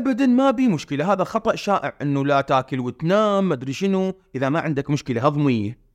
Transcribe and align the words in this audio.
ابدا 0.00 0.26
ما 0.26 0.50
بي 0.50 0.68
مشكلة. 0.68 1.12
هذا 1.12 1.24
خطأ 1.24 1.54
شائع 1.54 1.94
إنه 2.02 2.24
لا 2.24 2.40
تأكل 2.40 2.80
وتنام 2.80 3.48
ما 3.48 3.54
أدري 3.54 3.72
شنو. 3.72 4.12
إذا 4.34 4.48
ما 4.48 4.60
عندك 4.60 4.90
مشكلة 4.90 5.26
هضميه 5.26 5.90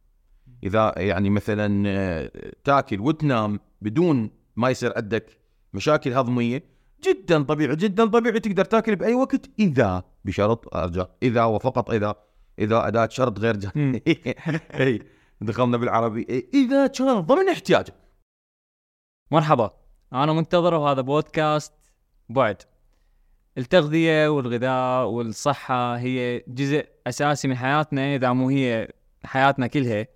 إذا 0.64 0.94
يعني 0.98 1.30
مثلا 1.30 1.84
آه، 1.88 2.32
تأكل 2.64 3.00
وتنام 3.00 3.60
بدون 3.82 4.32
ما 4.56 4.70
يصير 4.70 4.94
عندك 4.96 5.40
مشاكل 5.74 6.14
هضميه 6.14 6.64
جدا 7.04 7.44
طبيعي 7.44 7.76
جدا 7.76 8.06
طبيعي 8.06 8.40
تقدر 8.40 8.66
تأكل 8.66 8.96
بأي 8.96 9.14
وقت 9.14 9.50
إذا 9.60 10.04
بشرط 10.26 10.76
أرجع 10.76 11.06
إذا 11.24 11.44
وفقط 11.44 11.90
إذا 11.92 12.16
إذا 12.60 12.88
أداة 12.88 13.10
شرط 13.12 13.40
غير. 13.40 13.56
إي 14.80 15.02
دخلنا 15.42 15.78
بالعربي. 15.78 16.50
إذا 16.54 16.88
كان 16.88 17.20
ضمن 17.20 17.50
احتياجك. 17.50 17.94
مرحبا. 19.32 19.72
أنا 20.14 20.34
منتظر 20.34 20.74
وهذا 20.74 21.02
بودكاست 21.02 21.74
بعد. 22.30 22.62
التغذية 23.58 24.28
والغذاء 24.28 25.06
والصحة 25.06 25.98
هي 25.98 26.44
جزء 26.48 26.86
أساسي 27.08 27.48
من 27.48 27.58
حياتنا 27.58 28.16
إذا 28.16 28.34
مو 28.34 28.50
هي 28.50 28.88
حياتنا 29.24 29.68
كلها 29.68 30.08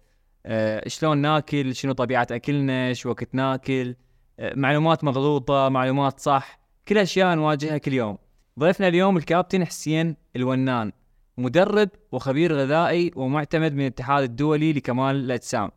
أه 0.46 0.88
شلون 0.88 1.18
ناكل 1.18 1.76
شنو 1.76 1.94
طبيعة 1.94 2.28
أكلنا 2.32 2.94
شو 2.94 3.10
وقت 3.10 3.36
ناكل 3.36 3.96
أه 4.40 4.56
معلومات 4.56 5.04
مغلوطة 5.04 5.70
معلومات 5.70 6.20
صح 6.20 6.60
كل 6.88 6.98
أشياء 6.98 7.36
نواجهها 7.36 7.78
كل 7.78 7.94
يوم 7.94 8.18
ضيفنا 8.60 8.88
اليوم 8.88 9.18
الكابتن 9.18 9.66
حسين 9.66 10.16
الونان 10.36 10.92
مدرب 11.38 11.90
وخبير 12.12 12.54
غذائي 12.54 13.12
ومعتمد 13.16 13.74
من 13.74 13.82
الاتحاد 13.82 14.24
الدولي 14.24 14.74
لكمال 14.74 15.16
الأجسام 15.16 15.72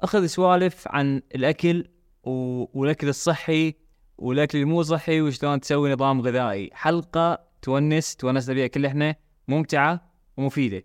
أخذ 0.00 0.26
سوالف 0.26 0.88
عن 0.88 1.22
الأكل. 1.34 1.88
والأكل 2.24 3.08
الصحي 3.08 3.74
والأكل 4.22 4.58
المو 4.58 4.82
صحي 4.82 5.20
وشلون 5.20 5.60
تسوي 5.60 5.92
نظام 5.92 6.20
غذائي؟ 6.20 6.70
حلقة 6.72 7.38
تونس 7.62 8.16
تونسنا 8.16 8.54
بيها 8.54 8.66
كل 8.66 8.86
إحنا 8.86 9.16
ممتعة 9.48 10.12
ومفيدة. 10.36 10.82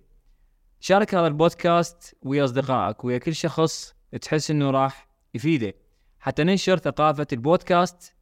شارك 0.80 1.16
هذا 1.16 1.28
البودكاست 1.28 2.16
ويا 2.22 2.44
أصدقائك 2.44 3.06
ويا 3.06 3.18
كل 3.18 3.36
شخص 3.36 3.96
تحس 4.22 4.52
إنه 4.52 4.72
راح 4.72 5.08
يفيده. 5.34 5.74
حتى 6.20 6.44
ننشر 6.44 6.78
ثقافة 6.78 7.28
البودكاست 7.34 8.16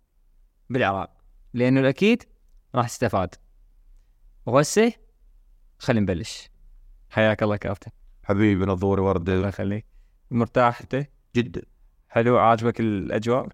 بالعراق 0.70 1.18
لأنه 1.54 1.80
الأكيد 1.80 2.24
راح 2.76 2.88
تستفاد. 2.88 3.36
وهسه 4.46 4.94
خلينا 5.80 6.02
نبلش. 6.02 6.50
حياك 7.10 7.44
الله 7.44 7.56
كابتن 7.56 7.92
حبيبي 8.24 8.66
نظوري 8.66 9.02
الله 9.02 9.10
ورده 9.10 9.48
يخليك. 9.48 9.86
مرتاح 10.32 10.82
أنت؟ 10.82 11.08
جدا. 11.36 11.62
حلو 12.10 12.38
عاجبك 12.38 12.80
الأجواء؟ 12.80 13.48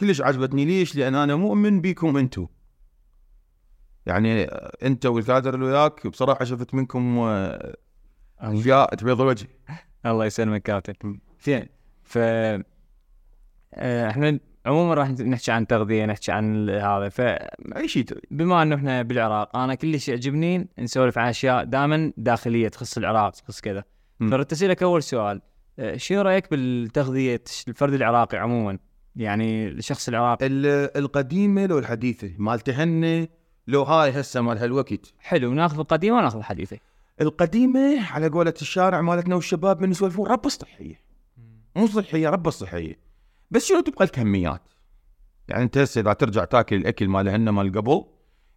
كلش 0.00 0.20
عجبتني 0.20 0.64
ليش؟ 0.64 0.96
لأن 0.96 1.14
أنا 1.14 1.36
مؤمن 1.36 1.80
بيكم 1.80 2.16
أنتم. 2.16 2.46
يعني 4.06 4.44
أنت 4.82 5.06
والكادر 5.06 5.54
اللي 5.54 5.66
وياك 5.66 6.06
بصراحة 6.06 6.44
شفت 6.44 6.74
منكم 6.74 7.18
آه، 7.18 7.76
أشياء 8.38 8.94
تبيض 8.94 9.20
الوجه. 9.20 9.48
الله 10.06 10.24
يسلمك 10.26 10.62
كابتن 10.62 11.20
زين 11.44 11.66
ف 12.02 12.18
آه، 13.74 14.10
إحنا 14.10 14.40
عموما 14.66 14.94
راح 14.94 15.10
نحكي 15.10 15.52
عن 15.52 15.66
تغذية 15.66 16.06
نحكي 16.06 16.32
عن 16.32 16.70
هذا 16.70 17.08
فبما 17.08 17.76
أي 17.76 17.88
شيء 17.88 18.04
تريد. 18.04 18.40
إنه 18.40 18.74
إحنا 18.74 19.02
بالعراق 19.02 19.56
أنا 19.56 19.74
كلش 19.74 20.08
يعجبني 20.08 20.68
نسولف 20.78 21.18
عن 21.18 21.28
أشياء 21.28 21.64
دائما 21.64 22.12
داخلية 22.16 22.68
تخص 22.68 22.98
العراق 22.98 23.30
تخص 23.30 23.60
كذا 23.60 23.84
مم. 24.20 24.30
فرد 24.30 24.52
اسالك 24.52 24.82
أول 24.82 25.02
سؤال 25.02 25.42
آه، 25.78 25.96
شنو 25.96 26.22
رأيك 26.22 26.50
بالتغذية 26.50 27.42
الفرد 27.68 27.92
العراقي 27.92 28.38
عموما 28.38 28.78
يعني 29.20 29.68
الشخص 29.68 30.08
العراقي 30.08 30.46
ال- 30.46 30.96
القديمة 30.96 31.66
لو 31.66 31.78
الحديثة 31.78 32.30
مالتهن 32.38 33.28
لو 33.66 33.82
هاي 33.82 34.20
هسه 34.20 34.40
مال 34.40 34.58
هالوقت. 34.58 35.12
حلو 35.18 35.54
ناخذ 35.54 35.78
القديم 35.78 36.14
وناخذ 36.14 36.38
الحديثة 36.38 36.78
القديمة 37.20 38.12
على 38.12 38.28
قولة 38.28 38.54
الشارع 38.62 39.00
مالتنا 39.00 39.34
والشباب 39.34 39.82
من 39.82 39.90
يسولفون 39.90 40.26
رب 40.26 40.48
صحيه. 40.48 41.00
مو 41.76 41.86
صحية 41.86 42.28
رب 42.28 42.48
الصحية. 42.48 42.98
بس 43.50 43.66
شنو 43.66 43.80
تبقى 43.80 44.04
الكميات؟ 44.04 44.62
يعني 45.48 45.62
انت 45.62 45.78
هسه 45.78 46.00
إذا 46.00 46.12
ترجع 46.12 46.44
تاكل 46.44 46.76
الأكل 46.76 47.08
مالهن 47.08 47.48
مال 47.48 47.72
قبل 47.72 48.04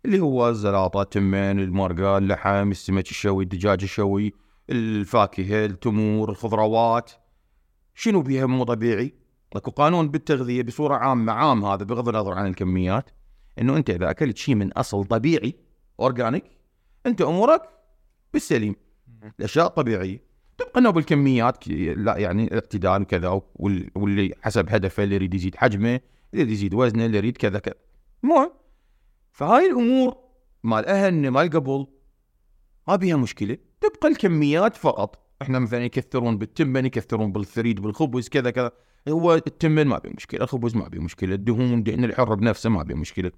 اللي 0.05 0.19
هو 0.19 0.49
الزلاطه، 0.49 1.03
تمن، 1.03 1.59
المرقة، 1.59 2.17
اللحم، 2.17 2.71
السمك 2.71 3.09
الشوي، 3.09 3.43
الدجاج 3.43 3.83
الشوي، 3.83 4.33
الفاكهة، 4.69 5.65
التمور، 5.65 6.29
الخضروات. 6.29 7.11
شنو 7.95 8.21
بيها 8.21 8.45
مو 8.45 8.63
طبيعي؟ 8.63 9.22
اكو 9.53 9.71
قانون 9.71 10.09
بالتغذية 10.09 10.61
بصورة 10.63 10.95
عامة 10.95 11.33
عام 11.33 11.65
هذا 11.65 11.83
بغض 11.83 12.09
النظر 12.09 12.33
عن 12.33 12.47
الكميات 12.47 13.09
إنه 13.59 13.77
أنت 13.77 13.89
إذا 13.89 14.09
أكلت 14.09 14.37
شيء 14.37 14.55
من 14.55 14.71
أصل 14.73 15.05
طبيعي 15.05 15.55
اورجانيك 15.99 16.43
أنت 17.05 17.21
أمورك 17.21 17.61
بالسليم. 18.33 18.75
الأشياء 19.39 19.65
الطبيعيه 19.67 20.23
تبقى 20.57 20.79
إنه 20.79 20.89
بالكميات 20.89 21.67
لا 21.67 22.17
يعني 22.17 22.53
اعتدال 22.53 23.01
وكذا 23.01 23.41
وال- 23.55 23.89
واللي 23.95 24.33
حسب 24.41 24.69
هدفه 24.69 25.03
اللي 25.03 25.15
يريد 25.15 25.33
يزيد 25.33 25.55
حجمه 25.55 25.89
اللي 25.89 26.01
يريد 26.33 26.49
يزيد 26.51 26.73
وزنه 26.73 27.05
اللي 27.05 27.17
يريد 27.17 27.37
كذا 27.37 27.59
كذا. 27.59 27.75
مو 28.23 28.51
فهاي 29.31 29.67
الأمور 29.71 30.17
مال 30.63 30.85
اهلنا 30.85 31.29
مال 31.29 31.49
قبل 31.49 31.87
ما 32.87 32.95
بيها 32.95 33.15
مشكلة. 33.15 33.57
تبقى 33.81 34.07
الكميات 34.07 34.75
فقط. 34.77 35.19
إحنا 35.41 35.59
مثلا 35.59 35.83
يكثرون 35.85 36.37
بالتمن 36.37 36.85
يكثرون 36.85 37.31
بالثريد 37.31 37.79
بالخبز 37.81 38.29
كذا 38.29 38.51
كذا. 38.51 38.71
هو 39.09 39.33
التمن 39.35 39.87
ما 39.87 39.97
بيه 39.97 40.09
مشكلة 40.09 40.43
الخبز 40.43 40.75
ما 40.75 40.87
بيه 40.87 40.99
مشكلة 40.99 41.35
الدهون 41.35 41.83
دهن 41.83 42.03
الحر 42.03 42.35
بنفسه 42.35 42.69
ما 42.69 42.83
بيه 42.83 42.95
مشكلة. 42.95 43.31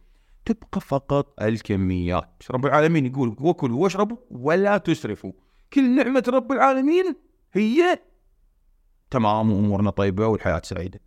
تبقى 0.46 0.82
فقط 0.82 1.42
الكميات. 1.44 2.44
رب 2.52 2.66
العالمين 2.66 3.06
يقول؟ 3.06 3.36
وكلوا 3.40 3.84
واشربوا 3.84 4.18
ولا 4.32 4.78
تسرفوا. 4.78 5.32
كل 5.74 5.96
نعمة 5.96 6.24
رب 6.28 6.52
العالمين 6.52 7.16
هي 7.54 8.00
تمام 9.12 9.52
وأمورنا 9.52 9.90
طيبة 9.90 10.28
والحياة 10.28 10.62
سعيدة. 10.64 11.00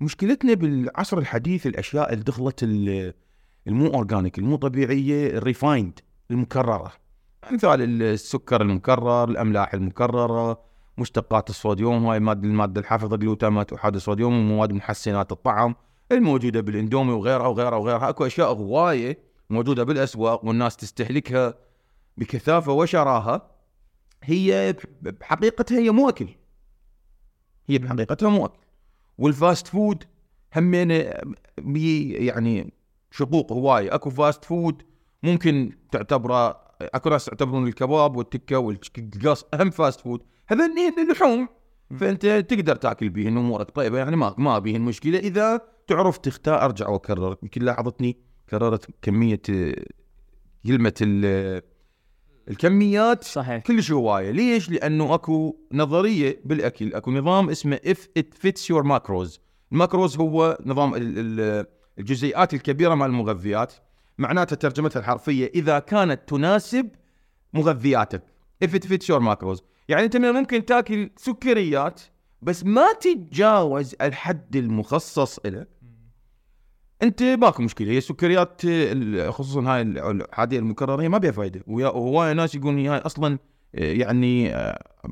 مشكلتنا 0.00 0.54
بالعصر 0.54 1.18
الحديث 1.18 1.66
الأشياء 1.66 2.12
اللي 2.12 2.24
دخلت 2.24 2.62
ال- 2.62 3.14
المو 3.66 3.86
organic 3.86 4.38
المو 4.38 4.56
طبيعية 4.56 5.26
ال 5.38 5.45
refined 5.45 5.98
المكررة. 6.30 6.92
مثال 7.52 8.02
السكر 8.02 8.62
المكرر 8.62 9.24
الأملاح 9.30 9.74
المكررة 9.74 10.71
مشتقات 10.98 11.50
الصوديوم 11.50 12.06
هاي 12.06 12.16
المادة 12.16 12.48
المادة 12.48 12.80
الحافظة 12.80 13.16
جلوتامات 13.16 13.72
احاد 13.72 13.94
الصوديوم 13.94 14.32
ومواد 14.38 14.72
محسنات 14.72 15.32
الطعم 15.32 15.74
الموجودة 16.12 16.60
بالإندومي 16.60 17.12
وغيرها 17.12 17.46
وغيرها 17.46 17.76
وغيرها. 17.76 18.08
أكو 18.08 18.26
أشياء 18.26 18.52
هواية 18.52 19.18
موجودة 19.50 19.84
بالأسواق 19.84 20.44
والناس 20.44 20.76
تستهلكها 20.76 21.54
بكثافة 22.16 22.72
وشراهة. 22.72 23.50
هي 24.24 24.72
بح- 25.02 25.12
بحقيقتها 25.20 25.78
هي 25.78 25.90
مو 25.90 26.08
اكل 26.08 26.28
هي 27.66 27.78
بحقيقتها 27.78 28.28
مو 28.28 28.44
اكل 28.46 28.58
وال 29.18 29.34
fast 29.34 29.66
food 29.66 30.04
همين 30.56 30.90
يعني 32.26 32.72
شقوق 33.10 33.52
هواية. 33.52 33.94
أكو 33.94 34.10
fast 34.10 34.44
food 34.44 34.82
ممكن 35.22 35.72
تعتبره 35.92 36.60
اكو 36.94 37.08
ناس 37.10 37.28
يعتبرون 37.28 37.66
الكباب 37.68 38.16
والتكة 38.16 38.58
والقص 38.58 39.44
اهم 39.54 39.70
fast 39.70 40.00
food 40.00 40.22
هذا 40.46 40.70
اللحوم. 40.98 41.48
فأنت 42.00 42.26
تقدر 42.26 42.76
تاكل 42.76 43.08
بيهن 43.08 43.36
امورك 43.36 43.70
طيبه 43.70 43.98
يعني 43.98 44.16
ما 44.16 44.34
ما 44.38 44.58
بيهن 44.58 44.80
مشكلة. 44.80 45.18
إذا 45.18 45.60
تعرف 45.86 46.18
تختار 46.18 46.64
أرجع 46.64 46.88
واكرر 46.88 47.36
يمكن 47.42 47.62
لاحظتني 47.62 48.16
كررت 48.50 48.86
كمية 49.02 49.42
آه، 49.50 49.84
كلمة 50.66 50.94
ال- 51.00 51.62
الكميات 52.48 53.24
صحيح. 53.24 53.62
كلش 53.62 53.92
هواية. 53.92 54.30
ليش؟ 54.30 54.70
لأنه 54.70 55.14
أكو 55.14 55.56
نظرية 55.72 56.40
بالأكل. 56.44 56.94
أكو 56.94 57.10
نظام 57.10 57.50
اسمه 57.50 57.76
if 57.76 58.20
it 58.20 58.26
fits 58.48 58.62
your 58.74 58.84
macros. 58.84 59.38
ال 59.72 59.78
macros 59.78 60.16
هو 60.16 60.58
نظام 60.66 60.94
ال- 60.94 61.18
ال- 61.18 61.66
الجزيئات 61.98 62.54
الكبيرة 62.54 62.94
مال 62.94 63.06
المغذيات. 63.06 63.72
معناتها 64.18 64.56
ترجمتها 64.56 65.00
الحرفية 65.00 65.50
إذا 65.54 65.78
كانت 65.78 66.20
تناسب 66.28 66.88
مغذياتك. 67.54 68.22
If 68.64 68.68
it 68.68 68.84
fits 68.86 69.06
your 69.08 69.20
macros. 69.20 69.62
يعني 69.88 70.04
أنت 70.04 70.16
ممكن 70.16 70.64
تاكل 70.64 71.10
سكريات 71.16 72.00
بس 72.42 72.64
ما 72.64 72.92
تتجاوز 72.92 73.94
الحد 74.00 74.56
المخصص 74.56 75.38
له 75.46 75.66
أنت 77.02 77.22
ماكو 77.22 77.62
مشكلة. 77.62 77.90
هي 77.90 77.98
السكريات 77.98 78.60
ال- 78.64 79.32
خصوصا 79.32 79.60
هاي 79.74 79.82
ال- 79.82 79.98
الأحادية 79.98 80.58
المكررة 80.58 81.02
هي 81.02 81.08
ما 81.08 81.18
بيها 81.18 81.30
فايدة. 81.32 81.62
ويا- 81.66 81.88
وهواي 81.88 82.34
ناس 82.34 82.54
يقولون 82.54 82.86
هاي 82.86 82.98
أصلا 82.98 83.38
يعني 83.74 84.54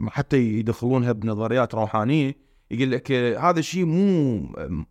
حتى 0.08 0.36
يدخلونها 0.36 1.12
بنظريات 1.12 1.74
روحانية 1.74 2.36
يقول 2.70 2.90
لك 2.90 3.12
هذا 3.12 3.58
الشيء 3.58 3.84
مو 3.84 4.38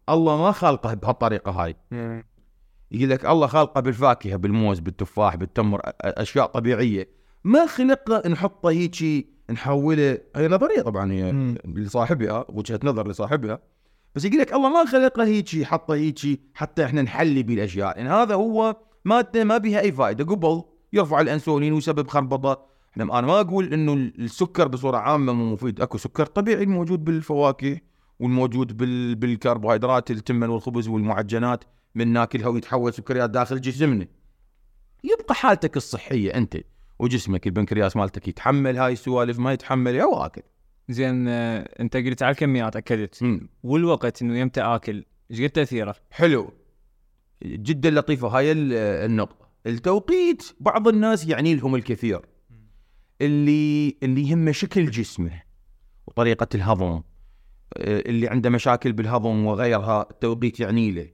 الله 0.10 0.38
ما 0.38 0.52
خلقه 0.52 0.94
بهالطريقة 0.94 1.52
هاي. 1.52 1.76
يقول 2.92 3.10
لك 3.10 3.26
الله 3.26 3.48
خلقه 3.48 3.82
بالفاكهة 3.82 4.36
بالموز 4.36 4.80
بالتفاح 4.80 5.36
بالتمر 5.36 5.82
أشياء 6.02 6.46
طبيعية. 6.46 7.10
ما 7.44 7.66
خلقه 7.66 8.30
نحطه 8.30 8.70
هيجي 8.70 9.30
نحوله. 9.52 10.18
هي 10.36 10.48
نظرية 10.48 10.82
طبعا 10.82 11.12
هي. 11.12 11.56
لصاحبها 11.66 12.46
وجهة 12.50 12.80
نظر 12.84 13.08
لصاحبها. 13.08 13.60
بس 14.16 14.26
يقول 14.26 14.40
لك 14.40 14.54
الله 14.54 14.70
ما 14.70 14.86
خلقه 14.86 15.24
هيجي 15.24 15.66
حطه 15.66 15.94
هيجي 15.94 16.42
حتى 16.54 16.86
إحنا 16.86 17.02
نحلي 17.02 17.44
به 17.44 17.54
الاشياء 17.54 17.98
يعني 17.98 18.10
هذا 18.10 18.36
هو 18.36 18.76
مادة 19.06 19.44
ما 19.44 19.58
بيها 19.58 19.80
أي 19.80 19.92
فائدة. 19.92 20.24
قبل 20.24 20.64
يرفع 20.94 21.22
الأنسولين 21.22 21.74
ويسبب 21.74 22.08
خربطة. 22.08 22.66
إحنا 22.92 23.20
أنا 23.20 23.28
ما 23.28 23.40
أقول 23.40 23.74
إنه 23.74 23.94
السكر 23.94 24.68
بصورة 24.68 24.98
عامة 24.98 25.34
مو 25.34 25.54
مفيد. 25.54 25.82
أكو 25.82 25.98
سكر 25.98 26.26
طبيعي 26.26 26.64
الموجود 26.64 27.04
بالفواكه 27.04 27.78
والموجود 28.20 28.78
بال... 28.78 29.16
بالكربوهيدرات 29.16 30.12
التمن 30.12 30.50
والخبز 30.50 30.88
والمعجنات. 30.88 31.64
من 31.96 32.08
ناكلها 32.08 32.48
ويتحول 32.48 32.94
سكريات 32.94 33.30
داخل 33.30 33.62
جسمنا. 33.62 34.08
يبقى 35.04 35.36
حالتك 35.36 35.78
الصحية 35.78 36.34
أنت 36.36 36.58
وجسمك 37.00 37.48
البنكرياس 37.48 37.96
مالتك 37.96 38.28
يتحمل 38.28 38.78
هاي 38.78 38.94
السوالف 38.94 39.40
ما 39.40 39.54
يتحمل 39.54 39.96
يا 39.96 40.06
واكل. 40.06 40.42
زين 40.90 41.28
آه، 41.28 41.60
أنت 41.80 41.98
قلت 41.98 42.24
على 42.24 42.32
الكميات 42.32 42.76
أكدت. 42.76 43.24
مم. 43.24 43.50
والوقت 43.64 44.22
إنه 44.22 44.38
يمتى 44.40 44.62
اكل 44.62 45.06
إيش 45.32 45.42
قد 45.42 45.50
تأثيره؟ 45.50 45.96
حلو. 46.12 46.54
جدا 47.46 47.90
لطيفة 47.92 48.28
هاي 48.28 48.52
ال- 48.52 48.74
النقطة. 49.06 49.50
التوقيت 49.68 50.44
بعض 50.60 50.88
الناس 50.88 51.28
يعني 51.28 51.56
لهم 51.56 51.76
الكثير. 51.76 52.22
اللي 53.22 53.98
اللي 54.04 54.30
يهمه 54.30 54.52
شكل 54.52 54.92
جسمه 54.92 55.42
وطريقة 56.08 56.48
الهضم 56.56 56.86
آه، 56.86 57.04
اللي 58.06 58.28
عنده 58.28 58.50
مشاكل 58.50 58.94
بالهضم 58.94 59.46
وغيرها 59.46 60.08
التوقيت 60.12 60.60
يعني 60.60 60.92
له. 60.92 61.02
آه، 61.02 61.10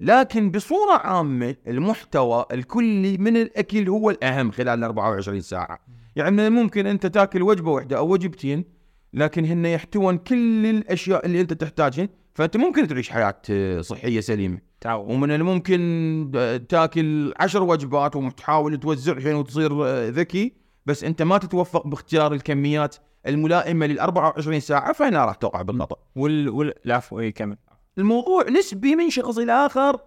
لكن 0.00 0.50
بصورة 0.50 0.92
عامة 0.92 1.56
المحتوى 1.66 2.44
الكلي 2.52 3.18
من 3.18 3.36
الأكل 3.36 3.88
هو 3.88 4.10
الأهم 4.10 4.50
خلال 4.50 4.78
ال 4.78 4.84
24 4.84 5.40
ساعة. 5.40 5.78
يعني 6.16 6.30
من 6.30 6.40
الممكن 6.40 6.86
أنت 6.86 7.06
تأكل 7.06 7.42
وجبة 7.42 7.70
واحدة 7.70 7.98
أو 7.98 8.12
وجبتين 8.12 8.64
لكن 9.12 9.44
هن 9.44 9.66
يحتوون 9.66 10.18
كل 10.18 10.66
الأشياء 10.66 11.26
اللي 11.26 11.40
أنت 11.40 11.52
تحتاجها 11.52 12.08
فأنت 12.34 12.56
ممكن 12.56 12.88
تعيش 12.88 13.10
حياة 13.10 13.42
آه، 13.50 13.80
صحية 13.80 14.20
سليمة. 14.20 14.58
تعود 14.80 15.10
ومن 15.10 15.30
الممكن 15.30 16.32
آه، 16.36 16.56
تأكل 16.56 17.34
عشر 17.40 17.62
وجبات 17.62 18.16
وتحاول 18.16 18.76
توزعهن 18.80 19.34
وتصير 19.34 19.86
آه، 19.86 20.08
ذكي 20.08 20.52
بس 20.86 21.04
أنت 21.04 21.22
ما 21.22 21.38
تتوفق 21.38 21.86
باختيار 21.86 22.32
الكميات 22.32 22.96
الملائمة 23.26 23.86
لل 23.86 23.98
24 23.98 24.60
ساعة 24.60 24.92
فهنا 24.92 25.24
راح 25.24 25.34
توقع 25.34 25.62
بالخطا. 25.62 25.96
وال 26.16 26.48
وال 26.48 26.86
العفو 26.86 27.20
اي 27.20 27.32
كمل. 27.32 27.56
الموضوع 27.98 28.48
نسبي 28.50 28.96
من 28.96 29.10
شخص 29.10 29.38
إلى 29.38 29.52
آخر 29.52 30.00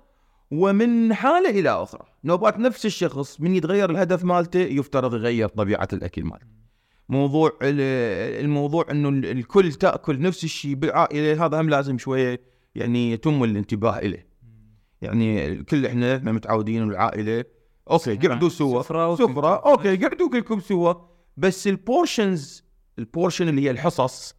ومن 0.51 1.13
حالة 1.13 1.49
إلى 1.49 1.69
أخرى، 1.69 2.01
نوبات 2.23 2.59
نفس 2.59 2.85
الشخص 2.85 3.41
من 3.41 3.55
يتغير 3.55 3.89
الهدف 3.89 4.23
مالته 4.23 4.59
يفترض 4.59 5.13
يغير 5.13 5.47
طبيعة 5.47 5.87
الأكل 5.93 6.23
مالته. 6.23 6.45
موضوع 7.09 7.51
ال- 7.61 8.41
الموضوع 8.45 8.85
إنه 8.91 9.09
ال- 9.09 9.25
الكل 9.25 9.73
تأكل 9.73 10.21
نفس 10.21 10.43
الشيء 10.43 10.73
بالعائلة 10.73 11.45
هذا 11.45 11.61
هم 11.61 11.69
لازم 11.69 11.97
شوية 11.97 12.41
يعني 12.75 13.11
يتم 13.11 13.43
الانتباه 13.43 13.97
إليه. 13.99 14.29
يعني 15.01 15.47
الكل 15.47 15.85
إحنا 15.85 16.15
إحنا 16.15 16.31
متعودين 16.31 16.83
العائلة 16.83 17.43
okay 17.91 18.15
قعدوا 18.15 18.49
سوا 18.49 18.81
سفرة 18.81 19.15
سفرة 19.15 19.55
okay 19.71 19.95
قعدوا 19.95 20.29
كلكم 20.29 20.59
سوا 20.59 20.93
بس 21.37 21.67
ال 21.67 21.78
portions 21.78 22.63
ال 22.99 23.05
portion 23.05 23.47
اللي 23.49 23.61
هي 23.61 23.71
الحصص. 23.71 24.35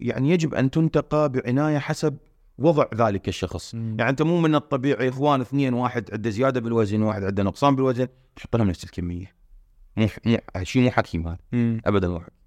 يعني 0.00 0.30
يجب 0.30 0.54
أن 0.54 0.70
تنتقى 0.70 1.28
بعناية 1.32 1.78
حسب 1.78 2.16
وضع 2.58 2.84
ذلك 2.94 3.28
الشخص. 3.28 3.74
مم. 3.74 3.96
يعني 3.98 4.10
أنت 4.10 4.22
مو 4.22 4.40
من 4.40 4.54
الطبيعي 4.54 5.08
إخوان 5.08 5.40
اثنين 5.40 5.74
واحد 5.74 6.10
عنده 6.12 6.30
زيادة 6.30 6.60
بالوزن 6.60 7.02
واحد 7.02 7.24
عنده 7.24 7.42
نقصان 7.42 7.76
بالوزن 7.76 8.08
تحط 8.36 8.56
لهم 8.56 8.68
نفس 8.68 8.84
الكمية. 8.84 9.34
مو 9.96 10.08
مو 10.26 10.38
شيء 10.62 10.82
مو 10.82 10.90
حكيم 10.90 11.28
هذا. 11.28 11.38
ابدا 11.86 12.08
مو 12.08 12.20
حكيم 12.20 12.38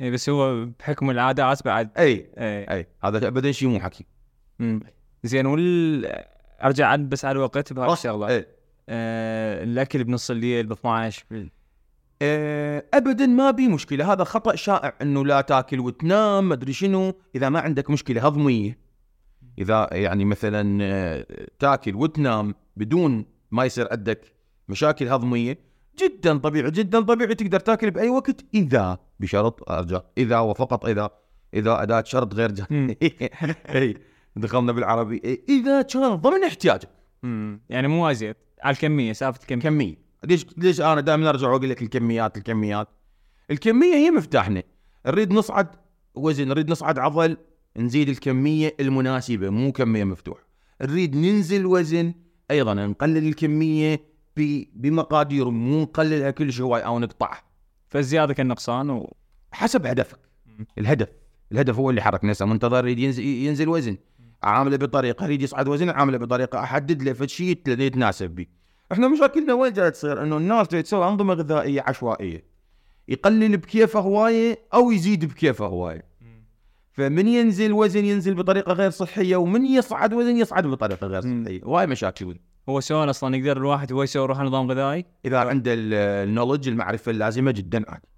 اي 0.00 0.10
بس 0.10 0.28
هو 0.28 0.66
بحكم 0.78 1.10
العادات 1.10 1.64
بعد. 1.64 1.90
أي 1.98 2.30
اي 2.38 2.64
أي. 2.64 2.86
هذا 3.04 3.28
ابدا 3.28 3.52
شيء 3.52 3.68
مو 3.68 3.80
حكيم. 3.80 4.06
زين 5.24 5.46
وال 5.46 6.06
أرجع 6.64 6.88
عد 6.88 7.08
بس 7.08 7.24
على 7.24 7.32
الوقت 7.32 7.72
بهاي 7.72 7.92
الشغلة. 7.92 8.28
اي 8.28 8.46
آه 8.88 9.64
الأكل 9.64 10.04
بنص 10.04 10.30
الليل 10.30 10.66
ب 10.66 10.72
12 10.72 11.48
آه، 12.22 12.84
ابدا 12.94 13.26
ما 13.26 13.50
بي 13.50 13.68
مشكلة. 13.68 14.12
هذا 14.12 14.24
خطأ 14.24 14.56
شائع 14.56 14.94
إنه 15.02 15.24
لا 15.24 15.40
تأكل 15.40 15.80
وتنام 15.80 16.48
مدري 16.48 16.72
شنو. 16.72 17.14
إذا 17.34 17.48
ما 17.48 17.60
عندك 17.60 17.90
مشكلة 17.90 18.26
هضمية. 18.26 18.83
إذا 19.58 19.88
يعني 19.92 20.24
مثلا 20.24 20.78
آه، 20.82 21.26
تاكل 21.58 21.94
وتنام 21.94 22.54
بدون 22.76 23.24
ما 23.50 23.64
يصير 23.64 23.88
عندك 23.90 24.20
مشاكل 24.68 25.08
هضمية 25.08 25.58
جدا 25.98 26.38
طبيعي 26.38 26.70
جدا 26.70 27.00
طبيعي 27.00 27.34
تقدر 27.34 27.60
تاكل 27.60 27.90
بأي 27.90 28.08
وقت 28.08 28.44
إذا 28.54 28.98
بشرط 29.20 29.70
أرجع 29.70 30.00
إذا 30.18 30.38
وفقط 30.38 30.84
إذا 30.86 31.10
إذا 31.54 31.82
أداة 31.82 32.04
شرط 32.06 32.34
غير 32.34 32.54
إي 33.74 33.94
دخلنا 34.36 34.72
بالعربي. 34.72 35.42
إذا 35.48 35.82
كان 35.82 36.14
ضمن 36.14 36.44
احتياجك. 36.44 36.88
يعني 37.68 37.88
مو 37.88 38.10
ازيد 38.10 38.36
على 38.62 38.74
الكمية 38.74 39.12
سالفة 39.12 39.40
الكمية. 39.40 39.62
كمية. 39.62 39.96
ليش 40.24 40.46
ليش 40.56 40.80
أنا 40.80 41.00
دائما 41.00 41.28
أرجع 41.28 41.48
وأقول 41.48 41.70
لك 41.70 41.82
الكميات 41.82 42.36
الكميات؟ 42.36 42.88
الكمية 43.50 43.94
هي 43.94 44.10
مفتاحنا 44.10 44.62
نريد 45.06 45.32
نصعد 45.32 45.68
وزن 46.14 46.48
نريد 46.48 46.70
نصعد 46.70 46.98
عضل. 46.98 47.36
نزيد 47.76 48.08
الكمية 48.08 48.74
المناسبة 48.80 49.50
مو 49.50 49.72
كمية 49.72 50.04
مفتوحه 50.04 50.44
نريد 50.82 51.16
ننزل 51.16 51.66
وزن 51.66 52.14
أيضا 52.50 52.74
نقلل 52.74 53.28
الكمية 53.28 54.00
بمقادير 54.74 55.50
مو 55.50 55.82
نقللها 55.82 56.30
كل 56.30 56.52
شوي 56.52 56.80
أو 56.80 56.98
نقطعها 56.98 57.42
فالزياده 57.88 58.34
كالنقصان 58.34 58.90
و... 58.90 59.12
حسب 59.52 59.86
هدفك. 59.86 60.18
الهدف. 60.78 61.08
الهدف 61.52 61.76
هو 61.76 61.90
اللي 61.90 62.02
حرك 62.02 62.24
نفسه. 62.24 62.46
منتظر 62.46 62.78
يريد 62.78 62.98
ينزل, 62.98 63.24
ينزل 63.24 63.68
وزن. 63.68 63.96
عامله 64.42 64.76
بطريقة 64.76 65.24
يريد 65.24 65.42
يصعد 65.42 65.68
وزن 65.68 65.90
عامله 65.90 66.18
بطريقة. 66.18 66.58
أحدد 66.60 67.02
له 67.02 67.12
فد 67.12 67.28
شيء 67.28 67.48
يت- 67.48 67.68
يتناسب 67.68 68.30
به 68.30 68.46
إحنا 68.92 69.08
مشاكلنا 69.08 69.54
وين 69.54 69.72
جاي 69.72 69.90
تصير؟ 69.90 70.22
إنه 70.22 70.36
الناس 70.36 70.68
تريد 70.68 70.84
تسوي 70.84 71.08
أنظمة 71.08 71.34
غذائية 71.34 71.84
عشوائية. 71.86 72.44
يقلل 73.08 73.56
بكيفه 73.56 74.00
هواية 74.00 74.58
أو 74.74 74.90
يزيد 74.90 75.24
بكيفه 75.24 75.66
هواية. 75.66 76.04
فمن 76.94 77.28
ينزل 77.28 77.72
وزن 77.72 78.04
ينزل 78.04 78.34
بطريقة 78.34 78.72
غير 78.72 78.90
صحية 78.90 79.36
ومن 79.36 79.66
يصعد 79.66 80.14
وزن 80.14 80.36
يصعد 80.36 80.66
بطريقة 80.66 81.06
غير. 81.06 81.20
صحية. 81.20 81.60
وهاي 81.64 81.86
مشاكل. 81.86 82.38
هو 82.68 82.80
سؤال 82.80 83.10
أصلا 83.10 83.36
يقدر 83.36 83.56
الواحد 83.56 83.92
هو 83.92 84.02
يسوي 84.02 84.26
روح 84.26 84.40
نظام 84.40 84.70
غذائي؟ 84.70 85.04
إذا 85.24 85.38
عنده 85.38 85.74
ال- 85.74 85.94
ال 86.28 86.32
knowledge 86.32 86.68
المعرفة 86.68 87.10
اللازمة 87.10 87.50
جدا 87.50 87.84
عادي 87.90 88.08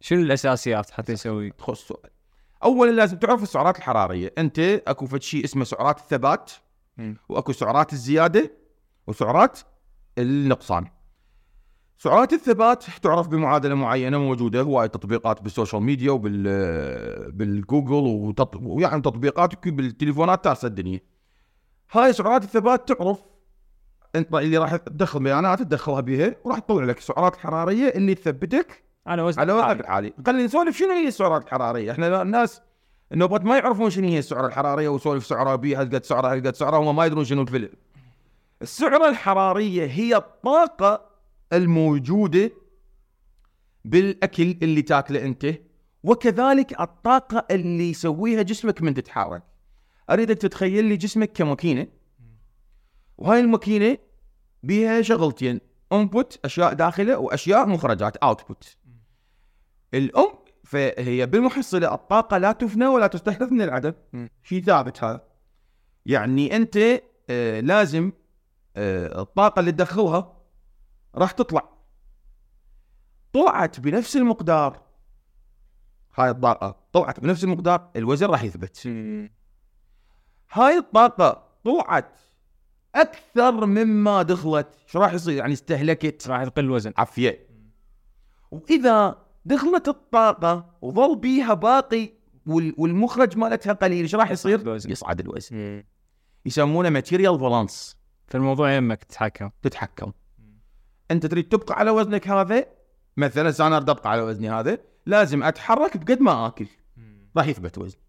شنو 0.00 0.22
الأساسيات 0.22 0.90
حتى 0.90 1.12
يسوي 1.12 1.50
تخص 1.50 1.80
السؤال 1.80 2.10
اولا 2.64 2.90
لازم 2.90 3.16
تعرف 3.16 3.42
السعرات 3.42 3.78
الحرارية. 3.78 4.32
أنت 4.38 4.58
أكو 4.86 5.06
فد 5.06 5.22
شيء 5.22 5.44
اسمه 5.44 5.64
سعرات 5.64 5.98
الثبات. 5.98 6.52
وأكو 7.28 7.52
سعرات 7.52 7.92
الزيادة 7.92 8.52
وسعرات 9.06 9.58
النقصان. 10.18 10.86
سعرات 11.98 12.32
الثبات 12.32 12.84
تعرف 13.02 13.28
بمعادلة 13.28 13.74
معينة 13.74 14.18
موجودة 14.18 14.60
هواي 14.60 14.88
تطبيقات 14.88 15.42
بالسوشيال 15.42 15.82
ميديا 15.82 16.12
وبال 16.12 16.42
بالجوجل 17.32 17.94
وتط... 17.94 18.56
ويعني 18.62 19.02
تطبيقات 19.02 19.68
بالتليفونات 19.68 20.44
تارسه 20.44 20.66
الدنيا. 20.66 21.00
هاي 21.92 22.12
سعرات 22.12 22.44
الثبات 22.44 22.92
تعرف 22.92 23.18
أنت 24.16 24.34
اللي 24.34 24.58
راح 24.58 24.76
تدخل 24.76 25.22
بيانات 25.22 25.62
تدخلها 25.62 26.00
بيها 26.00 26.36
وراح 26.44 26.58
تطلع 26.58 26.84
لك 26.84 26.98
السعرات 26.98 27.34
الحراريه 27.34 27.88
اللي 27.88 28.14
تثبتك 28.14 28.84
على 29.06 29.22
وزن 29.22 29.40
على 29.40 29.52
عالي. 29.52 29.62
وضعك 29.64 29.80
الحالي 29.80 30.12
خلينا 30.26 30.44
نسولف 30.44 30.76
شنو 30.76 30.92
هي 30.92 31.08
السعرات 31.08 31.44
الحرارية. 31.44 31.90
إحنا 31.90 32.22
الناس 32.22 32.62
النوبات 33.12 33.44
ما 33.44 33.58
يعرفون 33.58 33.90
شنو 33.90 34.08
هي 34.08 34.18
السعرة 34.18 34.46
الحرارية 34.46 34.88
وسولف 34.88 35.26
سعرها 35.26 35.56
بي 35.56 35.76
هالقد 35.76 36.04
سعرها 36.04 36.32
هالقد 36.32 36.54
سعرها 36.54 36.78
هم 36.78 36.96
ما 36.96 37.06
يدرون 37.06 37.24
شنو 37.24 37.42
الفيلم 37.42 37.68
السعرة 38.62 39.08
الحرارية 39.08 39.86
هي 39.86 40.16
الطاقة 40.16 41.15
الموجوده 41.52 42.50
بالأكل 43.84 44.56
اللي 44.62 44.82
تاكله 44.82 45.24
أنت 45.24 45.46
وكذلك 46.02 46.80
الطاقة 46.80 47.46
اللي 47.50 47.90
يسويها 47.90 48.42
جسمك 48.42 48.82
من 48.82 48.94
تتحرك. 48.94 49.42
أريدك 50.10 50.38
تتخيل 50.38 50.84
لي 50.84 50.96
جسمك 50.96 51.32
كماكينة؟ 51.32 51.86
وهاي 53.18 53.40
الماكينة 53.40 53.98
بيها 54.62 55.02
شغلتين 55.02 55.60
input 55.92 56.38
أشياء 56.44 56.72
داخلة 56.72 57.18
وأشياء 57.18 57.66
مخرجات 57.66 58.16
output 58.16 58.76
الأم 59.94 60.28
فهي 60.64 61.26
بالمحصلة 61.26 61.94
الطاقة 61.94 62.38
لا 62.38 62.52
تفنى 62.52 62.86
ولا 62.86 63.06
تستحدث 63.06 63.52
من 63.52 63.62
العدم. 63.62 63.92
شيء 64.42 64.62
ثابت 64.62 65.04
هذا. 65.04 65.24
يعني 66.06 66.56
أنت 66.56 67.02
آه 67.30 67.60
لازم 67.60 68.12
آه 68.76 69.22
الطاقة 69.22 69.60
اللي 69.60 69.72
تدخلها 69.72 70.35
راح 71.18 71.30
تطلع. 71.30 71.68
طلعت 73.32 73.80
بنفس 73.80 74.16
المقدار. 74.16 74.82
هاي 76.14 76.30
الطاقة 76.30 76.76
طلعت 76.92 77.20
بنفس 77.20 77.44
المقدار 77.44 77.90
الوزن 77.96 78.26
راح 78.26 78.42
يثبت. 78.42 78.86
هاي 80.52 80.78
الطاقة 80.78 81.48
طلعت 81.64 82.18
أكثر 82.94 83.66
مما 83.66 84.22
دخلت. 84.22 84.68
شو 84.86 84.98
راح 84.98 85.12
يصير؟ 85.12 85.34
يعني 85.36 85.52
استهلكت. 85.52 86.28
راح 86.28 86.40
يقل 86.40 86.64
الوزن 86.64 86.92
عافية. 86.96 87.46
وإذا 88.50 89.26
دخلت 89.44 89.88
الطاقة 89.88 90.74
وظل 90.82 91.16
بيها 91.16 91.54
باقي 91.54 92.10
وال- 92.46 92.74
والمخرج 92.78 93.38
مالتها 93.38 93.72
قليل 93.72 94.02
إيش 94.02 94.14
راح 94.14 94.30
يصير؟ 94.30 94.60
الوزن. 94.60 94.90
يصعد 94.90 95.20
الوزن. 95.20 95.84
يسمونه 96.46 96.88
ماتيريال 96.88 97.38
بالانس 97.38 97.96
فالموضوع 98.26 98.72
يمك 98.72 99.04
تتحكم. 99.04 99.50
تتحكم. 99.62 100.12
أنت 101.10 101.26
تريد 101.26 101.48
تبقى 101.48 101.78
على 101.78 101.90
وزنك 101.90 102.28
هذا؟ 102.28 102.66
مثلا 103.16 103.66
أنا 103.66 103.76
اريد 103.76 103.90
ابقى 103.90 104.10
على 104.10 104.22
وزني 104.22 104.50
هذا 104.50 104.78
لازم 105.06 105.42
أتحرك 105.42 105.96
بقد 105.96 106.20
ما 106.20 106.46
آكل. 106.46 106.66
راح 107.36 107.46
يثبت 107.46 107.78
وزني 107.78 108.00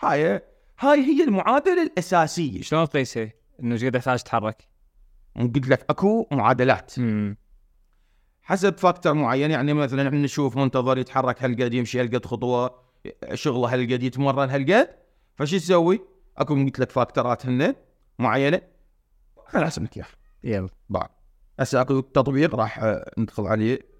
هاي 0.00 0.42
هاي 0.78 0.98
هي 1.00 1.24
المعادلة 1.24 1.82
الأساسية. 1.82 2.62
شلون 2.62 2.88
تقيسها؟ 2.88 3.32
إنه 3.62 3.74
إيش 3.74 3.84
قد 3.84 3.92
تحتاج 3.92 4.22
تتحرك؟ 4.22 4.68
قلت 5.36 5.68
لك 5.68 5.86
أكو 5.90 6.26
معادلات. 6.32 6.92
حسب 8.42 8.78
factor 8.78 9.14
معين 9.14 9.50
يعني 9.50 9.74
مثلا 9.74 10.08
إحنا 10.08 10.18
نشوف 10.18 10.56
منتظر 10.56 10.98
يتحرك 10.98 11.42
هالقد 11.42 11.74
يمشي 11.74 12.00
هالقد 12.00 12.26
خطوة 12.26 12.82
شغله 13.34 13.74
هالقد 13.74 14.02
يتمرن 14.02 14.50
هالقد. 14.50 14.88
فشو 15.36 15.56
تسوي؟ 15.56 16.00
أكو 16.38 16.54
قلت 16.54 16.78
لك 16.78 16.90
factorات 16.90 17.46
هن 17.46 17.74
معينة. 18.18 18.60
ارسم 19.54 19.84
لك 19.84 19.96
اياها 19.96 20.08
يلا. 20.44 20.68
بعد 20.88 21.08
هسه 21.60 21.80
اكو 21.80 22.00
تطبيق 22.00 22.54
راح 22.54 22.78
آه، 22.78 23.12
ندخل 23.18 23.46
عليه. 23.46 23.96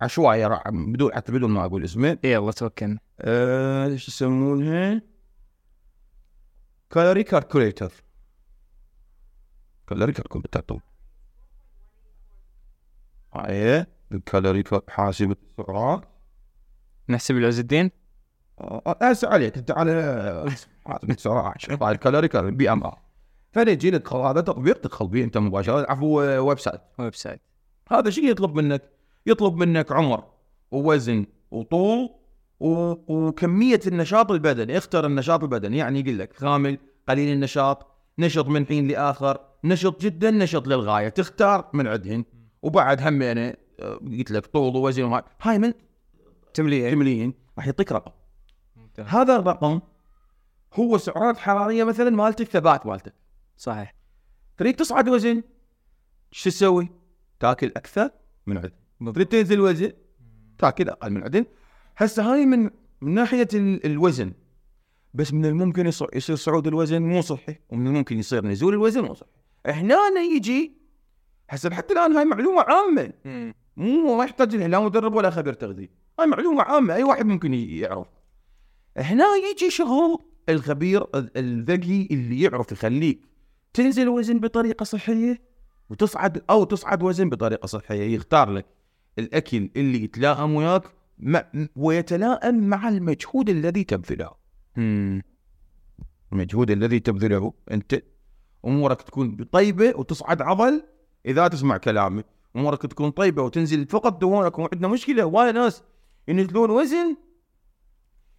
عشوائي 0.00 0.46
راح 0.46 0.62
بدون 0.68 1.14
حتى 1.14 1.32
بدون 1.32 1.50
ما 1.50 1.64
أقول 1.64 1.84
اسمه. 1.84 2.18
يلا 2.24 2.52
توكلنا 2.52 2.98
أه 3.20 3.86
إيش 3.86 4.08
يسمونها؟ 4.08 5.02
calorie 6.90 7.22
calculator 7.22 7.92
calorie 9.86 10.12
calculator 10.12 10.80
هاي 13.34 13.86
الكالوري 14.12 14.64
حاسب 14.88 15.30
السعرات 15.30 16.04
نحسب 17.08 17.36
العز 17.36 17.58
الدين؟ 17.58 17.90
آه، 18.60 18.98
هسه 19.02 19.28
عليك 19.28 19.58
أنت 19.58 19.70
على 19.70 19.92
حاسب 20.86 21.10
السعرات 21.10 21.70
ال 21.82 21.88
calorie 21.88 22.28
calorie 22.28 22.54
BMR 22.54 23.09
فنجي 23.52 23.90
ندخل 23.90 24.16
هذا 24.16 24.40
تطبيق 24.40 24.80
تدخل 24.80 25.06
به 25.06 25.24
أنت 25.24 25.38
مباشرة. 25.38 25.86
عفوا 25.92 26.38
website. 26.38 26.80
website. 26.98 27.40
هذا 27.90 28.10
شيء 28.10 28.30
يطلب 28.30 28.54
منك. 28.54 28.90
يطلب 29.26 29.56
منك 29.56 29.92
عمر 29.92 30.24
ووزن 30.70 31.26
وطول 31.50 32.10
و... 32.60 32.94
وكمية 33.08 33.80
النشاط 33.86 34.30
البدني. 34.30 34.78
اختر 34.78 35.06
النشاط 35.06 35.42
البدني. 35.42 35.78
يعني 35.78 36.00
يقول 36.00 36.18
لك 36.18 36.36
خامل 36.36 36.78
قليل 37.08 37.32
النشاط 37.32 37.86
نشط 38.18 38.46
من 38.46 38.66
حين 38.66 38.88
لآخر 38.88 39.40
نشط 39.64 40.00
جدا 40.00 40.30
نشط 40.30 40.66
للغاية. 40.66 41.08
تختار 41.08 41.70
من 41.72 41.86
عندهن. 41.86 42.24
وبعد 42.62 43.02
هم 43.02 43.22
يعني 43.22 43.58
آه، 43.80 43.94
قلت 43.94 44.30
لك 44.30 44.46
طول 44.46 44.76
ووزن 44.76 45.02
وهاي. 45.02 45.22
هاي 45.42 45.58
من 45.58 45.72
تمليه 46.54 46.90
تملين 46.90 47.34
راح 47.58 47.66
يعطيك 47.66 47.92
رقم. 47.92 48.10
هذا 49.06 49.36
الرقم 49.36 49.80
هو 50.74 50.98
سعرات 50.98 51.38
حرارية 51.38 51.84
مثلا 51.84 52.10
مالتك 52.10 52.46
ثبات 52.46 52.86
مالتك. 52.86 53.14
صحيح. 53.60 53.94
تريد 54.56 54.74
تصعد 54.76 55.08
وزن 55.08 55.42
شو 56.32 56.50
تسوي؟ 56.50 56.88
تاكل 57.40 57.66
أكثر 57.76 58.10
من 58.46 58.58
عدن 58.58 58.70
تريد 59.14 59.26
تنزل 59.26 59.60
وزن؟ 59.60 59.92
تاكل 60.58 60.88
أقل 60.88 61.10
من 61.10 61.22
عدن 61.22 61.44
هسه 61.96 62.32
هاي 62.32 62.46
من 62.46 62.70
من 63.00 63.14
ناحية 63.14 63.48
ال- 63.54 63.86
الوزن. 63.86 64.32
بس 65.14 65.32
من 65.32 65.44
الممكن 65.46 65.86
يص- 65.86 66.14
يصير 66.14 66.36
صعود 66.36 66.66
الوزن 66.66 67.02
مو 67.02 67.20
صحي 67.20 67.56
ومن 67.68 67.86
الممكن 67.86 68.18
يصير 68.18 68.46
نزول 68.46 68.74
الوزن 68.74 69.02
مو 69.04 69.14
صحي. 69.14 69.30
هنا 69.66 70.20
يجي 70.36 70.72
هسه 71.50 71.70
حتى 71.70 71.94
الآن 71.94 72.12
هاي 72.12 72.24
معلومة 72.24 72.62
عامة. 72.62 73.12
مو 73.76 74.16
ما 74.16 74.24
يحتاج 74.24 74.56
لها 74.56 74.68
لا 74.68 74.80
مدرب 74.80 75.14
ولا 75.14 75.30
خبير 75.30 75.52
تغذية. 75.52 75.88
هاي 76.20 76.26
معلومة 76.26 76.62
عامة 76.62 76.94
أي 76.94 77.02
واحد 77.02 77.26
ممكن 77.26 77.54
يعرف. 77.54 78.06
هنا 78.96 79.24
يجي 79.50 79.70
شغل 79.70 80.18
الخبير 80.48 81.02
ال- 81.14 81.30
الذكي 81.38 82.08
اللي 82.10 82.40
يعرف 82.42 82.72
يخليك. 82.72 83.29
تنزل 83.72 84.08
وزن 84.08 84.38
بطريقة 84.40 84.84
صحية؟ 84.84 85.42
وتصعد 85.90 86.42
أو 86.50 86.64
تصعد 86.64 87.02
وزن 87.02 87.28
بطريقة 87.28 87.66
صحية 87.66 88.14
يختار 88.14 88.50
لك 88.50 88.66
الأكل 89.18 89.70
اللي 89.76 90.04
يتلائم 90.04 90.54
وياك 90.54 90.82
مع- 91.18 91.50
ويتلائم 91.76 92.68
مع 92.68 92.88
المجهود 92.88 93.48
الذي 93.48 93.84
تبذله. 93.84 94.30
المجهود 96.32 96.70
الذي 96.70 97.00
تبذله 97.00 97.52
أنت 97.70 98.02
أمورك 98.64 99.02
تكون 99.02 99.36
طيبة 99.36 99.92
وتصعد 99.96 100.42
عضل 100.42 100.82
إذا 101.26 101.48
تسمع 101.48 101.76
كلامي. 101.76 102.22
أمورك 102.56 102.82
تكون 102.86 103.10
طيبة 103.10 103.42
وتنزل 103.42 103.86
فقط 103.86 104.20
دهونك. 104.20 104.58
وعندنا 104.58 104.88
مشكلة 104.88 105.22
هواي 105.22 105.52
ناس 105.52 105.82
ينزلون 106.28 106.70
وزن 106.70 107.16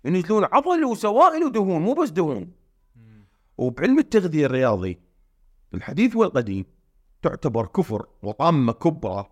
ينزلون 0.05 0.43
عضل 0.51 0.85
وسوائل 0.85 1.43
ودهون 1.43 1.81
مو 1.81 1.93
بس 1.93 2.09
دهون. 2.09 2.51
وبعلم 3.57 4.00
التغذية 4.00 4.45
الرياضي 4.45 5.00
الحديث 5.73 6.15
والقديم 6.15 6.65
تعتبر 7.21 7.65
كفر 7.65 8.05
وطامة 8.23 8.73
كبرى. 8.73 9.25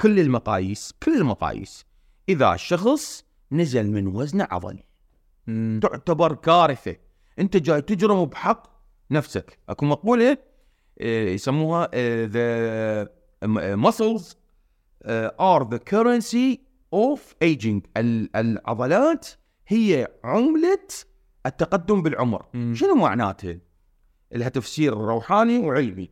كل 0.00 0.20
المقاييس 0.20 0.94
كل 1.02 1.16
المقاييس. 1.16 1.86
إذا 2.28 2.54
الشخص 2.54 3.24
نزل 3.52 3.90
من 3.90 4.06
وزنه 4.06 4.48
عضل 4.50 4.78
تعتبر 5.80 6.34
كارثة. 6.34 6.96
أنت 7.38 7.56
جاي 7.56 7.82
تجرم 7.82 8.24
بحق 8.24 8.62
نفسك. 9.10 9.58
أكو 9.68 9.86
مقولة 9.86 10.38
آه، 11.00 11.24
يسموها 11.28 11.90
آه، 11.94 13.04
the 13.42 13.76
muscles 13.76 14.34
آه، 15.02 15.60
are 15.60 15.64
the 15.64 15.78
currency 15.78 16.58
of 16.94 17.20
aging. 17.44 17.80
ال- 17.96 18.36
العضلات 18.36 19.28
هي 19.68 20.08
عملة 20.24 20.86
التقدم 21.46 22.02
بالعمر. 22.02 22.46
شنو 22.72 22.94
معناتها؟ 22.94 23.58
لها 24.32 24.48
تفسير 24.48 24.94
روحاني 24.94 25.58
وعلمي. 25.58 26.10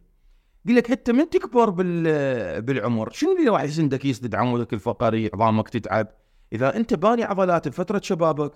يقول 0.65 0.77
لك 0.77 0.91
حتى 0.91 1.13
من 1.13 1.31
تكبر 1.31 1.71
بال- 1.71 2.63
بالعمر 2.63 3.11
شنو 3.11 3.37
اللي 3.39 3.51
راح 3.51 3.63
يسندك 3.63 4.05
يسند 4.05 4.35
عمودك 4.35 4.73
الفقري؟ 4.73 5.31
عظامك 5.35 5.69
تتعب. 5.69 6.09
إذا 6.53 6.77
أنت 6.77 6.95
باني 6.95 7.25
عضلات 7.25 7.69
بفتره 7.69 8.01
شبابك 8.05 8.53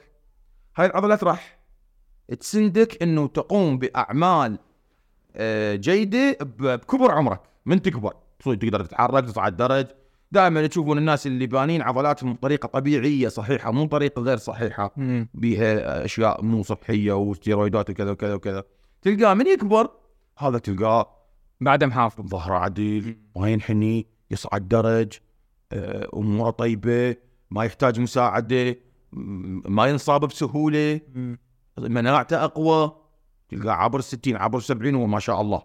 هاي 0.77 0.87
العضلات 0.87 1.25
راح 1.25 1.59
تسندك 2.41 3.03
إنه 3.03 3.27
تقوم 3.27 3.79
بأعمال 3.79 4.59
آه، 5.37 5.75
جيدة 5.75 6.39
بكبر 6.41 7.11
عمرك. 7.11 7.41
من 7.67 7.83
تكبر. 7.83 8.15
تقدر 8.45 8.85
تتحرك 8.85 9.25
تصعد 9.25 9.57
درج. 9.57 9.87
دائما 10.33 10.67
تشوفون 10.67 10.99
الناس 10.99 11.27
اللي 11.27 11.47
بانين 11.47 11.83
عضلاتهم 11.83 12.35
بطريقه 12.35 12.67
طبيعية 12.67 13.29
صحيحة 13.29 13.71
مو 13.71 13.87
طريقة 13.87 14.23
غير 14.23 14.37
صحيحة. 14.37 14.95
بيها 15.35 16.05
أشياء 16.05 16.43
مو 16.45 16.63
صحية 16.63 17.13
وستيرويدات 17.13 17.91
وكذا 17.91 18.11
وكذا 18.11 18.35
وكذا. 18.35 18.65
تلقاه 19.03 19.35
من 19.35 19.47
يكبر؟ 19.47 19.91
هذا 20.39 20.59
تلقاه 20.59 21.15
بعد 21.61 21.85
محافظ 21.85 22.27
ظهره 22.27 22.55
عديل 22.55 23.19
ما 23.37 23.49
ينحني 23.51 24.07
يصعد 24.31 24.69
درج 24.69 25.13
آه، 25.73 26.09
أموره 26.17 26.51
طيبة 26.51 27.17
ما 27.51 27.65
يحتاج 27.65 28.01
مساعدة 28.01 28.77
ما 29.13 29.87
ينصاب 29.87 30.25
بسهولة. 30.25 31.01
مناعته 31.79 32.45
أقوى. 32.45 32.97
تلقاه 33.49 33.73
عبر 33.73 33.99
الستين 33.99 34.37
عبر 34.37 34.59
السبعين 34.59 34.95
وما 34.95 35.19
شاء 35.21 35.41
الله. 35.41 35.63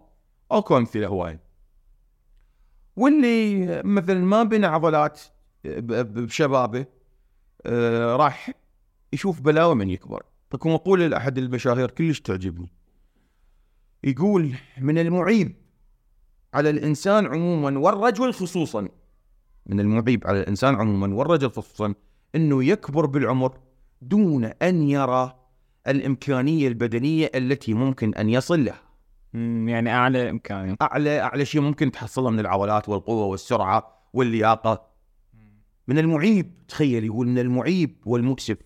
اكو 0.52 0.78
أمثلة 0.78 1.08
هواي 1.08 1.40
واللي 2.96 3.82
مثلا 3.86 4.20
ما 4.20 4.44
بنى 4.44 4.66
عضلات 4.66 5.22
ب- 5.64 6.20
بشبابه 6.26 6.86
آه، 7.66 8.16
راح 8.16 8.52
يشوف 9.14 9.42
بلاوي 9.42 9.76
من 9.76 9.90
يكبر. 9.90 10.24
اكو 10.54 10.70
مقوله 10.70 11.08
لأحد 11.08 11.38
المشاهير 11.38 11.92
كلش 11.92 12.20
تعجبني. 12.22 12.72
يقول 14.04 14.56
من 14.78 14.98
المعيب 14.98 15.56
على 16.54 16.70
الإنسان 16.70 17.26
عموما 17.26 17.80
والرجل 17.80 18.34
خصوصا 18.34 18.88
من 19.66 19.80
المعيب 19.80 20.28
على 20.28 20.42
الإنسان 20.42 20.76
عموما 20.76 21.16
والرجل 21.16 21.50
خصوصا 21.50 21.94
إنه 22.36 22.64
يكبر 22.64 23.06
بالعمر 23.06 23.58
دون 24.02 24.46
أن 24.46 24.84
يرى 24.90 25.40
الإمكانية 25.88 26.68
البدنية 26.68 27.32
التي 27.36 27.74
ممكن 27.74 28.16
أن 28.16 28.30
يصل 28.30 28.66
لها. 28.66 28.82
يعني 29.70 29.90
أعلى 29.94 30.30
امكاني 30.30 30.78
أعلى 30.82 31.20
أعلى 31.20 31.46
شيء 31.46 31.62
ممكن 31.62 31.92
تحصلها 31.92 32.32
من 32.32 32.40
العضلات 32.40 32.90
والقوة 32.90 33.26
والسرعة 33.26 34.10
واللياقة. 34.14 34.88
من 35.88 35.98
المعيب 36.00 36.68
تخيل 36.68 37.04
يقول 37.04 37.28
من 37.28 37.40
المعيب 37.40 37.98
والمؤسف 38.06 38.58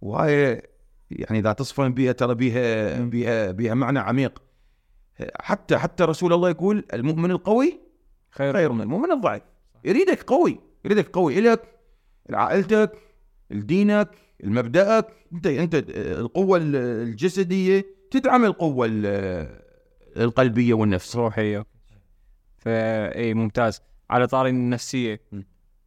وهاي 0.00 0.62
يعني 1.10 1.38
إذا 1.38 1.52
تصفن 1.52 1.94
بها 1.94 2.12
ترى 2.12 2.34
بها 2.34 3.00
بها 3.00 3.50
بها 3.50 3.74
معنى 3.74 3.98
عميق. 3.98 4.42
حتى 5.40 5.78
حتى 5.78 6.04
رسول 6.04 6.32
الله 6.32 6.50
يقول 6.50 6.84
المؤمن 6.94 7.30
القوي 7.30 7.80
خير. 8.30 8.52
خير 8.52 8.72
من 8.72 8.80
المؤمن 8.80 9.12
الضعيف. 9.12 9.42
يريدك 9.84 10.22
قوي 10.22 10.60
يريدك 10.84 11.08
قوي 11.08 11.38
الك 11.38 11.62
لعائلتك 12.28 12.92
لدينك 13.50 14.08
لمبدأك. 14.42 15.06
أنت 15.32 15.46
أنت 15.46 15.74
القوة 15.96 16.58
الجسدية 16.62 17.86
تدعم 18.10 18.44
القوة 18.44 18.86
ال- 18.90 19.60
القلبية 20.16 20.74
والنفس 20.74 21.16
روحية. 21.16 21.66
فاي 22.58 23.34
ممتاز. 23.34 23.82
على 24.10 24.26
طاري 24.26 24.50
النفسية. 24.50 25.20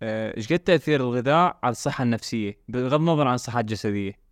آه، 0.01 0.37
إيش 0.37 0.53
قد 0.53 0.59
تأثير 0.59 1.01
الغذاء 1.01 1.59
على 1.63 1.71
الصحة 1.71 2.03
النفسية؟ 2.03 2.57
بغض 2.67 2.93
النظر 2.93 3.27
عن 3.27 3.33
الصحة 3.33 3.59
الجسدية. 3.59 4.22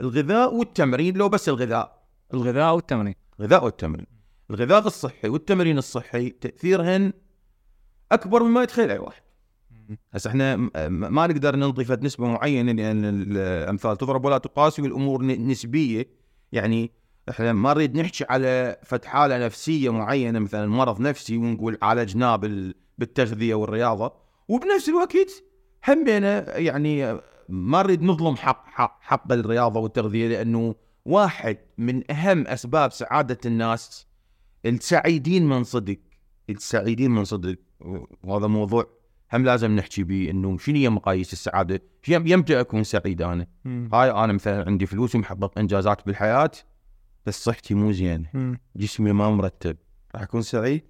الغذاء 0.00 0.54
والتمرين 0.54 1.16
لو 1.16 1.28
بس 1.28 1.48
الغذاء. 1.48 2.06
الغذاء 2.34 2.74
والتمرين. 2.74 3.14
الغذاء 3.40 3.64
والتمرين. 3.64 4.06
الغذاء 4.50 4.86
الصحي 4.86 5.28
والتمرين 5.28 5.78
الصحي 5.78 6.30
تأثيرهن 6.30 7.12
أكبر 8.12 8.42
مما 8.42 8.62
يتخيل 8.62 8.90
أي 8.90 8.98
واحد. 8.98 9.22
هسه 10.12 10.30
إحنا 10.30 10.56
ما 10.88 11.26
نقدر 11.26 11.56
نضيف 11.56 11.92
نسبة 11.92 12.26
معينة 12.26 12.72
لأن 12.72 13.04
الأمثال 13.04 13.96
تضرب 13.96 14.24
ولا 14.24 14.38
تقاس 14.38 14.80
والأمور 14.80 15.22
نسبية. 15.24 16.06
يعني 16.52 16.90
إحنا 17.30 17.52
ما 17.52 17.74
نريد 17.74 17.98
نحكي 17.98 18.24
على 18.30 18.76
فد 18.84 19.04
حاله 19.04 19.46
نفسية 19.46 19.92
معينة 19.92 20.38
مثلا 20.38 20.66
مرض 20.66 21.00
نفسي 21.00 21.36
ونقول 21.36 21.78
عالجناه 21.82 22.36
بال- 22.36 22.74
بالتغذية 22.98 23.54
والرياضة. 23.54 24.12
وبنفس 24.48 24.88
الوقت 24.88 25.42
همينا 25.88 26.58
يعني 26.58 27.18
ما 27.48 27.82
نريد 27.82 28.02
نظلم 28.02 28.36
حق 28.36 28.66
حق, 28.66 28.98
حق 29.02 29.32
الرياضة 29.32 29.80
والتغذية 29.80 30.28
لأنه 30.28 30.74
واحد 31.04 31.58
من 31.78 32.12
أهم 32.12 32.46
أسباب 32.46 32.92
سعادة 32.92 33.38
الناس 33.46 34.06
السعيدين 34.66 35.48
من 35.48 35.64
صدق 35.64 35.98
السعيدين 36.50 37.10
من 37.10 37.24
صدق. 37.24 37.56
وهذا 38.24 38.46
موضوع 38.46 38.86
هم 39.32 39.44
لازم 39.44 39.76
نحكي 39.76 40.02
به 40.02 40.30
إنه 40.30 40.58
شنو 40.58 40.76
هي 40.76 40.88
مقاييس 40.88 41.32
السعادة؟ 41.32 41.82
يم- 42.08 42.26
يمتى 42.26 42.60
أكون 42.60 42.84
سعيد 42.84 43.22
أنا؟ 43.22 43.46
هاي 43.92 44.10
أنا 44.10 44.32
مثلا 44.32 44.64
عندي 44.66 44.86
فلوس 44.86 45.14
ومحقق 45.14 45.58
إنجازات 45.58 46.06
بالحياة 46.06 46.50
بس 47.26 47.44
صحتي 47.44 47.74
مو 47.74 47.92
زينة، 47.92 48.56
جسمي 48.76 49.12
ما 49.12 49.30
مرتب، 49.30 49.76
راح 50.14 50.22
أكون 50.22 50.42
سعيد؟ 50.42 50.82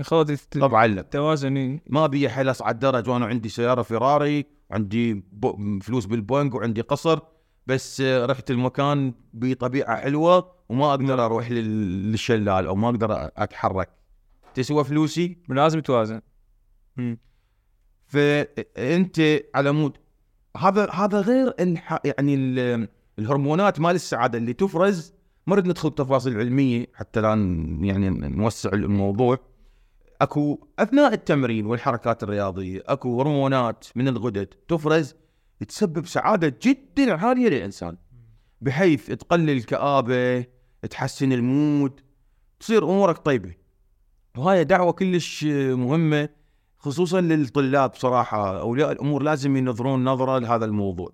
خذ 0.00 0.36
طبعا 0.50 0.86
لا، 0.86 1.00
التوازن 1.00 1.80
ما 1.86 2.06
بي 2.06 2.28
حيل 2.28 2.50
أصعد 2.50 2.78
درج 2.78 3.08
وأنا 3.08 3.26
عندي 3.26 3.48
سيارة 3.48 3.82
فيراري، 3.82 4.46
وعندي 4.70 5.14
ب- 5.14 5.82
فلوس 5.82 6.06
بالبنك 6.06 6.54
وعندي 6.54 6.80
قصر 6.80 7.18
بس 7.66 8.00
آه، 8.00 8.26
رحت 8.26 8.50
المكان 8.50 9.14
بطبيعة 9.34 9.96
حلوة 9.96 10.52
وما 10.68 10.90
أقدر 10.90 11.24
أروح 11.24 11.50
لل- 11.50 12.12
للشلال 12.12 12.66
أو 12.66 12.74
ما 12.74 12.88
أقدر 12.88 13.30
أتحرك. 13.36 13.90
تسوى 14.54 14.84
فلوسي؟ 14.84 15.38
لازم 15.48 15.80
توازن 15.80 16.20
فانت 18.06 19.20
على 19.54 19.72
مود. 19.72 19.92
هذا 20.56 20.90
هذا 20.90 21.20
غير 21.20 21.54
الح... 21.60 21.98
يعني 22.04 22.34
ال- 22.34 22.88
الهرمونات 23.18 23.80
مال 23.80 23.94
السعاده 23.94 24.38
اللي 24.38 24.52
تفرز 24.52 25.14
ما 25.46 25.54
نريد 25.56 25.66
ندخل 25.68 25.90
بتفاصيل 25.90 26.38
علمية 26.38 26.86
حتى 26.94 27.20
لا 27.20 27.28
يعني 27.80 28.10
نوسع 28.10 28.70
الموضوع. 28.72 29.38
أكو 30.20 30.66
أثناء 30.78 31.12
التمرين 31.12 31.66
والحركات 31.66 32.22
الرياضية 32.22 32.82
أكو 32.86 33.20
هرمونات 33.20 33.84
من 33.94 34.08
الغدد 34.08 34.46
تفرز 34.68 35.14
تسبب 35.68 36.06
سعادة 36.06 36.58
جدا 36.62 37.14
عالية 37.14 37.48
للإنسان 37.48 37.96
بحيث 38.60 39.06
تقلل 39.06 39.50
الكآبه 39.50 40.44
تحسن 40.90 41.32
المود 41.32 42.00
تصير 42.60 42.84
أمورك 42.84 43.18
طيبة 43.18 43.54
وهاي 44.36 44.64
دعوة 44.64 44.92
كلش 44.92 45.44
مهمة 45.44 46.28
خصوصا 46.78 47.20
للطلاب 47.20 47.94
صراحة 47.94 48.60
أولياء 48.60 48.92
الأمور 48.92 49.22
لازم 49.22 49.56
ينظرون 49.56 50.04
نظرة 50.04 50.38
لهذا 50.38 50.64
الموضوع. 50.64 51.12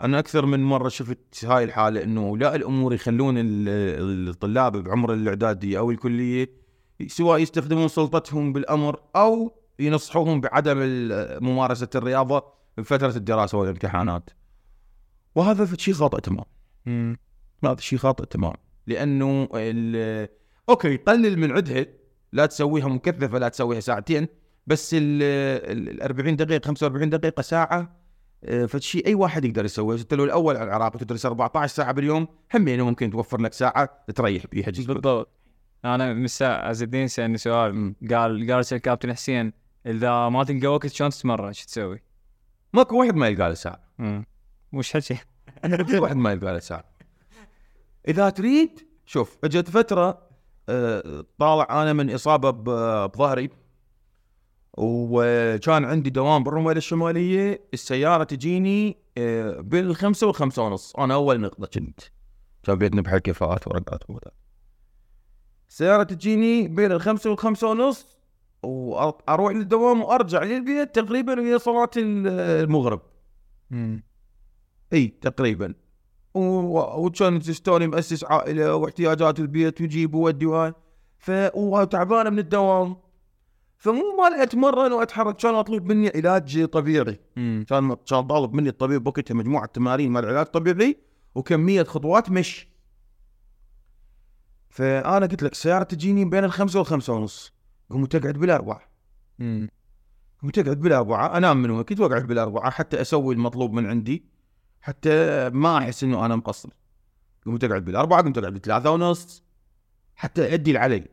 أنا 0.00 0.18
أكثر 0.18 0.46
من 0.46 0.64
مرة 0.64 0.88
شفت 0.88 1.44
هاي 1.44 1.64
الحالة 1.64 2.02
إنه 2.02 2.20
أولياء 2.20 2.56
الأمور 2.56 2.94
يخلون 2.94 3.34
ال- 3.38 4.28
الطلاب 4.28 4.76
بعمر 4.76 5.12
الإعدادية 5.14 5.78
أو 5.78 5.90
الكلية 5.90 6.65
سواء 7.06 7.38
يستخدمون 7.40 7.88
سلطتهم 7.88 8.52
بالأمر 8.52 9.00
أو 9.16 9.52
ينصحوهم 9.78 10.40
بعدم 10.40 10.76
ممارسة 11.44 11.88
الرياضة 11.94 12.44
بفترة 12.78 13.16
الدراسة 13.16 13.58
والامتحانات. 13.58 14.30
وهذا 15.34 15.76
شيء 15.76 15.94
خاطئ 15.94 16.20
تمام. 16.20 16.44
هذا 17.64 17.76
شيء 17.80 17.98
خاطئ 17.98 18.24
تمام. 18.26 18.52
لأنه 18.86 19.48
ال- 19.54 20.28
أوكي 20.68 20.96
قلل 20.96 21.38
من 21.38 21.52
عدها 21.52 21.86
لا 22.32 22.46
تسويها 22.46 22.88
مكثفة 22.88 23.38
لا 23.38 23.48
تسويها 23.48 23.80
ساعتين 23.80 24.28
بس 24.66 24.94
ال 24.94 25.22
ال 25.88 26.02
40 26.02 26.36
دقيقة 26.36 26.66
45 26.66 27.10
دقيقة 27.10 27.40
ساعة 27.42 27.96
آه، 28.44 28.66
فشي 28.66 29.02
أي 29.06 29.14
واحد 29.14 29.44
يقدر 29.44 29.64
يسويه 29.64 29.98
انت 30.00 30.14
لو 30.14 30.24
الأول 30.24 30.56
على 30.56 30.64
العراق 30.68 30.96
تدرس 30.96 31.26
14 31.26 31.74
ساعة 31.74 31.92
باليوم 31.92 32.28
همين 32.54 32.80
ممكن 32.80 33.10
توفر 33.10 33.40
لك 33.40 33.52
ساعة 33.52 34.04
تريح 34.14 34.46
بيها 34.46 34.70
جسمك. 34.70 34.86
بالضبط. 34.94 35.28
أنا 35.94 36.12
من 36.12 36.24
الساعة 36.24 36.68
عز 36.68 36.82
الدين 36.82 37.08
سألني 37.08 37.38
سؤال. 37.38 37.94
قال 38.10 38.52
قال 38.52 38.64
سأل 38.64 38.78
كابتن 38.78 39.12
حسين 39.12 39.52
إذا 39.86 40.28
ما 40.28 40.44
تلقى 40.44 40.66
وقت 40.66 40.86
شلون 40.86 41.10
تتمرن؟ 41.10 41.52
شو 41.52 41.66
تسوي؟ 41.66 42.02
ماكو 42.72 43.00
واحد 43.00 43.14
ما 43.14 43.28
يلقى 43.28 43.48
له 43.48 43.54
ساعة. 43.54 43.80
وش 44.72 44.92
حكي؟ 44.92 45.18
في 45.86 45.98
واحد 45.98 46.16
ما 46.16 46.32
يلقى 46.32 46.52
له 46.52 46.58
ساعة. 46.58 46.84
إذا 48.08 48.30
تريد 48.30 48.86
شوف 49.06 49.38
أجت 49.44 49.70
فترة 49.70 50.26
آه، 50.68 51.24
طالع 51.38 51.82
أنا 51.82 51.92
من 51.92 52.10
إصابة 52.14 52.50
بظهري 52.50 53.50
وكان 54.78 55.84
عندي 55.84 56.10
دوام 56.10 56.44
بالرميله 56.44 56.78
الشمالية 56.78 57.60
السيارة 57.74 58.24
تجيني 58.24 58.96
آه، 59.18 59.60
بالخمسة 59.60 60.26
والخمسة 60.26 60.62
ونص. 60.62 60.96
أنا 60.96 61.14
أول 61.14 61.40
نقطة 61.40 61.66
كنت. 61.66 62.00
كان 62.62 62.78
بيتنا 62.78 63.02
بحال 63.02 63.18
كفاءات 63.18 63.68
ورقات 63.68 64.10
وهذا. 64.10 64.30
السياره 65.76 66.02
تجيني 66.02 66.68
بين 66.68 66.92
الخمسة 66.92 67.30
والخمسة 67.30 67.68
ونص 67.68 68.16
وأروح 68.62 69.52
للدوام 69.52 70.02
وأرجع 70.02 70.42
للبيت 70.42 70.94
تقريبا 70.94 71.40
وهي 71.40 71.58
صلاة 71.58 71.90
المغرب. 71.96 73.00
إي 74.92 75.06
تقريبا. 75.20 75.74
وكان 76.34 77.40
ستوني 77.40 77.86
مؤسس 77.86 78.24
عائلة 78.24 78.74
واحتياجات 78.74 79.40
البيت 79.40 79.80
ويجيب 79.80 80.14
وودي 80.14 80.46
وهاي. 80.46 80.72
ف 81.18 81.30
وتعبانه 81.54 82.30
من 82.30 82.38
الدوام. 82.38 82.96
فمو 83.76 84.16
مال 84.18 84.40
أتمرن 84.40 84.92
وأتحرك 84.92 85.36
كان 85.36 85.54
مطلوب 85.54 85.92
مني 85.92 86.08
علاج 86.14 86.64
طبيعي. 86.64 87.20
كان 87.36 87.64
كان 87.94 88.26
طالب 88.26 88.54
مني 88.54 88.68
الطبيب 88.68 89.04
بوقتها 89.04 89.34
مجموعة 89.34 89.66
تمارين 89.66 90.12
مال 90.12 90.26
علاج 90.26 90.46
طبيعي 90.46 90.96
وكمية 91.34 91.82
خطوات 91.82 92.30
مشي. 92.30 92.75
فأنا 94.76 95.26
قلت 95.26 95.42
لك 95.42 95.52
السيارة 95.52 95.82
تجيني 95.82 96.24
بين 96.24 96.44
الخمسة 96.44 96.78
والخمسة 96.78 97.12
ونص. 97.12 97.52
قمت 97.90 98.14
اقعد 98.14 98.38
بالأربعة. 98.38 98.80
قمت 100.42 100.58
اقعد 100.58 100.80
بالأربعة. 100.80 101.36
أنام 101.36 101.62
من 101.62 101.70
وقت 101.70 102.00
وأقعد 102.00 102.26
بالأربعة 102.26 102.70
حتى 102.70 103.00
أسوي 103.00 103.34
المطلوب 103.34 103.72
من 103.72 103.86
عندي 103.86 104.24
حتى 104.80 105.50
ما 105.50 105.78
أحس 105.78 106.04
إنه 106.04 106.26
أنا 106.26 106.36
مقصر. 106.36 106.68
قمت 107.46 107.64
اقعد 107.64 107.84
بالأربعة 107.84 108.22
قمت 108.22 108.38
اقعد 108.38 108.52
بثلاثة 108.52 108.90
ونص 108.90 109.42
حتى 110.16 110.54
أدي 110.54 110.70
اللي 110.70 110.80
علي. 110.80 111.08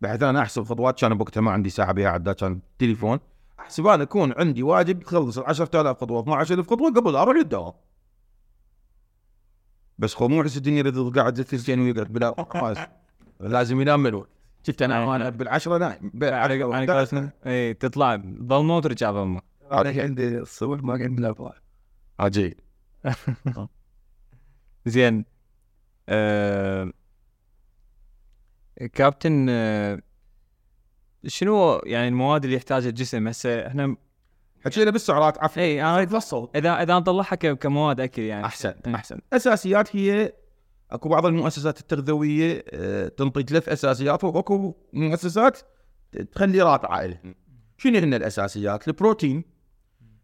بحيث 0.00 0.22
أنا 0.22 0.40
أحسب 0.40 0.64
خطوات 0.64 1.00
كان 1.00 1.14
بوقتها 1.18 1.40
ما 1.40 1.50
عندي 1.50 1.70
ساعة 1.70 1.92
بها 1.92 2.08
عداد 2.08 2.34
كان 2.34 2.60
تليفون. 2.78 3.18
أحسب 3.60 3.86
أنا 3.86 4.02
يكون 4.02 4.32
عندي 4.38 4.62
واجب 4.62 5.02
تخلص 5.02 5.38
ال 5.38 5.44
10000 5.46 6.00
خطوة 6.00 6.20
12000 6.20 6.70
خطوة 6.70 6.92
قبل 6.92 7.16
أروح 7.16 7.36
للدوام. 7.36 7.72
بس 9.98 10.14
خو 10.14 10.28
مو 10.28 10.44
حس 10.44 10.56
الدنيا 10.56 10.82
اذا 10.82 11.02
قاعد 11.02 11.42
ثلثين 11.42 11.80
ويقعد 11.80 12.12
بلا 12.12 12.44
خلاص 12.50 12.78
لازم 13.40 13.80
ينام 13.80 14.06
الوقت. 14.06 14.30
شفت 14.62 14.82
أنا 14.82 15.04
وأنا 15.04 15.28
بالعشرة 15.28 15.78
نايم. 15.78 16.12
على 16.22 16.62
قولتنا 16.62 17.30
اي 17.46 17.74
تطلع. 17.74 18.16
ظلمه 18.42 18.76
وترجع 18.76 19.12
ظلمه 19.12 19.40
أنا 19.72 20.02
عندي 20.02 20.38
الصبح 20.38 20.82
ما 20.82 20.92
عندي 20.92 21.20
الاربعاء 21.20 21.56
عجيب 22.20 22.60
زين. 24.86 25.24
آه... 26.08 26.92
كابتن 28.92 29.46
آه... 29.50 30.02
شنو 31.26 31.80
يعني 31.84 32.08
المواد 32.08 32.44
اللي 32.44 32.56
يحتاجها 32.56 32.88
الجسم؟ 32.88 33.28
هسه 33.28 33.66
إحنا 33.66 33.96
حكينا 34.66 34.90
بالسعرات 34.90 35.38
عفوا 35.38 35.62
اي 35.62 35.82
أنا 35.82 36.04
تفصل 36.04 36.50
إذا 36.56 36.82
إذا 36.82 36.98
نطلعها 36.98 37.34
كمواد 37.34 38.00
أكل 38.00 38.22
يعني. 38.22 38.44
أحسن 38.44 38.74
إيه. 38.86 38.94
أحسن. 38.94 39.18
أساسيات 39.32 39.96
هي 39.96 40.32
أكو 40.90 41.08
بعض 41.08 41.26
المؤسسات 41.26 41.80
التغذوية 41.80 42.64
آه، 42.70 43.08
تنطي 43.08 43.42
ثلاث 43.42 43.68
أساسيات 43.68 44.24
وأكو 44.24 44.74
مؤسسات 44.92 45.58
تخلي 46.32 46.62
راتعه 46.62 47.06
لها 47.06 47.20
شنو 47.78 47.98
هن 47.98 48.14
الأساسيات؟ 48.14 48.88
البروتين 48.88 49.44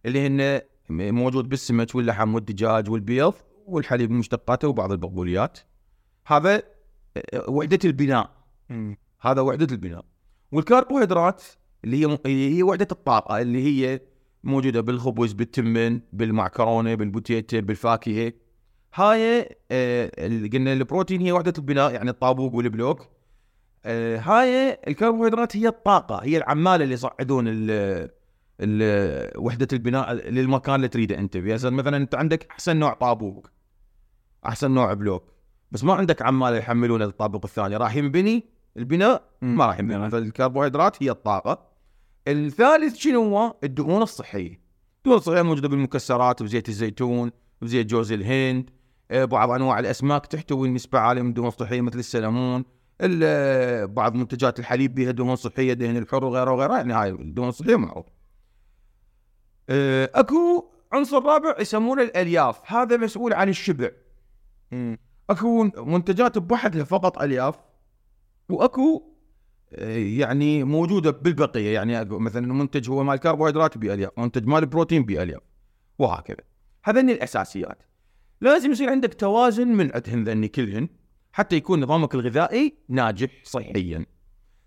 اللي 0.07 0.27
هن 0.27 0.61
موجود 0.91 1.49
بالسمك 1.49 1.95
واللحم 1.95 2.35
والدجاج 2.35 2.91
والبيض 2.91 3.35
والحليب 3.67 4.11
ومشتقاته 4.11 4.69
وبعض 4.69 4.93
البقوليات. 4.93 5.59
هذا 6.27 6.63
آه، 7.17 7.51
وحدة 7.51 7.79
البناء. 7.85 8.31
هذا 9.21 9.41
وحدة 9.41 9.67
البناء. 9.71 10.05
والكربوهيدرات 10.53 11.43
اللي 11.85 12.07
هي 12.07 12.19
هي 12.27 12.63
وحدة 12.63 12.89
الطاقة 12.93 13.41
اللي 13.41 13.65
هي 13.65 14.01
موجودة 14.45 14.81
بالخبز 14.81 15.33
بالتمن 15.33 16.01
بالمعكرونة 16.13 16.95
بالبوتيتا 16.95 17.61
بالفاكهة. 17.61 18.33
هاي 18.95 19.49
آه، 19.71 20.11
قلنا 20.53 20.73
البروتين 20.73 21.21
هي 21.21 21.33
وحدة 21.33 21.53
البناء 21.59 21.93
يعني 21.93 22.11
الطابوق 22.11 22.55
والبلوك. 22.55 23.09
آه، 23.85 24.19
هاي 24.19 24.79
الكربوهيدرات 24.89 25.57
هي 25.57 25.69
الطاقة 25.69 26.21
هي 26.25 26.37
العمالة 26.37 26.85
اللي 26.85 26.95
يصعدون 26.95 27.47
وحدة 29.37 29.69
البناء 29.73 30.13
للمكان 30.13 30.75
اللي 30.75 30.89
تريده 30.89 31.19
أنت. 31.19 31.37
مثلا 31.37 31.71
مثلا 31.71 31.97
أنت 31.97 32.15
عندك 32.15 32.47
أحسن 32.51 32.77
نوع 32.77 32.95
طابوق 32.95 33.47
أحسن 34.47 34.71
نوع 34.71 34.93
بلوك 34.93 35.33
بس 35.71 35.85
ما 35.85 35.95
عندك 35.95 36.23
عمالة 36.23 36.57
يحملون 36.57 37.03
الطابق 37.03 37.45
الثاني. 37.45 37.77
راح 37.77 37.97
ينبني 37.97 38.45
البناء. 38.77 39.23
ما 39.41 39.67
راح 39.67 39.79
ينبني. 39.79 40.11
فالكربوهيدرات 40.11 41.03
هي 41.03 41.11
الطاقة. 41.11 41.72
الثالث 42.29 42.97
شنو 42.97 43.37
هو؟ 43.37 43.55
الدهون 43.65 44.03
الصحية. 44.03 44.61
الدهون 44.99 45.19
الصحية 45.19 45.43
موجودة 45.43 45.69
بالمكسرات 45.69 46.43
بزيت 46.43 46.69
الزيتون 46.69 47.31
بزيت 47.63 47.87
جوز 47.87 48.13
الهند 48.13 48.71
آه، 49.11 49.25
بعض 49.25 49.51
أنواع 49.51 49.79
الأسماك 49.79 50.27
تحتوي 50.27 50.69
نسبة 50.69 50.99
عالية 50.99 51.23
من 51.23 51.29
الدهون 51.29 51.49
الصحية 51.49 51.81
مثل 51.81 51.99
السلمون 51.99 52.65
ال- 53.01 53.21
آه، 53.25 53.85
بعض 53.85 54.15
منتجات 54.15 54.59
الحليب 54.59 54.95
بها 54.95 55.11
دهون 55.11 55.37
صحية 55.37 55.73
دهن 55.73 55.97
الحر 55.97 56.25
وغيره 56.25 56.51
وغيره 56.51 56.77
يعني 56.77 56.93
هاي 56.93 57.11
الدهون 57.11 57.49
الصحية 57.49 57.77
معروف. 57.77 58.07
آه، 59.69 60.11
أكو 60.15 60.69
عنصر 60.93 61.23
رابع 61.25 61.57
يسمونه 61.61 62.03
الألياف 62.03 62.73
هذا 62.73 62.97
مسؤول 62.97 63.33
عن 63.33 63.49
الشبع. 63.49 63.91
أكو 65.31 65.63
منتجات 65.77 66.39
بوحدها 66.39 66.85
فقط 66.85 67.23
ألياف 67.23 67.55
وأكو 68.49 69.12
يعني 70.19 70.65
موجودة 70.65 71.11
بالبقية 71.11 71.75
يعني 71.75 72.05
مثلا 72.05 72.53
منتج 72.53 72.91
هو 72.91 73.05
مال 73.05 73.17
كربوهيدرات 73.17 73.79
بألياف 73.79 74.11
منتج 74.19 74.47
مال 74.47 74.67
بروتين 74.67 75.05
بألياف 75.05 75.41
وهكذا. 75.99 76.37
هذين 76.85 77.11
الأساسيات. 77.11 77.83
لازم 78.41 78.71
يصير 78.73 78.91
عندك 78.91 79.15
توازن 79.15 79.69
من 79.69 79.91
عندهن 79.95 80.25
ذني 80.25 80.49
كلهن 80.49 80.89
حتى 81.33 81.57
يكون 81.57 81.81
نظامك 81.81 82.15
الغذائي 82.15 82.75
ناجح 82.89 83.31
صحيا. 83.45 84.07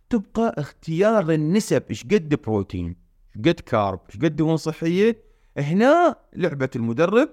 تبقى 0.09 0.55
اختيار 0.57 1.31
النسب 1.31 1.83
إيش 1.89 2.03
قد 2.03 2.41
بروتين 2.41 2.95
إيش 3.37 3.45
قد 3.47 3.59
كارب 3.59 3.99
إيش 4.09 4.21
قد 4.21 4.35
دهون 4.35 4.57
صحيه 4.57 5.23
هنا 5.57 6.15
لعبة 6.33 6.69
المدرب 6.75 7.29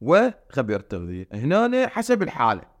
وخبير 0.00 0.80
التغذية 0.80 1.28
هنا 1.32 1.88
حسب 1.88 2.22
الحالة. 2.22 2.71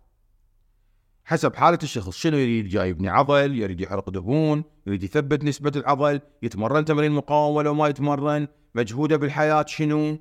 حسب 1.32 1.54
حالة 1.54 1.78
الشخص. 1.82 2.16
شنو 2.16 2.36
يريد؟ 2.36 2.68
جاي 2.68 2.88
يبني 2.88 3.08
عضل 3.08 3.56
يريد 3.56 3.80
يحرق 3.80 4.10
دهون 4.10 4.64
يريد 4.86 5.02
يثبت 5.02 5.44
نسبة 5.44 5.72
العضل 5.76 6.20
يتمرن 6.42 6.84
تمرين 6.84 7.12
مقاومة 7.12 7.56
ولا 7.56 7.72
ما 7.72 7.88
يتمرن 7.88 8.48
مجهوده 8.74 9.16
بالحياة 9.16 9.64
شنو؟ 9.68 10.18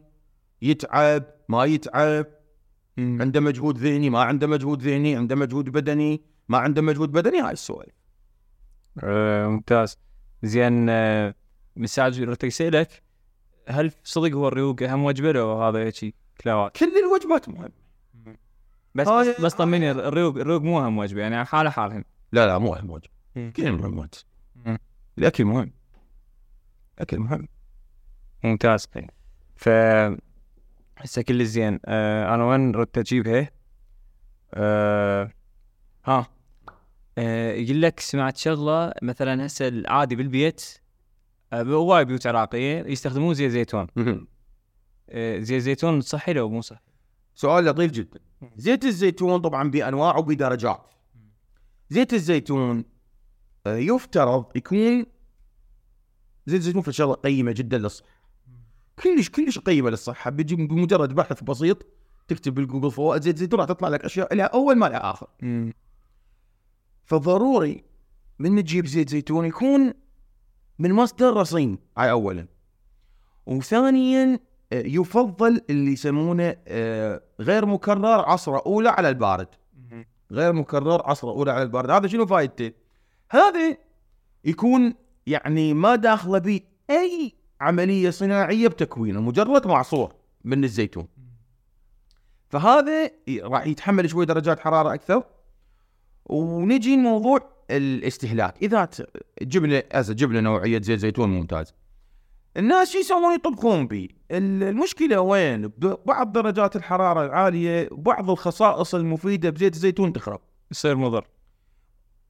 يتعب 0.62 1.24
ما 1.50 1.65
يتعب. 1.65 2.26
عنده 2.97 3.39
مجهود 3.39 3.78
ذهني 3.78 4.10
ما 4.10 4.21
عنده 4.21 4.47
مجهود 4.47 4.82
ذهني. 4.82 5.15
عنده 5.15 5.36
مجهود 5.36 5.69
بدني 5.69 6.21
ما 6.50 6.58
عنده 6.58 6.82
مجهود 6.82 7.12
بدني. 7.12 7.41
هاي 7.41 7.52
السوالف. 7.52 7.93
آه، 9.04 9.47
ممتاز. 9.47 9.97
زين 10.43 10.89
آه، 10.89 11.36
مساج 11.76 12.21
رحت 12.21 12.43
اسالك 12.43 13.04
هل 13.67 13.91
صدق 14.04 14.32
هو 14.32 14.47
الريوق؟ 14.47 14.84
أهم 14.84 15.04
وجبة 15.04 15.32
لو 15.32 15.62
هذا 15.62 15.80
هيك 15.80 16.15
كلاوات. 16.41 16.78
كل 16.78 16.91
الوجبات 16.97 17.50
مهمة. 17.50 17.81
بس 18.95 19.08
بس, 19.10 19.41
بس 19.41 19.54
طمني 19.54 19.91
الريوق 19.91 20.38
الريوق 20.38 20.62
مو 20.62 20.86
أهم 20.86 20.97
وجبه 20.97 21.21
يعني 21.21 21.45
حاله 21.45 21.69
حالهم 21.69 22.06
لا 22.32 22.47
لا 22.47 22.58
مو 22.58 22.75
أهم 22.75 22.89
وجبة 22.89 23.10
مم. 23.36 23.51
كل 23.56 23.67
المهمات 23.67 24.15
مم. 24.65 24.77
الأكل 25.17 25.45
مهم. 25.45 25.71
الأكل 26.97 27.19
مهم. 27.19 27.47
ممتاز. 28.43 28.88
ف 29.56 29.69
هسه 30.97 31.21
كل 31.21 31.45
زين 31.45 31.80
آه 31.86 32.36
أنا 32.36 32.45
وين 32.45 32.71
ردت 32.75 32.97
اجيبها 32.97 33.49
آه 34.54 35.32
ها. 36.06 36.27
آه 37.17 37.51
يقول 37.54 37.82
لك 37.82 37.99
سمعت 37.99 38.38
شغلة 38.38 38.93
مثلا 39.01 39.45
هسه 39.45 39.67
العادي 39.67 40.15
بالبيت 40.15 40.77
آه 41.54 41.62
هواي 41.63 42.06
بيوت 42.06 42.27
عراقيه 42.27 42.84
يستخدمون 42.86 43.34
زيت 43.34 43.51
زيتون. 43.51 43.88
مهم. 43.95 44.27
آه 45.10 45.39
زيت 45.39 45.62
زيتون 45.62 46.01
صحي 46.01 46.34
لو 46.34 46.49
مو 46.49 46.62
صحي؟ 46.62 46.82
سؤال 47.34 47.65
لطيف 47.65 47.91
جدا. 47.91 48.19
زيت 48.56 48.86
الزيتون 48.86 49.41
طبعا 49.41 49.69
بانواع 49.69 50.17
وبدرجات. 50.17 50.88
زيت 51.89 52.13
الزيتون 52.13 52.86
آه، 53.67 53.75
يفترض 53.77 54.45
يكون 54.56 55.06
زيت 56.45 56.60
الزيتون 56.60 56.82
في 56.82 56.91
شغله 56.91 57.13
قيمه 57.13 57.51
جدا 57.51 57.77
للصحة. 57.77 58.08
كلش 59.04 59.30
كلش 59.30 59.60
قيمة 59.60 59.89
للصحة. 59.89 60.32
بيجي 60.32 60.56
بمجرد 60.56 61.15
بحث 61.15 61.43
بسيط 61.43 61.86
تكتب 62.27 62.54
بالجوجل 62.54 62.91
فوائد 62.91 63.21
زيت 63.21 63.36
الزيتون 63.36 63.60
راح 63.60 63.67
تطلع 63.67 63.88
لك 63.88 64.06
أشياء 64.06 64.36
لها 64.36 64.45
أول 64.45 64.75
ما 64.75 64.86
لها 64.86 65.12
آخر. 65.12 65.27
فضروري 67.06 67.84
من 68.39 68.63
تجيب 68.63 68.86
زيت 68.86 69.10
زيتون 69.10 69.45
يكون 69.45 69.93
من 70.80 70.93
مصدر 70.93 71.34
رصين 71.34 71.77
هاي 71.97 72.12
اولا. 72.12 72.47
وثانيا 73.45 74.39
يفضل 74.71 75.62
اللي 75.69 75.91
يسمونه 75.91 76.55
آه، 76.67 77.21
غير 77.39 77.65
مكرر 77.65 78.19
عصره 78.29 78.63
أولى 78.65 78.89
على 78.89 79.10
البارد. 79.10 79.47
غير 80.31 80.53
مكرر 80.53 81.01
عصره 81.05 81.29
أولى 81.29 81.51
على 81.51 81.63
البارد. 81.63 81.89
هذا 81.89 82.07
شنو 82.07 82.25
فائدته 82.25 82.71
هذا 83.31 83.77
يكون 84.45 84.93
يعني 85.27 85.73
ما 85.73 85.95
داخله 85.95 86.38
به 86.39 86.62
أي 86.89 87.34
عملية 87.62 88.10
صناعية 88.10 88.67
بتكوينه 88.67 89.21
مجرد 89.21 89.67
معصور 89.67 90.13
من 90.43 90.63
الزيتون. 90.63 91.07
فهذا 92.49 93.12
راح 93.41 93.67
يتحمل 93.67 94.10
شوي 94.10 94.25
درجات 94.25 94.60
حرارة 94.60 94.93
أكثر. 94.93 95.23
ونجي 96.25 96.95
لموضوع 96.95 97.39
الاستهلاك. 97.71 98.55
إذا 98.62 98.89
جبنا 99.41 99.84
جبنا 100.01 100.41
نوعية 100.41 100.81
زيت 100.81 100.99
زيتون 100.99 101.29
ممتاز. 101.29 101.73
الناس 102.58 102.92
شو 102.92 102.98
يسوون 103.00 103.36
يطبخون 103.36 103.88
ال- 103.92 104.64
المشكلة 104.64 105.22
وين؟ 105.22 105.68
ببعض 105.68 106.32
درجات 106.32 106.76
الحرارة 106.76 107.26
العالية 107.26 107.90
بعض 107.92 108.30
الخصائص 108.30 108.96
المفيدة 108.96 109.50
بزيت 109.50 109.74
الزيتون 109.74 110.14
تخرب. 110.14 110.40
يصير 110.72 110.96
مضر. 110.96 111.28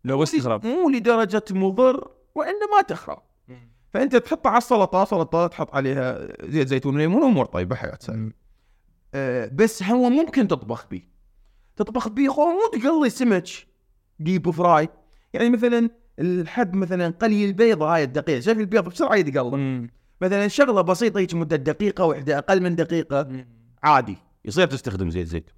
لو 0.04 0.18
بس 0.18 0.32
تخرب. 0.32 0.66
مو 0.66 0.90
لدرجة 0.90 1.44
مضر 1.52 2.12
وإنما 2.36 2.82
تخرب. 2.88 3.22
فأنت 3.94 4.16
تحطها 4.16 4.50
على 4.50 4.58
السلطة 4.58 5.06
سلطة 5.06 5.48
تحط 5.48 5.76
عليها 5.76 6.28
زيت 6.46 6.68
زيتون 6.68 6.96
وليمون 6.96 7.24
امور 7.24 7.46
طيبة 7.46 7.76
حياة 7.76 7.98
سلام 8.00 8.34
آه 9.14 9.52
بس 9.54 9.84
هو 9.84 10.10
ممكن 10.10 10.48
تطبخ 10.48 10.88
به 10.92 11.02
تطبخ 11.76 12.08
به 12.08 12.28
هو 12.28 12.46
مو 12.52 12.80
تقلي 12.80 13.10
سمك 13.10 13.48
ديب 14.20 14.50
فراي. 14.50 14.90
يعني 15.34 15.50
مثلا 15.50 15.90
الحد 16.20 16.76
مثلا 16.76 17.10
قلي 17.10 17.46
البيض 17.46 17.82
هاي 17.84 18.04
الدقيقه 18.04 18.40
شايف 18.40 18.58
البيض 18.60 18.90
بسرعة 18.90 19.16
يتقلى. 19.16 19.90
مثلا 20.22 20.48
شغلة 20.48 20.82
بسيطة 20.82 21.20
هيك 21.20 21.34
مدة 21.34 21.56
دقيقة 21.56 22.06
واحدة 22.06 22.38
أقل 22.38 22.62
من 22.62 22.76
دقيقة. 22.76 23.46
عادي. 23.84 24.18
يصير 24.46 24.68
تستخدم 24.68 25.10
زيت 25.10 25.28
زيتون 25.28 25.54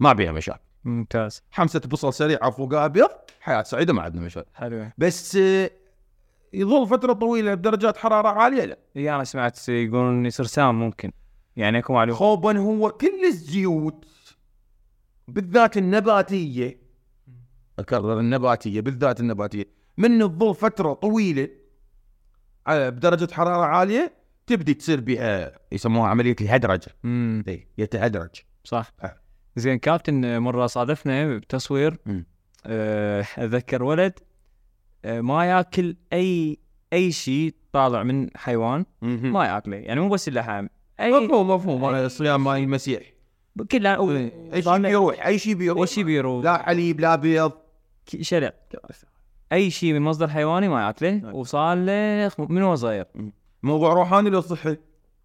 ما 0.00 0.12
بيها 0.12 0.32
مشاكل. 0.32 0.60
ممتاز. 0.84 1.42
حمسة 1.50 1.80
بصل 1.80 2.14
سريعة 2.14 2.50
فوقها 2.50 2.86
بيض 2.86 3.08
حياة 3.40 3.62
سعيدة 3.62 3.92
ما 3.92 4.02
عندنا 4.02 4.22
مشاكل. 4.22 4.50
حلو. 4.54 4.86
بس 4.98 5.36
آه، 5.36 5.70
يظل 6.52 6.86
فترة 6.86 7.12
طويلة 7.12 7.54
بدرجات 7.54 7.96
حرارة 7.96 8.28
عالية 8.28 8.64
لا. 8.64 8.78
اي 8.96 9.14
أنا 9.14 9.24
سمعت 9.24 9.68
يقولون 9.68 10.26
يصير 10.26 10.46
سام 10.46 10.80
ممكن. 10.80 11.12
يعني 11.56 11.78
أكو 11.78 11.92
معلومه 11.92 12.18
خوبا 12.18 12.58
هو 12.58 12.90
كل 12.90 13.24
الزيوت 13.26 14.04
بالذات 15.28 15.76
النباتية. 15.76 16.80
أكرر 17.78 18.20
النباتية 18.20 18.80
بالذات 18.80 19.20
النباتية. 19.20 19.64
من 19.96 20.18
تظل 20.18 20.54
فترة 20.54 20.92
طويلة 20.92 21.48
بدرجة 22.78 23.32
حرارة 23.34 23.64
عالية 23.64 24.12
تبدي 24.46 24.74
تصير 24.74 25.00
بها 25.00 25.58
يسموها 25.72 26.08
عملية 26.08 26.36
الهدرجه 26.40 26.88
امم 27.04 27.44
يتهدرج 27.78 28.30
صح. 28.64 28.92
آه. 29.02 29.16
زين 29.56 29.78
كابتن 29.78 30.38
مرة 30.38 30.66
صادفنا 30.66 31.36
بتصوير. 31.38 31.96
مم. 32.06 32.26
آه، 32.66 33.20
أتذكر 33.38 33.82
ولد 33.82 34.18
آه، 35.04 35.20
ما 35.20 35.44
ياكل 35.46 35.96
أي 36.12 36.58
أي 36.92 37.12
شيء 37.12 37.54
طالع 37.72 38.02
من 38.02 38.28
حيوان 38.36 38.84
مهم. 39.02 39.32
ما 39.32 39.44
ياكله. 39.46 39.76
يعني 39.76 40.00
مو 40.00 40.08
بس 40.08 40.28
اللحم 40.28 40.66
أي 41.00 41.12
مفهوم 41.12 41.50
مفهوم. 41.50 41.84
أنا 41.84 42.06
الصيام 42.06 42.44
مال 42.44 42.62
المسيح 42.62 43.02
كله 43.70 44.30
إي 44.54 44.62
شيء 44.62 44.78
بيروح 44.78 45.26
أي 45.26 45.38
شيء 45.38 45.54
بيروح. 45.54 45.78
وش 45.78 45.98
بيرو 45.98 46.42
لا 46.42 46.62
حليب 46.62 47.00
لا 47.00 47.16
بيض. 47.16 47.52
شرع 48.20 48.52
أي 49.52 49.70
شيء 49.70 49.92
من 49.92 50.02
مصدر 50.02 50.28
حيواني 50.28 50.68
ما 50.68 50.86
ياكله 50.86 51.34
وصار 51.34 51.76
له 51.76 52.32
من 52.38 52.62
هو 52.62 52.74
صغير. 52.74 53.06
موضوع 53.62 53.92
روحاني 53.92 54.30
لو 54.30 54.40
صحي. 54.40 54.76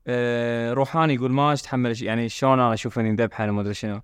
آه، 0.08 0.74
روحاني 0.74 1.14
يقول 1.14 1.32
ما 1.32 1.54
أتحمل 1.54 2.04
يعني 2.04 2.30
شلون 2.30 2.60
أنا 2.60 2.74
أشوف 2.74 3.00
إني 3.00 3.16
ذبحه 3.16 3.46
ما 3.52 3.62
أدري 3.62 3.74
شنو. 3.74 4.02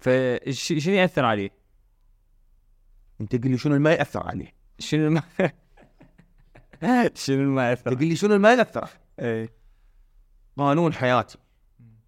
فشنو 0.00 0.94
يأثر 0.94 1.24
عليه؟ 1.24 1.50
أنت 3.20 3.44
قل 3.44 3.50
لي 3.50 3.58
شنو 3.58 3.78
ما 3.78 3.92
يأثر 3.92 4.22
عليه. 4.22 4.54
شنو 4.78 5.06
الم... 5.06 5.22
شنو 7.24 7.50
ما 7.50 7.70
يأثر؟ 7.70 7.94
تقول 7.94 8.08
لي 8.08 8.16
شنو 8.16 8.38
ما 8.38 8.54
يأثر؟ 8.54 8.88
اي 9.20 9.48
قانون 10.56 10.92
حياتي. 10.92 11.38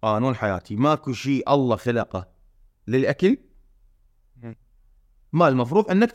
قانون 0.01 0.35
حياتي. 0.35 0.75
ماكو 0.75 1.13
شيء 1.13 1.53
الله 1.53 1.75
خلقه 1.75 2.27
للأكل. 2.87 3.37
ما 5.33 5.47
المفروض 5.47 5.91
أنك 5.91 6.11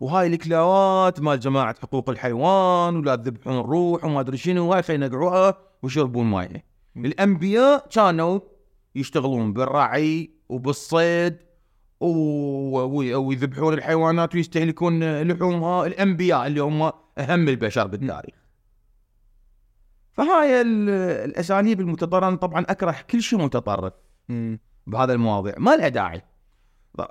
وهاي 0.00 0.26
الكلاوات 0.26 1.20
مال 1.20 1.40
جماعة 1.40 1.76
حقوق 1.82 2.10
الحيوان 2.10 2.96
ولا 2.96 3.16
تذبحون 3.16 3.58
الروح 3.58 4.04
وما 4.04 4.20
أدري 4.20 4.36
شنو 4.36 4.72
هاي 4.72 4.82
خلينا 4.82 5.08
نقعوها 5.08 5.58
ويشربون 5.82 6.26
مايها. 6.26 6.62
الأنبياء 6.96 7.88
كانوا 7.88 8.40
يشتغلون 8.94 9.52
بالرعي 9.52 10.30
وبالصيد 10.48 11.36
ويذبحون 12.00 13.74
الحيوانات 13.74 14.34
ويستهلكون 14.34 15.22
لحومها. 15.22 15.86
الأنبياء 15.86 16.46
اللي 16.46 16.60
هم 16.60 16.82
أهم 17.18 17.48
البشر 17.48 17.86
بالتاريخ. 17.86 18.34
فهاي 20.12 20.60
ال- 20.60 20.90
الأساليب 21.30 21.80
المتطرفة. 21.80 22.34
طبعا 22.34 22.64
أكره 22.68 22.96
كل 23.10 23.22
شيء 23.22 23.38
متطرف 23.38 23.92
بهذا 24.86 25.12
المواضيع. 25.12 25.54
ما 25.58 25.76
لها 25.76 25.88
داعي. 25.88 26.22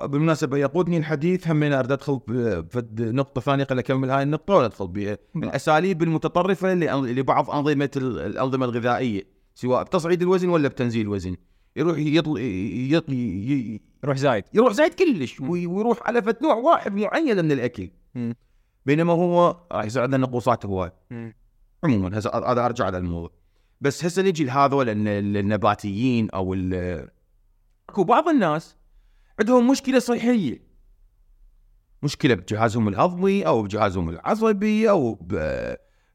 بالمناسبة 0.03 0.57
يقودني 0.57 0.97
الحديث 0.97 1.47
هم 1.47 1.63
اريد 1.63 1.91
أدخل 1.91 2.19
بفد 2.27 3.01
نقطة 3.01 3.41
ثانية 3.41 3.63
خليني 3.63 3.81
اكمل 3.81 4.09
هاي 4.09 4.23
النقطة 4.23 4.53
ولا 4.55 4.65
أدخل 4.65 4.87
بها 4.87 5.17
الأساليب 5.35 6.03
المتطرفة 6.03 6.73
لبعض 6.73 7.49
أنظمة 7.49 7.89
ال- 7.97 8.19
الأنظمة 8.19 8.65
الغذائية 8.65 9.23
سواء 9.55 9.83
بتصعيد 9.83 10.21
الوزن 10.21 10.49
ولا 10.49 10.67
بتنزيل 10.67 11.01
الوزن 11.01 11.35
يروح 11.75 11.97
يطل... 11.97 12.37
يط... 12.91 13.09
ي... 13.09 13.81
روح 14.05 14.17
زايد. 14.17 14.43
يروح 14.53 14.73
زايد 14.73 14.93
كلش 14.93 15.41
وي- 15.41 15.67
ويروح 15.67 16.07
على 16.07 16.21
فد 16.21 16.37
نوع 16.43 16.53
واحد 16.53 16.93
معين 16.95 17.45
من 17.45 17.51
الأكل. 17.51 17.89
مم. 18.15 18.35
بينما 18.85 19.13
هو 19.13 19.57
راح 19.71 19.85
يصير 19.85 20.01
عندنا 20.03 20.25
نقوصات 20.27 20.65
هواي. 20.65 20.91
عموما 21.83 22.19
هسه 22.19 22.29
هذا 22.29 22.65
أرجع 22.65 22.85
على 22.85 22.97
الموضوع. 22.97 23.31
بس 23.81 24.05
هسه 24.05 24.21
نجي 24.21 24.43
لهذول 24.43 24.89
الن- 24.89 25.37
النباتيين 25.37 26.29
أو 26.29 26.53
ال- 26.53 27.07
أكو 27.89 28.03
بعض 28.03 28.27
الناس 28.29 28.75
عندهم 29.39 29.67
مشكلة 29.67 29.99
صحية. 29.99 30.63
مشكلة 32.03 32.33
بجهازهم 32.33 32.87
الهضمي 32.87 33.47
أو 33.47 33.63
بجهازهم 33.63 34.09
العصبي 34.09 34.89
أو. 34.89 35.19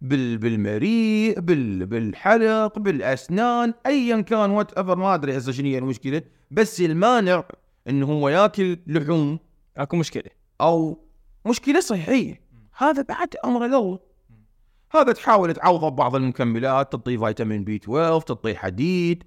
بالمريء 0.00 1.40
بال... 1.40 1.87
بالحلق 1.87 2.78
بالأسنان 2.78 3.74
ايا 3.87 4.20
كان 4.20 4.50
whatever 4.51 4.97
ما 4.96 5.14
أدري 5.14 5.38
هسه 5.38 5.52
شنو 5.52 5.66
هي 5.66 5.78
المشكلة. 5.78 6.22
بس 6.50 6.81
المانع 6.81 7.44
إنه 7.88 8.07
هو 8.07 8.28
ياكل 8.28 8.78
لحوم. 8.87 9.38
أكو 9.76 9.96
مشكلة. 9.96 10.31
أو 10.61 11.04
مشكلة 11.46 11.81
صحية. 11.81 12.40
هذا 12.76 13.02
بعد 13.02 13.37
أمر 13.44 13.64
الله 13.64 13.98
هذا 14.94 15.12
تحاول 15.12 15.54
تعوضه 15.54 15.88
ببعض 15.88 16.16
المكملات 16.16 16.92
تعطيه 16.92 17.16
فيتامين 17.18 17.64
بي 17.64 17.76
12 17.76 18.20
تعطيه 18.20 18.54
حديد 18.54 19.24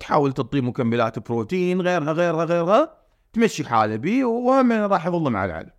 تحاول 0.00 0.32
تعطيه 0.32 0.60
مكملات 0.60 1.28
بروتين 1.28 1.80
غيرها 1.80 2.12
غيرها 2.12 2.44
غيرها. 2.44 3.01
تمشي 3.32 3.68
حالة 3.68 3.96
بيه 3.96 4.24
وهم 4.24 4.72
راح 4.72 5.06
يظل 5.06 5.30
مع 5.30 5.44
العالم. 5.44 5.70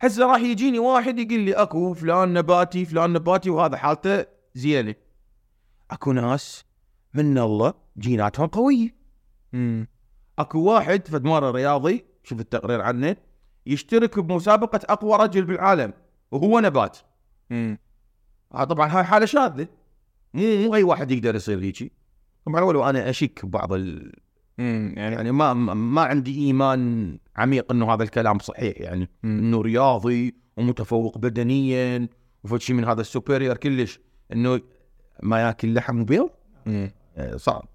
هسه 0.00 0.26
راح 0.26 0.40
يجيني 0.40 0.78
واحد 0.78 1.18
يقول 1.18 1.40
لي 1.40 1.52
أكو 1.52 1.94
فلان 1.94 2.32
نباتي 2.32 2.84
فلان 2.84 3.12
نباتي 3.12 3.50
وهذا 3.50 3.76
حالته 3.76 4.26
زينة. 4.54 4.94
أكو 5.90 6.12
ناس 6.12 6.64
من 7.14 7.38
الله 7.38 7.74
جيناتهم 7.98 8.46
قوية. 8.46 8.94
أكو 10.38 10.58
واحد 10.58 11.08
فد 11.08 11.24
مره 11.24 11.50
رياضي 11.50 12.04
شوف 12.24 12.40
التقرير 12.40 12.80
عنه 12.80 13.16
يشترك 13.66 14.18
بمسابقة 14.18 14.80
أقوى 14.84 15.18
رجل 15.18 15.44
بالعالم 15.44 15.92
وهو 16.30 16.60
نبات. 16.60 16.98
ها 18.54 18.64
طبعا 18.64 18.88
هاي 18.88 19.04
حالة 19.04 19.26
شاذة. 19.26 19.68
مو 20.34 20.56
مو 20.56 20.74
أي 20.74 20.82
واحد 20.82 21.10
يقدر 21.10 21.34
يصير 21.34 21.58
هيجي. 21.58 21.92
طبعا 22.46 22.60
ولو 22.60 22.84
أنا 22.84 23.10
أشك 23.10 23.46
ببعض 23.46 23.72
ال... 23.72 24.12
يعني 24.58 25.14
يعني 25.14 25.32
ما 25.32 25.54
ما 25.74 26.02
عندي 26.02 26.46
إيمان 26.46 27.18
عميق 27.36 27.72
إنه 27.72 27.94
هذا 27.94 28.02
الكلام 28.02 28.38
صحيح 28.38 28.80
يعني 28.80 29.08
إنه 29.24 29.60
رياضي 29.60 30.34
ومتفوق 30.56 31.18
بدنيا 31.18 32.08
وفد 32.44 32.60
شيء 32.60 32.76
من 32.76 32.84
هذا 32.84 33.00
السوبريور 33.00 33.56
كلش 33.56 34.00
إنه 34.32 34.60
ما 35.22 35.40
ياكل 35.40 35.74
لحم 35.74 36.00
وبيض؟ 36.00 36.30
آه، 37.16 37.36
صعب. 37.36 37.68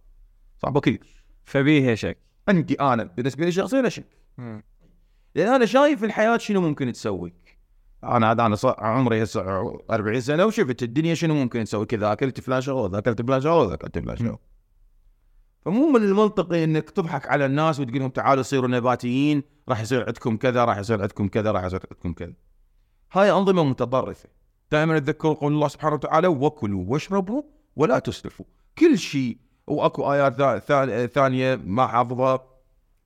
صعب 0.57 0.79
كلش 0.79 1.23
فبيه 1.43 1.95
شك 1.95 2.17
عندي 2.47 2.73
أنا 2.73 3.03
بالنسبة 3.03 3.45
لي 3.45 3.51
شخصيا 3.51 3.81
لا 3.81 3.89
شك 3.89 4.17
لأن 5.35 5.53
أنا 5.53 5.65
شايف 5.65 6.03
الحياة 6.03 6.37
شنو 6.37 6.61
ممكن 6.61 6.91
تسوي. 6.91 7.33
أنا 8.03 8.31
هذا 8.31 8.45
أنا 8.45 8.57
عمري 8.63 9.23
هسه 9.23 9.41
40 9.91 10.19
سنة 10.19 10.45
وشفت 10.45 10.83
الدنيا 10.83 11.13
شنو 11.13 11.33
ممكن 11.33 11.63
تسوي. 11.63 11.85
كذا 11.85 12.11
أكلت 12.11 12.59
شغله 12.59 12.81
وذا 12.81 12.97
أكلت 12.97 13.19
شغله 13.19 13.55
وذا 13.55 13.73
أكلت 13.73 13.99
فلان 13.99 14.17
شغله 14.17 14.56
فمو 15.65 15.89
من 15.89 16.03
المنطقي 16.03 16.63
إنك 16.63 16.89
تضحك 16.89 17.27
على 17.27 17.45
الناس 17.45 17.79
وتقول 17.79 17.99
لهم 17.99 18.09
تعالوا 18.09 18.43
صيروا 18.43 18.69
نباتيين 18.69 19.43
راح 19.69 19.81
يصير 19.81 20.05
عندكم 20.05 20.37
كذا 20.37 20.65
راح 20.65 20.77
يصير 20.77 21.01
عندكم 21.01 21.27
كذا 21.27 21.51
راح 21.51 21.63
يصير 21.63 21.79
عندكم 21.91 22.13
كذا. 22.13 22.33
هاي 23.11 23.31
أنظمة 23.31 23.63
متطرفة. 23.63 24.29
دائما 24.71 24.97
اتذكر 24.97 25.33
قول 25.33 25.53
الله 25.53 25.67
سبحانه 25.67 25.95
وتعالى 25.95 26.27
وكلوا 26.27 26.83
واشربوا 26.87 27.41
ولا 27.75 27.99
تسرفوا. 27.99 28.45
كل 28.77 28.97
شيء 28.97 29.37
وأكو 29.67 30.13
آيات 30.13 30.33
ثا- 30.35 30.59
ثا- 30.59 31.05
ثانية 31.05 31.55
ما 31.55 31.87
حافظها. 31.87 32.47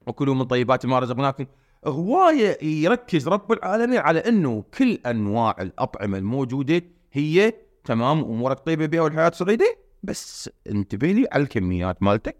وكلوا 0.08 0.36
من 0.36 0.44
طيبات 0.44 0.86
ما 0.86 1.00
رزقناكم. 1.00 1.46
هوايه 1.86 2.64
يركز 2.84 3.28
رب 3.28 3.52
العالمين 3.52 4.00
على 4.00 4.20
إنه 4.20 4.64
كل 4.78 4.94
أنواع 5.06 5.56
الأطعمة 5.60 6.18
الموجودة 6.18 6.82
هي 7.14 7.54
تمام 7.84 8.20
أمورك 8.20 8.60
طيبة 8.60 8.86
بها 8.86 9.02
والحياة 9.02 9.32
سعيدة. 9.32 9.78
بس 10.04 10.50
انتبه 10.70 11.12
لي 11.12 11.28
على 11.32 11.44
الكميات 11.44 12.04
مالتك. 12.04 12.38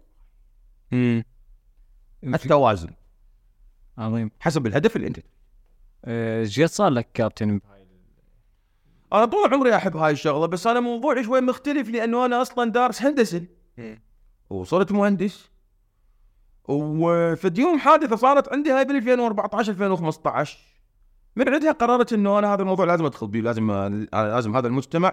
التوازن. 2.24 2.90
عظيم. 3.98 4.30
حسب 4.40 4.66
الهدف 4.66 4.96
اللي 4.96 5.06
انت. 5.06 5.18
آه، 6.04 6.40
إيش 6.40 6.60
قد 6.60 6.66
صار 6.66 6.90
لك 6.90 7.08
كابتن؟ 7.14 7.60
أنا 9.12 9.24
طول 9.24 9.54
عمري 9.54 9.76
احب 9.76 9.96
هاي 9.96 10.12
الشغلة 10.12 10.46
بس 10.46 10.66
أنا 10.66 10.80
موضوعي 10.80 11.24
شوي 11.24 11.40
مختلف 11.40 11.88
لأنه 11.88 12.24
أنا 12.24 12.42
أصلا 12.42 12.70
دارس 12.70 13.02
هندسة. 13.02 13.46
وصرت 14.50 14.92
مهندس. 14.92 15.50
وفي 16.68 17.52
يوم 17.58 17.78
حادثة 17.78 18.16
صارت 18.16 18.52
عندي 18.52 18.72
هاي 18.72 18.84
بال 18.84 18.96
2014 18.96 19.72
2015 19.72 20.58
من 21.36 21.48
عندها 21.48 21.72
قررت 21.72 22.12
إنه 22.12 22.38
أنا 22.38 22.54
هذا 22.54 22.62
الموضوع 22.62 22.84
لازم 22.84 23.04
أدخل 23.04 23.26
به 23.26 23.40
لازم 23.40 23.70
لازم 24.12 24.56
هذا 24.56 24.66
المجتمع 24.66 25.12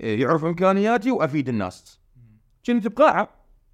يعرف 0.00 0.44
إمكانياتي 0.44 1.10
وأفيد 1.10 1.48
الناس. 1.48 2.00
كنت 2.66 2.86
بقاعة. 2.86 3.28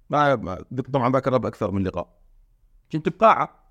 ما- 0.09 0.35
ما- 0.35 0.65
طبعا 0.93 1.09
بكرر 1.09 1.37
باكثر 1.37 1.71
من 1.71 1.83
لقاء. 1.83 2.19
كنت 2.91 3.09
بقاعة. 3.09 3.61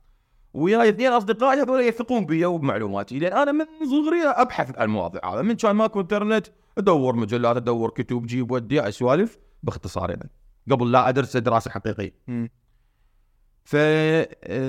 وياي 0.54 0.88
اثنين 0.88 1.12
أصدقائي 1.12 1.60
هذول 1.62 1.80
يثقون 1.80 2.26
بي 2.26 2.44
وبمعلوماتي. 2.44 3.18
لأن 3.18 3.36
أنا 3.36 3.52
من 3.52 3.64
صغري 3.90 4.22
أبحث 4.24 4.78
عن 4.78 4.84
المواضيع 4.84 5.34
هذا 5.34 5.42
من 5.42 5.54
كان 5.54 5.76
ماكو 5.76 6.00
إنترنت. 6.00 6.46
أدور 6.78 7.16
مجلات 7.16 7.56
أدور 7.56 7.90
كتب 7.90 8.26
جيب 8.26 8.50
ودي 8.50 8.88
أسوالف. 8.88 9.38
باختصار 9.62 10.10
يعني. 10.10 10.30
قبل 10.70 10.92
لا 10.92 11.08
أدرس 11.08 11.36
دراسة 11.36 11.70
حقيقية. 11.70 12.14
ف 13.64 13.76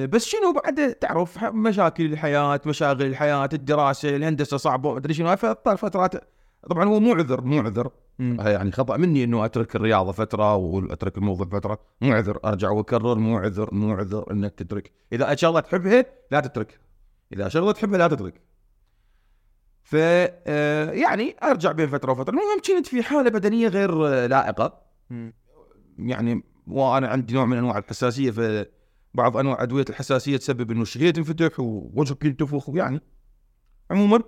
بس 0.09 0.25
شنو 0.25 0.53
بعد؟ 0.53 0.95
تعرف 0.95 1.43
مشاكل 1.43 2.05
الحياة 2.05 2.61
مشاغل 2.65 3.01
الحياة 3.01 3.49
الدراسة 3.53 4.15
الهندسة 4.15 4.57
صعبة 4.57 4.93
مدري 4.93 5.13
شنو. 5.13 5.35
ف- 5.35 5.45
فترات 5.45 6.15
طبعا 6.69 6.86
هو 6.86 7.00
مو 7.00 7.13
عذر 7.13 7.41
مو 7.41 7.60
عذر 7.60 7.91
يعني 8.19 8.71
خطأ 8.71 8.97
مني 8.97 9.24
إنه 9.24 9.45
أترك 9.45 9.76
الرياضة 9.76 10.12
فترة 10.12 10.56
وأترك 10.56 11.17
الموضوع 11.17 11.47
فترة. 11.47 11.80
مو 12.02 12.13
عذر 12.13 12.39
أرجع 12.45 12.69
وأكرر 12.69 13.15
مو 13.15 13.38
عذر 13.38 13.74
مو 13.74 13.93
عذر 13.93 14.32
إنك 14.32 14.54
تترك. 14.56 14.91
إذا 15.13 15.36
شغلة 15.36 15.60
تحبها 15.60 16.06
لا 16.32 16.39
تتركها 16.39 16.78
إذا 17.34 17.50
شغلة 17.50 17.71
تحبها 17.71 17.97
لا 17.97 18.08
تترك. 18.08 18.41
ف 19.84 19.95
آه، 19.95 20.91
يعني 20.91 21.36
أرجع 21.43 21.71
بين 21.71 21.88
فترة 21.88 22.12
وفترة. 22.12 22.34
المهم 22.34 22.62
كنت 22.67 22.88
في 22.88 23.04
حالة 23.04 23.30
بدنية 23.30 23.67
غير 23.67 23.95
لائقة. 24.28 24.82
يعني 26.00 26.43
وأنا 26.67 27.08
عندي 27.08 27.34
نوع 27.34 27.45
من 27.45 27.58
أنواع 27.58 27.78
الحساسية 27.78 28.32
فبعض 28.32 29.38
أنواع 29.38 29.63
أدوية 29.63 29.86
الحساسية 29.89 30.38
تسبب 30.38 30.71
إنه 30.71 30.82
الشهيه 30.82 31.12
تنفتح 31.12 31.60
ووجهك 31.60 32.26
ينتفخ 32.26 32.69
ويعني 32.69 33.02
عموما. 33.91 34.24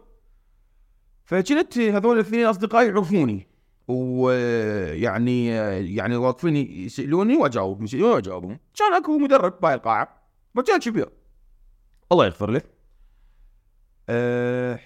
فكنت 1.26 1.78
هذول 1.78 2.16
الاثنين 2.16 2.46
أصدقائي 2.46 2.88
يعرفوني. 2.88 3.48
ويعني 3.88 5.48
يعني 5.96 6.16
واقفين 6.16 6.56
يسألوني 6.56 7.38
وأجاوب 7.38 7.84
يسألوني 7.84 8.14
وأجاوبهم. 8.14 8.60
كان 8.76 8.94
أكو 8.94 9.18
مدرب 9.18 9.60
بهاي 9.62 9.74
القاعة 9.74 10.24
رجال 10.58 10.80
كبير. 10.80 11.10
الله 12.12 12.26
يغفر 12.26 12.52
له. 12.52 12.62
أه 14.10 14.80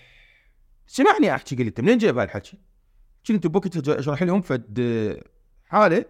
سمعني 0.87 1.35
احكي 1.35 1.55
قال 1.55 1.65
انت 1.65 1.81
منين 1.81 1.97
جايب 1.97 2.17
هالحكي؟ 2.17 2.57
كنت 3.27 3.47
بوقت 3.47 3.89
اشرح 3.89 4.23
لهم 4.23 4.41
فد 4.41 5.23
حاله 5.65 6.05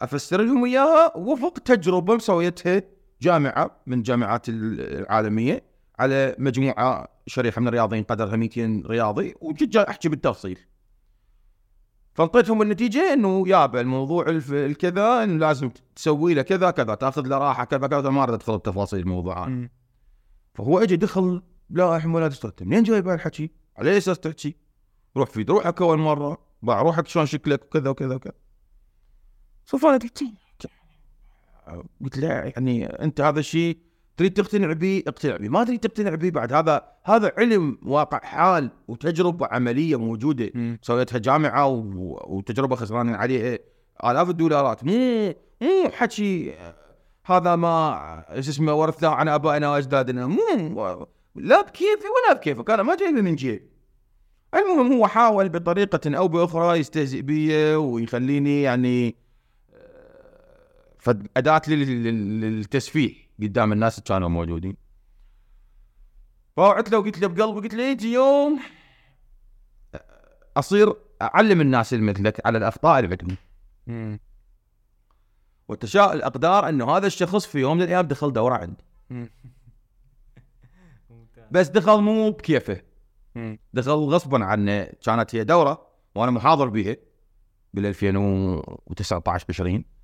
أفسر 0.00 0.42
لهم 0.42 0.64
إياها 0.64 1.16
وفق 1.16 1.58
تجربة 1.58 2.14
مسويتها 2.14 2.82
جامعة 3.22 3.80
من 3.86 3.98
الجامعات 3.98 4.48
العالمية 4.48 5.62
على 5.98 6.36
مجموعة 6.38 7.08
شريحه 7.28 7.60
من 7.60 7.68
الرياضيين 7.68 8.04
قدرها 8.04 8.36
200 8.36 8.82
رياضي 8.86 9.34
جاي 9.42 9.84
أحكي 9.88 10.08
بالتفصيل 10.08 10.58
فانطيتهم 12.14 12.62
النتيجة 12.62 13.12
إنه 13.12 13.48
يابا 13.48 13.80
الموضوع 13.80 14.24
الكذا 14.50 15.24
إنه 15.24 15.38
لازم 15.38 15.70
تسوي 15.96 16.34
له 16.34 16.42
كذا 16.42 16.70
كذا 16.70 16.94
تأخذ 16.94 17.26
له 17.26 17.38
راحة 17.38 17.64
كذا 17.64 17.86
كذا 17.86 18.10
ما 18.10 18.22
أريد 18.22 18.34
أدخل 18.34 18.58
بتفاصيل 18.58 19.00
الموضوع 19.00 19.46
أنا. 19.46 19.70
فهو 20.54 20.78
اجى 20.78 20.96
دخل 20.96 21.42
لا 21.70 21.98
حمولات 21.98 22.32
أستاذ 22.32 22.50
منين 22.60 22.82
جايب 22.82 23.08
هالحكي؟ 23.08 23.50
على 23.76 23.90
أي 23.90 23.98
أساس 23.98 24.20
تحكي؟ 24.20 24.56
روح 25.16 25.30
في 25.30 25.42
روحك 25.42 25.82
أول 25.82 25.98
مرة 25.98 26.38
باع 26.62 26.82
روحك 26.82 27.06
شلون 27.06 27.26
شكلك 27.26 27.64
وكذا 27.64 27.90
وكذا 27.90 28.14
وكذا 28.14 28.34
صف 29.66 29.86
أنا 29.86 29.96
قلت 29.96 30.24
قلت 32.02 32.18
له 32.18 32.28
يعني 32.28 32.86
أنت 32.86 33.20
هذا 33.20 33.40
الشيء 33.40 33.78
تريد 34.18 34.32
تقتنع 34.32 34.72
به 34.72 35.02
اقتنع 35.06 35.36
به 35.36 35.48
ما 35.48 35.64
تريد 35.64 35.80
تقتنع 35.80 36.14
به 36.14 36.30
بعد. 36.30 36.52
هذا 36.52 36.82
هذا 37.04 37.32
علم 37.38 37.78
واقع 37.86 38.18
حال 38.18 38.70
وتجربة 38.88 39.46
عملية 39.46 39.96
موجودة. 39.96 40.78
سويتها 40.82 41.18
جامعة 41.18 41.66
و... 41.68 41.82
وتجربة 42.26 42.76
خسرانين 42.76 43.14
عليها. 43.14 43.58
آلاف 44.04 44.30
الدولارات. 44.30 44.84
مو 44.84 45.34
مو 45.60 45.90
حكي 45.90 46.54
هذا 47.24 47.56
ما 47.56 48.24
شو 48.40 48.50
اسمه 48.50 48.74
ورثناه 48.74 49.10
عن 49.10 49.28
آبائنا 49.28 49.70
وأجدادنا. 49.70 50.26
مو 50.26 51.06
لا 51.34 51.62
بكيفي 51.62 52.04
ولا 52.16 52.38
بكيفك. 52.38 52.70
أنا 52.70 52.82
ما 52.82 52.96
جاي 52.96 53.12
من 53.12 53.34
جيب 53.34 53.68
المهم 54.54 54.92
هو 54.92 55.06
حاول 55.06 55.48
بطريقة 55.48 56.16
أو 56.16 56.28
بأخرى 56.28 56.78
يستهزئ 56.78 57.20
بي 57.20 57.74
ويخليني 57.74 58.62
يعني 58.62 59.16
آه، 61.06 61.18
أداة 61.36 61.62
لل- 61.68 62.04
لل- 62.04 62.40
للتسفيح 62.40 63.27
قدام 63.42 63.72
الناس 63.72 63.98
اللي 63.98 64.04
كانوا 64.08 64.28
موجودين. 64.28 64.76
فوعدت 66.56 66.90
له 66.92 66.98
وقلت 66.98 67.18
له 67.18 67.28
بقلبي 67.28 67.60
قلت 67.60 67.74
له 67.74 67.82
يجي 67.82 68.12
يوم 68.12 68.60
أصير 70.56 70.94
أعلم 71.22 71.60
الناس 71.60 71.94
اللي 71.94 72.04
مثلك 72.04 72.46
على 72.46 72.58
الأخطاء 72.58 72.98
اللي 72.98 73.16
عندهم. 73.20 73.36
وتشاء 75.68 76.12
الأقدار 76.12 76.68
إنه 76.68 76.96
هذا 76.96 77.06
الشخص 77.06 77.46
في 77.46 77.58
يوم 77.58 77.76
من 77.76 77.82
الأيام 77.82 78.06
دخل 78.06 78.32
دورة 78.32 78.54
عندي. 78.54 78.84
بس 81.52 81.68
دخل 81.68 82.00
مو 82.00 82.30
بكيفه. 82.30 82.82
دخل 83.74 83.90
غصبا 83.90 84.44
عنه. 84.44 84.84
كانت 84.84 85.34
هي 85.34 85.44
دورة 85.44 85.88
وأنا 86.14 86.30
محاضر 86.30 86.68
بها 86.68 86.96
بال 87.74 87.86
2019 87.86 89.46
20 89.48 89.74
أه 89.76 89.97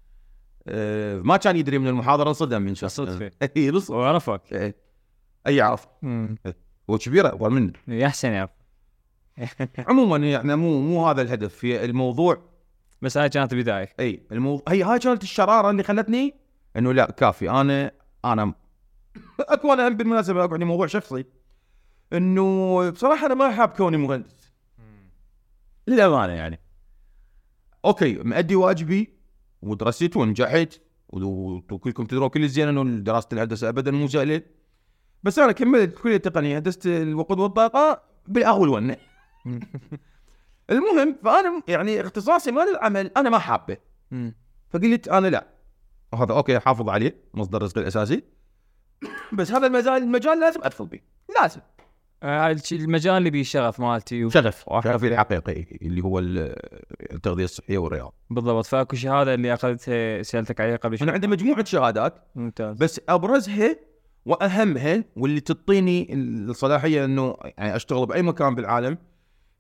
ما 1.23 1.37
كان 1.37 1.57
يدري 1.57 1.79
من 1.79 1.89
المحاضرة 1.89 2.29
انصدم 2.29 2.63
من 2.63 2.75
شخص. 2.75 2.97
صدفة. 2.97 3.31
اي 3.57 3.71
بالصدفه 3.71 3.99
وعرفك 3.99 4.53
إيه. 4.53 4.77
أي 5.47 5.57
يعرف 5.57 5.87
مم. 6.03 6.37
هو 6.91 6.99
كبير 6.99 7.27
اكبر 7.27 7.51
مني. 7.51 7.73
يا 7.89 8.07
أحسن 8.07 8.33
يعرف. 8.33 8.51
عموما 9.89 10.17
يعني 10.17 10.57
مو 10.57 10.81
مو 10.81 11.09
هذا 11.09 11.23
الهدف. 11.23 11.65
هي 11.65 11.85
الموضوع 11.85 12.43
بس 13.03 13.19
هاي 13.19 13.29
كانت 13.29 13.53
البدايه 13.53 13.89
اي 14.01 14.23
الموضوع 14.33 14.63
هي 14.69 14.83
هاي 14.83 14.99
كانت 14.99 15.23
الشرارة 15.23 15.71
اللي 15.71 15.83
خلتني 15.83 16.35
إنه 16.77 16.93
لا 16.93 17.11
كافي. 17.11 17.51
أنا 17.51 17.91
أنا 18.25 18.55
أكو 19.41 19.73
أنا 19.73 19.89
هم 19.89 19.97
بالمناسبة 19.97 20.45
أقعد 20.45 20.63
موضوع 20.63 20.87
شخصي. 20.87 21.25
إنه 22.13 22.91
بصراحة 22.91 23.27
أنا 23.27 23.35
ما 23.35 23.51
حاب 23.51 23.69
كوني 23.69 23.97
مهندس. 23.97 24.53
للأمانة 25.87 26.33
يعني. 26.33 26.61
okay 27.85 28.15
مأدي 28.15 28.57
واجبي. 28.57 29.14
ودرست 29.67 30.17
ونجحت. 30.17 30.81
وكلكم 31.09 32.05
تدرون 32.05 32.29
كل 32.29 32.49
زين 32.49 32.69
انه 32.69 32.85
دراسه 32.85 33.29
الهندسة 33.33 33.69
ابدا 33.69 33.91
مو 33.91 34.09
سهله 34.09 34.43
بس 35.23 35.39
أنا 35.39 35.53
كملت 35.53 35.99
كليه 35.99 36.17
تقنيه 36.17 36.59
هندسة 36.59 37.03
الوقود 37.03 37.39
والطاقة 37.39 38.03
بالاغ 38.27 38.61
والونه 38.61 38.97
المهم 40.71 41.17
فأنا 41.25 41.63
يعني 41.69 42.01
اختصاصي 42.01 42.51
مال 42.51 42.69
العمل 42.69 43.11
أنا 43.17 43.31
ما 43.31 43.39
حابه. 43.39 43.77
فقلت 44.71 45.09
أنا 45.09 45.27
لا. 45.27 45.47
هذا 46.15 46.33
okay 46.33 46.59
حافظ 46.59 46.89
عليه 46.89 47.17
مصدر 47.35 47.63
رزقي 47.63 47.81
الأساسي. 47.81 48.23
بس 49.33 49.53
هذا 49.53 49.67
المجال 49.67 50.03
المجال 50.03 50.41
لازم 50.41 50.61
أدخل 50.65 50.87
به. 50.87 51.01
لازم. 51.41 51.61
المجال 52.73 53.15
اللي 53.19 53.31
بيه 53.31 53.43
شغف 53.43 53.81
مالتي 53.81 54.25
و... 54.25 54.31
شغف 54.31 54.65
شغفي 54.85 55.09
الحقيقي 55.09 55.67
اللي 55.83 56.05
هو 56.05 56.19
ال- 56.19 56.57
التغذية 57.13 57.45
الصحية 57.45 57.79
والرياضة. 57.79 58.13
بالضبط. 58.31 58.67
فاكو 58.67 58.97
شهادة 58.97 59.35
اللي 59.35 59.55
اخذتها 59.55 60.23
سألتك 60.23 60.61
عليها 60.61 60.77
قبل 60.77 60.97
أنا 60.97 61.05
شوي 61.07 61.11
عندي 61.11 61.27
مجموعة 61.27 61.65
شهادات 61.65 62.15
ممتاز. 62.35 62.77
بس 62.77 63.01
أبرزها 63.09 63.77
وأهمها 64.27 65.05
واللي 65.17 65.41
تعطيني 65.41 66.15
الصلاحية 66.15 67.05
إنه 67.05 67.37
يعني 67.59 67.77
أشتغل 67.77 68.07
بأي 68.07 68.23
مكان 68.23 68.55
بالعالم 68.55 68.99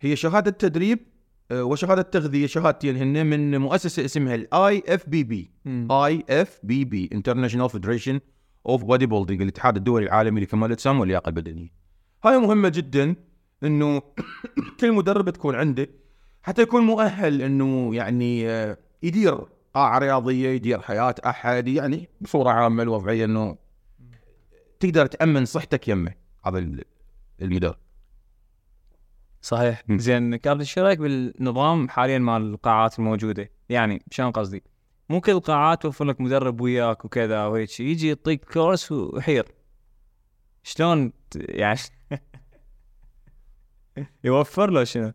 هي 0.00 0.16
شهادة 0.16 0.50
تدريب 0.50 0.98
آه، 1.50 1.64
وشهادة 1.64 2.02
تغذيه 2.02 2.46
شهادتين 2.46 2.96
هن 2.96 3.26
من 3.26 3.58
مؤسسة 3.58 4.04
اسمها 4.04 4.34
ال 4.34 4.82
IFBB. 4.88 5.50
اي 5.90 6.24
اف 6.30 6.60
بي 6.62 6.84
بي 6.84 7.10
انترناشونال 7.12 7.70
فيدريشن 7.70 8.20
اوف 8.66 8.84
بودي 8.84 9.06
بيلدينج 9.06 9.42
الاتحاد 9.42 9.76
الدولي 9.76 10.04
العالمي 10.06 10.40
لكمال 10.40 10.66
الأجسام 10.66 11.00
واللياقة 11.00 11.28
البدنية. 11.28 11.83
هاي 12.24 12.38
مهمة 12.38 12.68
جدا 12.68 13.16
إنه 13.62 14.02
كل 14.80 14.92
مدرب 14.92 15.30
تكون 15.30 15.54
عنده 15.54 15.88
حتى 16.42 16.62
يكون 16.62 16.82
مؤهل 16.82 17.42
إنه 17.42 17.94
يعني 17.94 18.48
آه، 18.50 18.78
يدير 19.02 19.38
قاعة 19.74 19.98
رياضية 19.98 20.48
يدير 20.48 20.80
حياة 20.80 21.14
أحد 21.26 21.68
يعني 21.68 22.08
بصورة 22.20 22.50
عامة 22.50 22.82
الوضعية 22.82 23.24
إنه 23.24 23.56
تقدر 24.80 25.06
تأمن 25.06 25.44
صحتك 25.44 25.88
يمه 25.88 26.14
هذا 26.46 26.58
ال- 26.58 26.84
المدرب. 27.42 27.76
صحيح. 29.42 29.82
زين 29.90 30.36
كارل 30.36 30.66
شو 30.66 30.80
رأيك 30.80 30.98
بالنظام 30.98 31.88
حاليا 31.88 32.18
مال 32.18 32.42
القاعات 32.42 32.98
الموجودة 32.98 33.50
يعني 33.68 34.02
شلون 34.10 34.30
قصدي 34.30 34.62
مو 35.08 35.20
كل 35.20 35.32
القاعات 35.32 35.82
توفر 35.82 36.04
لك 36.04 36.20
مدرب 36.20 36.60
وياك 36.60 37.04
وكذا 37.04 37.46
وهيك. 37.46 37.80
يجي 37.80 38.08
يعطيك 38.08 38.44
كورس 38.44 38.92
وحير 38.92 39.44
شلون 40.62 41.12
يعني. 41.36 41.78
يوفر 44.24 44.70
له 44.70 44.84
شنو؟ 44.84 45.12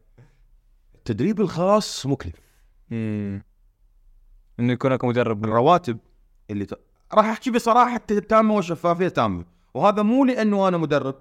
التدريب 0.95 1.41
الخاص 1.41 2.05
مكلف. 2.05 2.35
امم 2.91 3.43
إنه 4.59 4.73
يكون 4.73 4.93
لك 4.93 5.05
مدرب. 5.05 5.45
الرواتب 5.45 5.97
اللي 6.49 6.65
ت... 6.65 6.73
راح 7.13 7.25
أحكي 7.25 7.51
بصراحة 7.51 7.97
تامة 7.97 8.55
وشفافية 8.55 9.07
تامة. 9.07 9.45
وهذا 9.73 10.01
مو 10.01 10.25
لأنه 10.25 10.67
أنا 10.67 10.77
مدرب. 10.77 11.15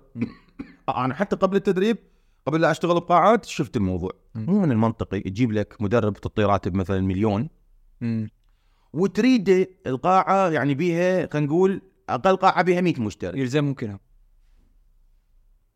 أنا 0.88 1.14
حتى 1.14 1.36
قبل 1.36 1.56
التدريب 1.56 1.98
قبل 2.46 2.60
لا 2.60 2.70
أشتغل 2.70 2.94
بقاعات 2.94 3.44
شفت 3.44 3.76
الموضوع. 3.76 4.10
مو 4.34 4.60
من 4.60 4.72
المنطقي 4.72 5.20
تجيب 5.20 5.52
لك 5.52 5.82
مدرب 5.82 6.12
تعطيه 6.12 6.46
راتب 6.46 6.74
مثلا 6.74 7.00
مليون. 7.00 7.48
وتريد 8.92 9.68
القاعة 9.86 10.50
يعني 10.50 10.74
بيها 10.74 11.28
خلينا 11.32 11.46
نقول 11.46 11.82
أقل 12.08 12.36
قاعة 12.36 12.62
بيها 12.62 12.80
100 12.80 13.00
مشترك. 13.00 13.38
يلزم 13.38 13.64
ممكنهم 13.64 13.98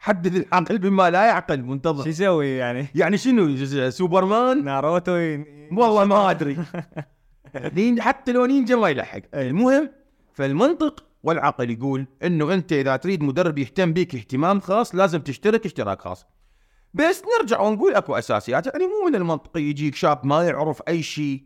حدد 0.03 0.35
العقل 0.35 0.79
بما 0.79 1.11
لا 1.11 1.25
يعقل 1.27 1.61
شو 1.61 1.67
منتظر 1.67 2.09
يسوي 2.09 2.49
يعني؟ 2.49 2.87
يعني 2.95 3.17
شنو؟ 3.17 3.91
سوبرمان؟ 3.91 4.65
ناروتو 4.65 5.13
والله 5.73 6.05
ما 6.05 6.31
أدري. 6.31 6.59
حتى 8.01 8.33
لو 8.33 8.47
نينجا 8.47 8.77
ما 8.77 8.89
يلحق. 8.89 9.21
المهم 9.35 9.91
فالمنطق 10.33 11.05
والعقل 11.23 11.71
يقول 11.71 12.07
إنه 12.23 12.55
أنت 12.55 12.73
إذا 12.73 12.97
تريد 12.97 13.23
مدرب 13.23 13.59
يهتم 13.59 13.93
بك 13.93 14.15
اهتمام 14.15 14.61
خاص 14.61 14.95
لازم 14.95 15.21
تشترك 15.21 15.67
اشتراك 15.67 16.01
خاص. 16.01 16.27
بس 16.95 17.23
نرجع 17.41 17.61
ونقول 17.61 17.95
أكو 17.95 18.15
أساسيات. 18.15 18.67
يعني 18.67 18.87
مو 18.87 19.09
من 19.09 19.15
المنطقي 19.15 19.63
يجيك 19.63 19.95
شاب 19.95 20.27
ما 20.27 20.43
يعرف 20.43 20.83
أي 20.89 21.03
شيء 21.03 21.43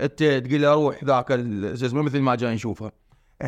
أنت 0.00 0.22
تقول 0.22 0.62
له 0.62 0.74
روح 0.74 1.04
ذاك 1.04 1.32
شو 1.74 2.02
مثل 2.02 2.20
ما 2.20 2.34
جاي 2.34 2.54
نشوفه. 2.54 2.92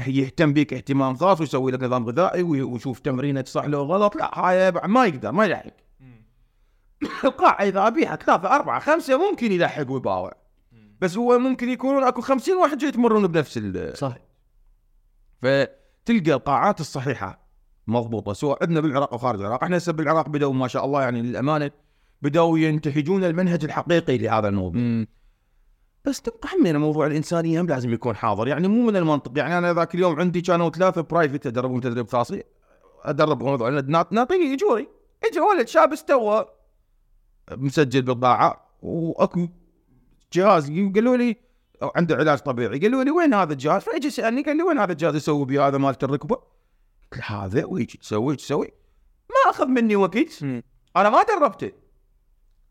يهتم 0.07 0.53
بك 0.53 0.73
اهتمام 0.75 1.17
خاص 1.17 1.41
ويسوي 1.41 1.73
لك 1.73 1.83
نظام 1.83 2.07
غذائي 2.07 2.43
وي- 2.43 2.63
ويشوف 2.63 2.99
تمرينك 2.99 3.47
صح 3.47 3.65
لو 3.65 3.83
غلط. 3.83 4.17
لا 4.17 4.39
هاي 4.39 4.73
ما 4.73 5.05
يقدر 5.07 5.33
ما 5.33 5.45
يلحق. 5.45 5.67
القاعة 7.25 7.63
إذا 7.69 7.87
أبيها 7.87 8.17
ثلاثة 8.17 8.57
أربعة 8.57 8.81
خمسة 8.81 9.31
ممكن 9.31 9.53
يلحق 9.53 9.91
ويباوع. 9.91 10.33
بس 11.01 11.17
هو 11.17 11.39
ممكن 11.39 11.69
يكونون 11.69 12.05
أكو 12.05 12.21
خمسين 12.21 12.57
واحد 12.57 12.79
جاي 12.79 12.89
يتمرون 12.89 13.27
بنفس 13.27 13.57
ال 13.59 13.99
صح 13.99 14.17
فتلقى 15.43 16.33
القاعات 16.33 16.81
الصحيحة 16.81 17.47
مضبوطة 17.87 18.33
سواء 18.33 18.59
عندنا 18.63 18.81
بالعراق 18.81 19.13
أو 19.13 19.19
خارج 19.19 19.41
العراق. 19.41 19.63
إحنا 19.65 19.77
هسه 19.77 19.93
بالعراق 19.93 20.29
بدأوا 20.29 20.53
ما 20.53 20.69
شاء 20.69 20.85
الله 20.85 21.03
يعني 21.03 21.23
للأمانة 21.23 21.71
بدأوا 22.23 22.59
ينتهجون 22.59 23.25
المنهج 23.25 23.65
الحقيقي 23.65 24.19
لهذا 24.19 24.49
الموضوع 24.49 24.81
مم. 24.81 25.07
بس 26.07 26.23
تبقى 26.23 26.49
همنا 26.59 26.79
موضوع 26.79 27.07
الإنسانية 27.07 27.61
هم 27.61 27.67
لازم 27.67 27.93
يكون 27.93 28.17
حاضر. 28.17 28.49
يعني 28.49 28.69
مو 28.69 28.87
من 28.87 28.97
المنطق. 28.97 29.33
يعني 29.39 29.59
أنا 29.59 29.75
ذاك 29.75 29.95
اليوم 29.95 30.21
عندي 30.21 30.41
كانوا 30.41 30.71
ثلاثة 30.71 31.01
private 31.01 31.47
أدربهم 31.47 31.81
تدريب 31.81 32.09
خاصي 32.09 32.43
أدربهم 33.03 33.53
هذول 33.53 33.91
ناط- 33.91 34.13
ناطيني 34.13 34.55
إجوري 34.55 34.89
اجى 35.25 35.41
ولد 35.41 35.69
شاب 35.69 35.93
استوى 35.93 36.47
مسجل 37.53 38.03
بالقاعة 38.03 38.67
وأكو 38.83 39.49
جهاز 40.33 40.71
قالوا 40.71 41.17
لي 41.17 41.37
عنده 41.97 42.17
علاج 42.17 42.39
طبيعي. 42.39 42.79
قالوا 42.79 43.05
لي 43.05 43.11
وين 43.11 43.35
هذا 43.35 43.53
الجهاز؟ 43.53 43.83
فاجى 43.83 44.11
سألني 44.11 44.43
قال 44.43 44.57
لي 44.57 44.63
وين 44.63 44.79
هذا 44.79 44.93
الجهاز 44.93 45.15
يسوي 45.15 45.45
به 45.45 45.69
هذا 45.69 45.79
مالت 45.79 46.05
الركبة؟ 46.05 46.39
هذا 47.27 47.65
ويجي 47.65 47.99
تسوي 47.99 48.37
تسوي 48.37 48.73
ما 49.31 49.51
أخذ 49.51 49.67
مني 49.67 49.97
وقت. 49.97 50.43
أنا 50.97 51.11
ما 51.11 51.23
دربته. 51.23 51.73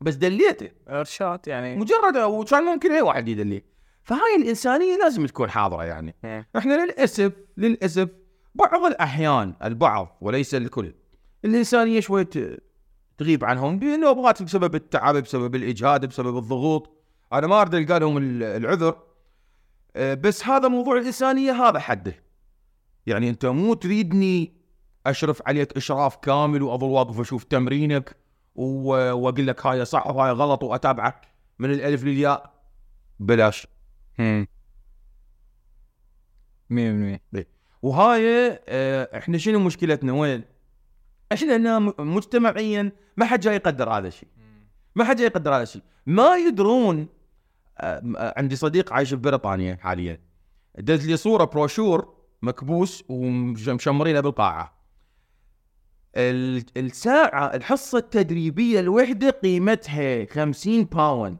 بس 0.05 0.15
دليته. 0.15 0.69
إرشاد 0.89 1.47
يعني. 1.47 1.75
مجرد 1.75 2.17
وكان 2.17 2.63
ممكن 2.63 2.91
اي 2.91 3.01
واحد 3.01 3.27
يدليه. 3.27 3.65
فهاي 4.03 4.35
الإنسانية 4.39 4.97
لازم 4.97 5.25
تكون 5.25 5.49
حاضرة 5.49 5.83
يعني. 5.83 6.15
مم. 6.23 6.45
إحنا 6.57 6.85
للاسف 6.85 7.31
للأسف 7.57 8.09
بعض 8.55 8.85
الأحيان 8.85 9.53
البعض 9.63 10.17
وليس 10.21 10.55
الكل 10.55 10.93
الإنسانية 11.45 11.99
شوي 11.99 12.23
ت- 12.23 12.63
تغيب 13.17 13.45
عنهم 13.45 13.79
بنوبات 13.79 14.43
بسبب 14.43 14.75
التعب 14.75 15.15
بسبب 15.17 15.55
الاجهاد 15.55 16.05
بسبب 16.05 16.37
الضغوط. 16.37 16.89
أنا 17.33 17.47
ما 17.47 17.61
اريد 17.61 17.75
ألقى 17.75 17.99
لهم 17.99 18.17
ال- 18.17 18.43
العذر. 18.43 18.95
أه، 19.95 20.13
بس 20.13 20.45
هذا 20.45 20.67
موضوع 20.67 20.97
الإنسانية 20.97 21.51
هذا 21.51 21.79
حده. 21.79 22.15
يعني 23.05 23.29
أنت 23.29 23.45
مو 23.45 23.73
تريدني 23.73 24.53
أشرف 25.07 25.41
عليك 25.47 25.77
إشراف 25.77 26.15
كامل 26.15 26.63
واظل 26.63 26.87
واقف 26.87 27.19
أشوف 27.19 27.43
تمرينك. 27.43 28.15
وأقول 28.55 29.47
لك 29.47 29.65
هاي 29.65 29.85
صح 29.85 30.07
وهاي 30.07 30.31
غلط 30.31 30.63
وأتابعك 30.63 31.21
من 31.59 31.71
الألف 31.71 32.03
للياء. 32.03 32.53
بلاش. 33.19 33.67
100% 36.69 37.47
وهاي 37.81 38.59
آه، 38.67 39.17
إحنا 39.17 39.37
شنو 39.37 39.59
مشكلتنا؟ 39.59 40.13
وين؟ 40.13 40.43
إحنا 41.33 41.55
هنا 41.55 41.79
مجتمعيا 41.99 42.91
ما 43.17 43.25
حد 43.25 43.39
جاي 43.39 43.55
يقدر 43.55 43.89
هذا 43.89 44.07
الشيء. 44.07 44.29
ما 44.95 45.03
حد 45.03 45.15
جاي 45.15 45.25
يقدر 45.25 45.55
هذا 45.55 45.63
الشيء. 45.63 45.81
ما 46.05 46.35
يدرون 46.35 47.07
آه، 47.77 48.33
عندي 48.37 48.55
صديق 48.55 48.93
عايش 48.93 49.09
في 49.09 49.15
بريطانيا 49.15 49.75
حاليا. 49.75 50.19
دز 50.77 51.07
لي 51.07 51.17
صورة 51.17 51.45
بروشور 51.45 52.13
مكبوس 52.41 53.03
ومشمرينه 53.09 54.19
بالقاعة. 54.19 54.74
ال- 56.17 56.65
الساعة 56.77 57.45
الحصة 57.55 57.97
التدريبية 57.97 58.79
الوحدة 58.79 59.29
قيمتها 59.29 60.25
50 60.25 60.83
باوند 60.83 61.37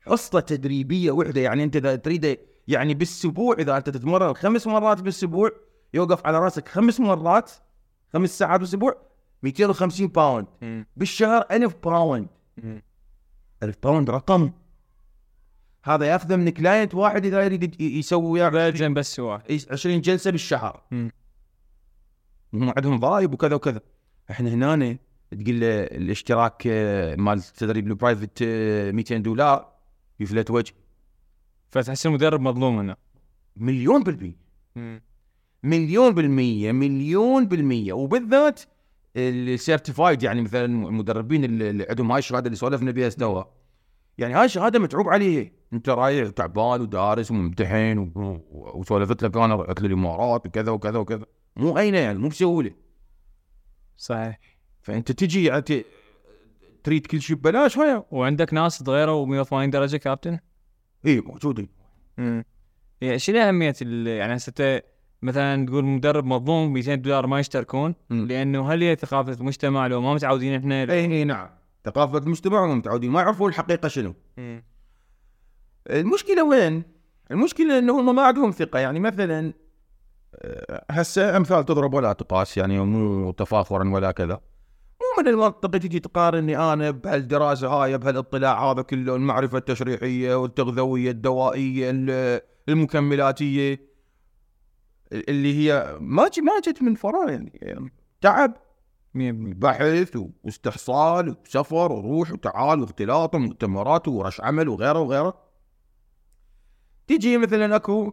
حصة 0.00 0.40
تدريبية 0.40 1.10
وحدة 1.10 1.40
يعني 1.40 1.64
أنت 1.64 1.76
إذا 1.76 1.96
تريد 1.96 2.38
يعني 2.68 2.94
بالاسبوع 2.94 3.56
إذا 3.58 3.76
أنت 3.76 3.90
تتمرن 3.90 4.34
خمس 4.34 4.66
مرات 4.66 5.00
بالاسبوع 5.00 5.50
يوقف 5.94 6.26
على 6.26 6.38
رأسك 6.38 6.68
خمس 6.68 7.00
مرات 7.00 7.50
خمس 8.12 8.38
ساعات 8.38 8.60
بالاسبوع 8.60 8.96
250 9.42 10.06
باوند 10.08 10.46
بالشهر 10.96 11.46
1000 11.50 11.74
باوند 11.84 12.28
1000 13.62 13.76
باوند 13.82 14.10
رقم. 14.10 14.50
هذا 15.84 16.06
ياخذه 16.06 16.36
من 16.36 16.48
client 16.48 16.94
واحد 16.94 17.26
إذا 17.26 17.42
يريد 17.42 17.80
يسوي 17.80 18.26
وياه 18.30 18.88
بس 18.88 19.18
واحد 19.20 19.60
20 19.70 20.00
جلسة 20.00 20.30
بالشهر. 20.30 20.82
مم. 20.90 21.10
هم 22.54 22.72
عندهم 22.76 23.00
ضرائب 23.00 23.34
وكذا 23.34 23.54
وكذا. 23.54 23.80
إحنا 24.30 24.50
هنا 24.50 24.98
تقول 25.30 25.60
له 25.60 25.82
الاشتراك 25.82 26.62
آه، 26.66 27.16
مال 27.16 27.38
التدريب 27.38 27.86
ال 27.86 27.92
private 27.92 28.38
آه، 28.42 28.90
200 28.90 29.16
دولار 29.16 29.72
يفلت 30.20 30.50
وجه 30.50 30.74
فتحس 31.68 32.06
المدرب 32.06 32.40
مظلوم 32.40 32.78
هنا. 32.78 32.96
مليون 33.56 34.02
بالمية. 34.02 34.36
مليون 35.62 36.14
بالمية 36.14 36.72
مليون 36.72 37.46
بالمية. 37.46 37.92
وبالذات 37.92 38.60
ال 39.16 39.27
certified 39.27 40.22
يعني 40.22 40.42
مثلا 40.42 40.64
المدربين 40.64 41.44
اللي 41.44 41.86
عندهم 41.90 42.12
هاي 42.12 42.18
الشهاده 42.18 42.46
اللي 42.46 42.56
سولفنا 42.56 42.90
بها 42.90 43.08
سوا 43.08 43.42
يعني 44.18 44.34
هاي 44.34 44.44
الشهاده 44.44 44.78
متعوب 44.78 45.08
عليه. 45.08 45.52
أنت 45.72 45.88
رايح 45.88 46.28
تعبان 46.28 46.80
ودارس 46.80 47.30
وممتحن 47.30 48.12
وسولفت 48.50 49.22
لك 49.24 49.36
أنا 49.36 49.56
رحت 49.56 49.80
للامارات 49.82 50.46
وكذا 50.46 50.70
وكذا 50.70 50.98
وكذا. 50.98 51.26
مو 51.56 51.78
عينه 51.78 51.98
يعني؟ 51.98 52.18
مو 52.18 52.28
بسهولة. 52.28 52.70
صحيح. 53.96 54.38
فأنت 54.82 55.12
تجي 55.12 55.44
يعني 55.44 55.84
تريد 56.84 57.06
كل 57.06 57.20
شيء 57.20 57.36
ببلاش 57.36 57.76
ويا 57.76 58.04
وعندك 58.10 58.54
ناس 58.54 58.78
تغيروا 58.78 59.26
180 59.26 59.70
درجة 59.70 59.96
كابتن؟ 59.96 60.38
اي 61.06 61.20
موجودين. 61.20 61.68
يعني 63.00 63.18
شنو 63.18 63.38
أهمية 63.38 63.74
يعني 64.06 64.36
هسه 64.36 64.82
مثلا 65.22 65.66
تقول 65.66 65.84
مدرب 65.84 66.24
مظلوم 66.24 66.72
200 66.72 66.94
دولار 66.94 67.26
ما 67.26 67.40
يشتركون؟ 67.40 67.94
مم. 68.10 68.26
لأنه 68.26 68.72
هل 68.72 68.82
هي 68.82 68.96
ثقافة 68.96 69.32
المجتمع 69.32 69.86
لو 69.86 70.00
ما 70.00 70.14
متعودين 70.14 70.54
إحنا 70.54 70.82
اي 70.82 71.04
اي 71.04 71.24
نعم. 71.24 71.48
ثقافة 71.84 72.18
المجتمع 72.18 72.64
هم 72.64 72.78
متعودين. 72.78 73.10
ما 73.10 73.20
يعرفون 73.20 73.48
الحقيقة 73.48 73.88
شنو. 73.88 74.14
مم. 74.36 74.64
المشكلة 75.90 76.44
وين؟ 76.44 76.82
المشكلة 77.30 77.78
إنه 77.78 78.00
هم 78.00 78.14
ما 78.14 78.22
عندهم 78.22 78.50
ثقة. 78.50 78.78
يعني 78.78 79.00
مثلا 79.00 79.52
هسه 80.90 81.36
أمثال 81.36 81.64
تضرب 81.64 81.94
ولا 81.94 82.12
تقاس 82.12 82.56
يعني 82.56 82.80
مو 82.80 83.30
تفاخرا 83.30 83.88
ولا 83.88 84.10
كذا 84.10 84.40
مو 85.00 85.22
من 85.22 85.28
المنطق 85.28 85.70
تجي 85.70 86.00
تقارني 86.00 86.72
أنا 86.72 86.90
بهالدراسة 86.90 87.68
هاي 87.68 87.98
بهالاطلاع 87.98 88.70
هذا 88.72 88.82
كله 88.82 89.16
المعرفة 89.16 89.58
التشريحية 89.58 90.34
والتغذوية 90.34 91.10
الدوائية 91.10 91.90
ال- 91.90 92.40
المكملاتية 92.68 93.92
اللي 95.12 95.54
هي 95.58 95.96
ما 96.00 96.22
ما 96.22 96.60
جت 96.66 96.82
من 96.82 96.94
فراغ 96.94 97.28
يعني, 97.30 97.92
تعب 98.20 98.54
100% 99.14 99.20
بحث 99.56 100.18
واستحصال 100.44 101.36
وسفر 101.46 101.92
وروح 101.92 102.32
وتعال 102.32 102.80
واختلاط 102.80 103.34
ومؤتمرات 103.34 104.08
ورش 104.08 104.40
عمل 104.40 104.68
وغيره 104.68 104.98
وغيره 104.98 105.42
تجي 107.06 107.38
مثلا 107.38 107.76
أكو. 107.76 108.12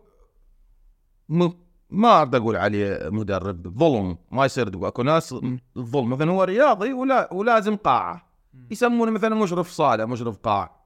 ما 1.89 2.17
أقدر 2.17 2.37
أقول 2.37 2.55
عليه 2.55 3.09
مدرب 3.09 3.77
ظلم 3.79 4.17
ما 4.31 4.45
يصير 4.45 4.69
تقول. 4.69 4.85
أكو 4.85 5.03
ناس 5.03 5.35
الظلم 5.77 6.09
مثلا 6.09 6.31
هو 6.31 6.43
رياضي 6.43 6.93
ولا 6.93 7.33
ولازم 7.33 7.75
قاعة. 7.75 8.29
يسمونه 8.71 9.11
مثلا 9.11 9.35
مشرف 9.35 9.69
صاله 9.69 10.05
مشرف 10.05 10.37
قاعة. 10.37 10.85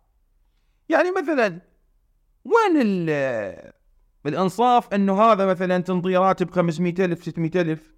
يعني 0.89 1.11
مثلا 1.11 1.61
وين 2.45 2.81
ال 2.81 3.73
الإنصاف 4.25 4.93
إنه 4.93 5.21
هذا 5.21 5.45
مثلا 5.45 5.79
تنطي 5.79 6.17
راتب 6.17 6.51
500000 6.51 7.23
600000 7.23 7.93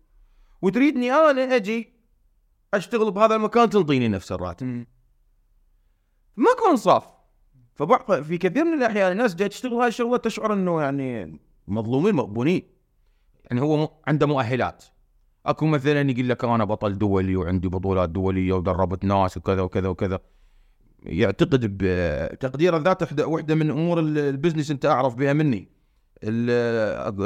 وتريدني 0.62 1.12
أنا 1.12 1.56
أجي 1.56 1.93
أشتغل 2.74 3.12
بهذا 3.12 3.36
المكان 3.36 3.70
تنطيني 3.70 4.08
نفس 4.08 4.32
الراتب. 4.32 4.86
ماكو 6.36 6.72
إنصاف. 6.72 7.08
فبعض 7.76 8.22
في 8.22 8.38
كثير 8.38 8.66
من 8.66 8.74
الأحيان 8.74 9.12
الناس 9.12 9.36
جاي 9.36 9.49
تشتغل 9.49 9.74
هاي 9.74 9.88
الشغله 9.88 10.18
تشعر 10.18 10.53
إنه 10.53 10.82
يعني 10.82 11.39
مظلومين 11.68 12.16
مغبونين 12.16 12.75
يعني 13.50 13.62
هو 13.62 13.89
عنده 14.08 14.28
مؤهلات. 14.28 14.84
أكو 15.46 15.66
مثلا 15.66 16.12
يقول 16.12 16.30
لك 16.30 16.43
أنا 16.46 16.66
بطل 16.66 16.98
دولي 16.98 17.36
وعندي 17.36 17.68
بطولات 17.68 18.10
دولية 18.10 18.54
ودربت 18.54 19.06
ناس 19.06 19.38
وكذا 19.38 19.62
وكذا 19.62 19.88
وكذا. 19.88 20.20
يعتقد 21.04 21.60
بتقدير 21.78 22.78
الذات 22.78 23.22
وحده 23.22 23.56
من 23.56 23.70
أمور 23.72 24.00
ال- 24.00 24.18
ال 24.18 24.24
business 24.24 24.72
أنت 24.72 24.86
أعرف 24.86 25.16
بها 25.16 25.34
مني. 25.34 25.70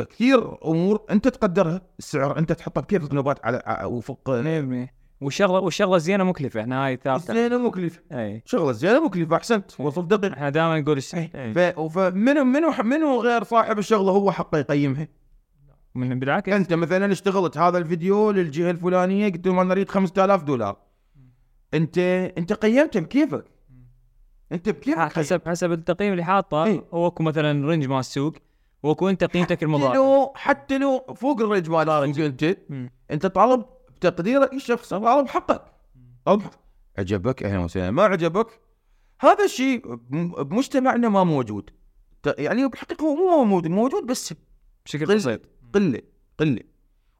كثير 0.09 0.65
أمور 0.65 1.01
أنت 1.11 1.27
تقدرها. 1.27 1.81
السعر 1.99 2.37
أنت 2.39 2.51
تحطه 2.51 2.81
بكيفك. 2.81 3.13
نوبات 3.13 3.45
على 3.45 3.85
وفق 3.85 4.29
100% 4.29 4.93
والشغله 5.21 5.59
والشغلة 5.59 5.95
الزينه 5.95 6.23
مكلفة. 6.23 6.61
إحنا 6.61 6.85
هاي 6.85 6.95
ثابتة. 7.03 7.33
زينة 7.33 7.57
مكلفة. 7.57 8.01
اي 8.11 8.41
شغلة 8.45 8.71
زينة 8.71 9.05
مكلفة. 9.05 9.35
أحسنت. 9.35 9.79
وصف 9.79 10.05
دقيق 10.05 10.31
إحنا 10.31 10.49
دائما 10.49 10.79
نقول 10.79 10.97
الش- 10.97 11.15
إيه. 11.15 11.31
إي. 11.35 11.53
ف- 11.73 11.79
فمنو 11.79 12.43
منو 12.43 12.71
منو 12.83 13.21
غير 13.21 13.43
صاحب 13.43 13.79
الشغلة 13.79 14.11
هو 14.11 14.31
حقه 14.31 14.57
يقيمها؟ 14.57 15.07
من 15.95 16.19
بالعكس. 16.19 16.53
أنت 16.53 16.73
مثلا 16.73 17.11
اشتغلت 17.11 17.57
هذا 17.57 17.77
الفيديو 17.77 18.31
للجهة 18.31 18.71
الفلانية 18.71 19.31
قلت 19.31 19.47
لهم 19.47 19.59
أنا 19.59 19.71
أريد 19.73 19.89
5000 19.89 20.43
دولار. 20.43 20.77
أنت 21.73 21.97
أنت 22.37 22.53
قيمته 22.53 22.99
بكيفك. 22.99 23.45
أنت 24.51 24.69
بكيفك. 24.69 25.13
حسب 25.13 25.41
حسب 25.47 25.71
التقييم 25.71 26.11
اللي 26.11 26.23
حاطه. 26.23 26.63
إيه. 26.63 26.83
هو 26.93 27.07
اكو 27.07 27.23
مثلا 27.23 27.67
range 27.67 27.85
مال 27.87 27.99
السوق. 27.99 28.33
وأكو 28.83 29.09
أنت 29.09 29.23
قيمتك 29.23 29.55
حتى 29.55 29.65
المضاعفة. 29.65 29.95
لو 29.95 30.31
حتى 30.35 30.77
لو 30.77 30.99
فوق 31.15 31.41
ال 31.41 31.46
range 31.46 31.69
مال 31.69 31.89
أنت. 31.89 32.57
أنت 33.11 33.25
طالب 33.25 33.65
بتقديرك 33.95 34.53
الشخصي. 34.53 34.99
طالب 34.99 35.27
حقك. 35.27 35.61
طالب. 36.25 36.41
عجبك 36.97 37.43
أهلا 37.43 37.59
وسهلا. 37.59 37.91
ما 37.91 38.03
عجبك؟ 38.03 38.47
هذا 39.19 39.43
الشيء 39.45 39.95
بم- 39.95 40.43
بمجتمعنا 40.43 41.09
ما 41.09 41.23
موجود. 41.23 41.69
يعني 42.37 42.67
بالحقيقة 42.67 43.05
هو 43.05 43.15
مو 43.15 43.43
موجود. 43.43 43.71
موجود 43.71 44.05
بس 44.05 44.33
بشكل 44.85 45.05
بسيط. 45.05 45.41
قلة 45.73 46.01
قلة. 46.39 46.59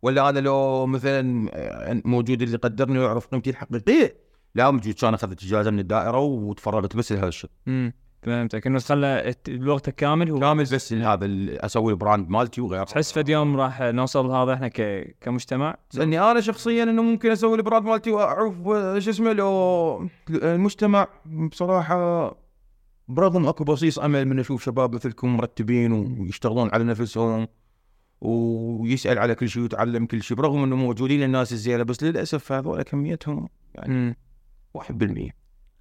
ولا 0.02 0.30
أنا 0.30 0.40
لو 0.40 0.86
مثلا 0.86 1.50
آه، 1.54 2.02
موجود 2.06 2.42
اللي 2.42 2.54
يقدرني 2.54 3.00
ويعرف 3.00 3.28
قيمتي 3.28 3.50
الحقيقية. 3.50 4.16
لا 4.56 4.72
موجود 4.72 4.94
كان 4.94 5.14
أخذت 5.14 5.44
إجازة 5.44 5.72
من 5.72 5.80
الدائرة 5.80 6.20
وتفرغت 6.20 6.96
بس 6.96 7.12
لهذا 7.12 7.28
الشيء. 7.28 7.50
امم 7.68 7.94
فهمتك 8.24 8.68
إنه 8.68 8.80
الت- 8.92 9.50
الوقت 9.50 9.90
كامل 9.90 10.32
هو. 10.32 10.40
كامل 10.40 10.64
بس 10.64 10.94
لهذا 10.94 11.26
ال- 11.26 11.60
أسوي 11.62 11.92
ال 11.92 11.98
brand 11.98 12.30
مالتي 12.30 12.62
وغيره. 12.62 12.84
تحس 12.84 13.12
فد 13.12 13.30
يوم 13.30 13.58
راح 13.58 13.82
نوصل 13.82 14.28
لهذا 14.28 14.54
إحنا 14.54 14.68
ك... 14.68 14.82
كمجتمع. 15.22 15.78
لأني 15.94 16.22
أنا 16.22 16.42
شخصيا 16.42 16.84
إنه 16.84 17.02
ممكن 17.02 17.32
أسوي 17.32 17.58
ال 17.58 17.62
brand 17.62 17.86
مالتي 17.86 18.12
وأعوف 18.12 18.56
شو 19.04 19.10
اسمه 19.10 19.34
لو 19.34 20.10
المجتمع 20.30 21.08
بصراحة 21.26 22.36
برغم 23.08 23.48
أكو 23.48 23.64
بصيص 23.64 24.00
أمل 24.00 24.26
من 24.26 24.40
أشوف 24.40 24.64
شباب 24.64 24.96
مثلكم 24.96 25.38
مرتبين 25.38 25.92
ويشتغلون 25.92 26.70
على 26.74 26.84
نفسهم. 26.84 27.48
ويسأل 28.22 29.20
على 29.20 29.36
كل 29.36 29.50
شيء 29.50 29.62
ويتعلم 29.62 30.06
كل 30.06 30.24
شيء 30.24 30.38
برغم 30.38 30.64
إنه 30.64 30.76
موجودين 30.76 31.24
الناس 31.24 31.54
الزينه 31.54 31.84
بس 31.84 32.04
للأسف 32.04 32.52
هذول 32.52 32.82
كميتهم 32.82 33.50
امم 33.86 34.16
1% 34.78 35.32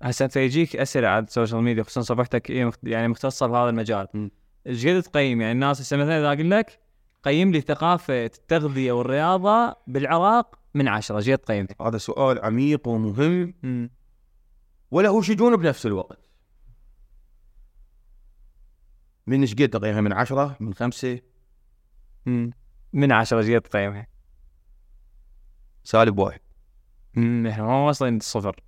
هسه 0.02 0.24
انت 0.24 0.36
يجيك 0.36 0.76
أسئلة 0.76 1.08
على 1.08 1.24
ال 1.24 1.30
social 1.30 1.62
media 1.62 1.82
خصوصا 1.82 2.14
صفحتك 2.14 2.50
إيه 2.50 2.70
يعني 2.82 3.08
مختصة 3.08 3.46
بهذا 3.46 3.70
المجال. 3.70 4.30
إيش 4.66 4.86
قد 4.86 5.02
تقيم؟ 5.02 5.40
يعني 5.40 5.52
الناس 5.52 5.80
هسه 5.80 5.96
مثلا 5.96 6.18
إذا 6.18 6.26
أقول 6.26 6.50
لك 6.50 6.80
قيم 7.22 7.52
لي 7.52 7.60
ثقافة 7.60 8.24
التغذية 8.24 8.92
والرياضة 8.92 9.76
بالعراق 9.86 10.58
من 10.74 10.88
عشرة 10.88 11.16
إيش 11.16 11.30
قد 11.30 11.38
تقيم؟ 11.38 11.66
هذا 11.80 11.98
سؤال 11.98 12.38
عميق 12.44 12.88
ومهم. 12.88 13.54
امم 13.64 13.90
وله 14.90 15.22
شجون 15.22 15.56
بنفس 15.56 15.86
الوقت. 15.86 16.28
من 19.26 19.40
إيش 19.40 19.54
قد 19.54 19.68
تقييمها 19.68 20.00
من 20.00 20.12
عشرة؟ 20.12 20.56
من 20.60 20.74
خمسة؟ 20.74 21.20
امم 22.28 22.50
من 22.92 23.12
عشرة 23.12 23.42
جيت 23.42 23.66
تقيمها 23.66 24.06
سالب 25.84 26.18
واحد. 26.18 26.40
أمم، 27.16 27.46
إحنا 27.46 27.64
ما 27.64 27.86
واصلين 27.86 28.14
للصفر. 28.14 28.60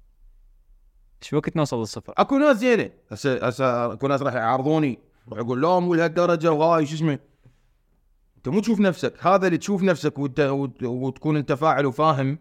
إيش 1.23 1.33
وقت 1.33 1.57
نوصل 1.57 1.81
للصفر؟ 1.81 2.15
اكو 2.19 2.39
ناس 2.39 2.57
زينة. 2.57 2.91
هسه 3.11 3.47
هسه 3.47 3.93
اكو 3.93 4.07
ناس 4.07 4.23
راح 4.23 4.35
يعارضوني 4.35 4.99
راح 5.29 5.39
يقول 5.39 5.63
لا 5.63 5.79
مو 5.79 5.95
لهالدرجه 5.95 6.53
وهاي 6.53 6.87
شو 6.87 6.95
اسمه؟ 6.95 7.19
انت 8.37 8.49
مو 8.49 8.61
تشوف 8.61 8.81
نفسك. 8.81 9.27
هذا 9.27 9.47
اللي 9.47 9.59
تشوف 9.59 9.83
نفسك 9.83 10.19
وت... 10.19 10.41
وت... 10.41 10.83
وتكون 10.83 11.37
انت 11.37 11.53
فاعل 11.53 11.87
وفاهم. 11.87 12.39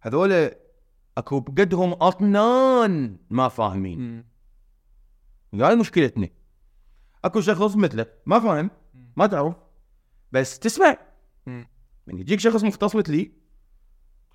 هذول 0.00 0.50
اكو 1.18 1.40
بقدهم 1.40 1.92
اطنان 1.92 3.16
ما 3.30 3.48
فاهمين. 3.48 4.24
هاي 5.54 5.76
مشكلتنا. 5.76 6.28
اكو 7.24 7.40
شخص 7.40 7.76
مثله 7.76 8.06
ما 8.26 8.40
فاهم؟ 8.40 8.70
ما 9.16 9.26
تعرف. 9.26 9.54
بس 10.36 10.58
تسمع. 10.58 10.98
مم. 11.46 11.68
من 12.06 12.18
يجيك 12.18 12.40
شخص 12.40 12.64
مختص 12.64 12.96
مثلي 12.96 13.32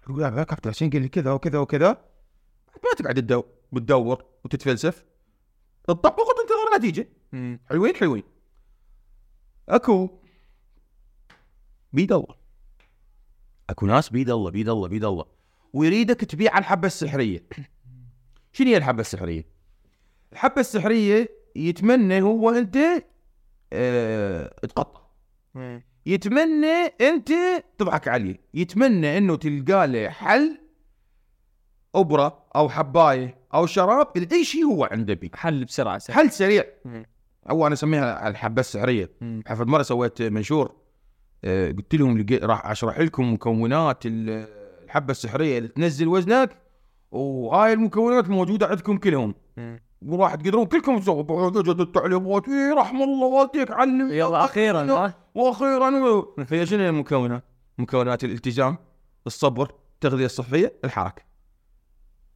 يقول 0.03 0.21
يا 0.21 0.43
كابتن 0.43 0.69
عشان 0.69 0.89
قال 0.89 1.01
لي 1.01 1.09
كذا 1.09 1.31
وكذا 1.31 1.59
وكذا. 1.59 2.05
ما 2.83 2.93
تقعد 2.97 3.15
تدور 3.15 3.45
وتدور 3.71 4.25
وتتفلسف. 4.43 5.05
تطبق 5.83 6.19
وتنتظر 6.19 6.77
نتيجه. 6.77 7.09
حلوين 7.69 7.95
حلوين. 7.95 8.23
أكو. 9.69 10.09
بيد 11.93 12.11
الله. 12.11 12.35
أكو 13.69 13.85
ناس 13.85 14.09
بيد 14.09 14.29
الله 14.29 14.51
بيد 14.51 14.69
الله 14.69 14.87
بيد 14.87 15.03
الله. 15.03 15.25
ويريدك 15.73 16.21
تبيع 16.21 16.57
الحبة 16.57 16.87
السحرية. 16.87 17.43
شنو 18.53 18.67
هي 18.67 18.77
الحبة 18.77 19.01
السحرية؟ 19.01 19.45
الحبة 20.33 20.59
السحرية 20.61 21.29
يتمنى 21.55 22.21
هو 22.21 22.49
أنت 22.49 22.77
آه 23.73 24.55
تقطع. 24.61 25.01
يتمنى 26.05 26.85
أنت 27.01 27.29
تضحك 27.77 28.07
عليه. 28.07 28.39
يتمنى 28.53 29.17
إنه 29.17 29.35
تلقى 29.35 29.87
له 29.87 30.09
حل 30.09 30.57
أبرة 31.95 32.45
أو 32.55 32.69
حباية 32.69 33.37
أو 33.53 33.65
شراب 33.65 34.07
اي 34.31 34.43
شيء 34.45 34.65
هو 34.65 34.83
عنده 34.91 35.13
بيه 35.13 35.29
حل 35.35 35.65
بسرعة 35.65 35.97
سهل 35.97 36.15
حل 36.15 36.31
سريع. 36.31 36.63
أمم. 36.85 37.05
أو 37.49 37.65
أنا 37.67 37.73
أسميها 37.73 38.27
الحبة 38.27 38.59
السحرية. 38.59 39.09
حفظ 39.47 39.61
مرة 39.67 39.81
سويت 39.83 40.21
منشور 40.21 40.75
آه، 41.43 41.71
قلت 41.71 41.95
لهم 41.95 42.25
راح 42.43 42.65
أشرح 42.71 42.99
لكم 42.99 43.33
مكونات 43.33 44.05
ال- 44.05 44.47
الحبة 44.83 45.11
السحرية 45.11 45.57
اللي 45.57 45.69
تنزل 45.69 46.07
وزنك. 46.07 46.60
وهاي 47.11 47.73
المكونات 47.73 48.29
موجوده 48.29 48.67
عندكم 48.67 48.97
كلهم. 48.97 49.35
وراح 50.05 50.35
تقدرون 50.35 50.65
كلكم 50.65 50.99
تسووا 50.99 51.23
بعد 51.23 51.79
التعليمات 51.79 52.49
إيه 52.49 52.73
رحم 52.73 53.01
الله 53.01 53.27
والديك 53.27 53.71
علم 53.71 54.11
يلا 54.11 54.45
أخيرا 54.45 54.81
ها؟ 54.91 55.13
وأخيرا. 55.35 56.25
هي 56.51 56.65
شنو 56.65 56.89
المكونات؟ 56.89 57.43
مكونات 57.77 58.23
الالتزام 58.23 58.77
الصبر 59.27 59.71
التغذية 59.93 60.25
الصحية 60.25 60.73
الحركة. 60.85 61.21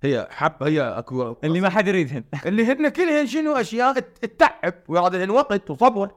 هي 0.04 0.28
حب 0.32 0.64
هي 0.64 0.82
أكو 0.82 1.36
اللي 1.44 1.62
ما 1.62 1.70
حد 1.70 1.88
يريدهن. 1.88 2.24
اللي 2.46 2.66
هن 2.66 2.90
كلهن 2.90 3.28
شنو؟ 3.28 3.54
أشياء 3.54 4.00
تتعب 4.00 4.74
وياخذ 4.88 5.18
لهن 5.18 5.30
وقت 5.30 5.70
وصبر. 5.70 6.12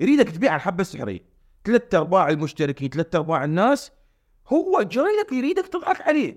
يريدك 0.00 0.30
تبيع 0.30 0.56
الحبة 0.56 0.80
السحرية. 0.80 1.20
ثلاث 1.64 1.94
أرباع 1.94 2.28
المشتركين 2.28 2.88
ثلاث 2.88 3.14
أرباع 3.14 3.44
الناس 3.44 3.92
هو 4.48 4.82
جاي 4.82 5.04
لك 5.22 5.32
يريدك 5.32 5.66
تضحك 5.66 6.00
عليه. 6.00 6.36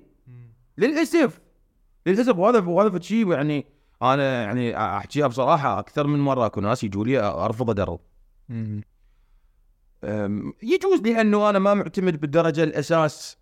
للأسف. 0.77 1.41
للأسف 2.05 2.37
وهذا 2.37 2.59
وهذا 2.59 2.99
شيء 2.99 3.31
يعني 3.31 3.65
أنا 4.01 4.43
يعني 4.43 4.77
أحكيها 4.77 5.27
بصراحة 5.27 5.79
أكثر 5.79 6.07
من 6.07 6.19
مرة. 6.19 6.45
اكو 6.45 6.61
ناس 6.61 6.83
يجوا 6.83 7.05
لي 7.05 7.19
أرفض 7.19 7.69
أدرب. 7.69 7.99
يجوز 10.63 11.01
لأنه 11.03 11.49
أنا 11.49 11.59
ما 11.59 11.73
معتمد 11.73 12.21
بالدرجة 12.21 12.63
الأساس 12.63 13.37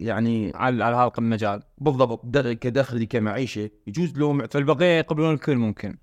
يعني 0.00 0.52
على 0.54 0.84
على 0.84 0.96
هذا 0.96 1.12
المجال. 1.18 1.62
بالضبط. 1.78 2.36
كدخلي 2.38 3.06
كمعيشة. 3.06 3.70
يجوز 3.86 4.18
لو 4.18 4.32
معتمد 4.32 4.52
فالبقية 4.52 4.98
يقبلون 4.98 5.34
الكل 5.34 5.56
ممكن. 5.56 5.98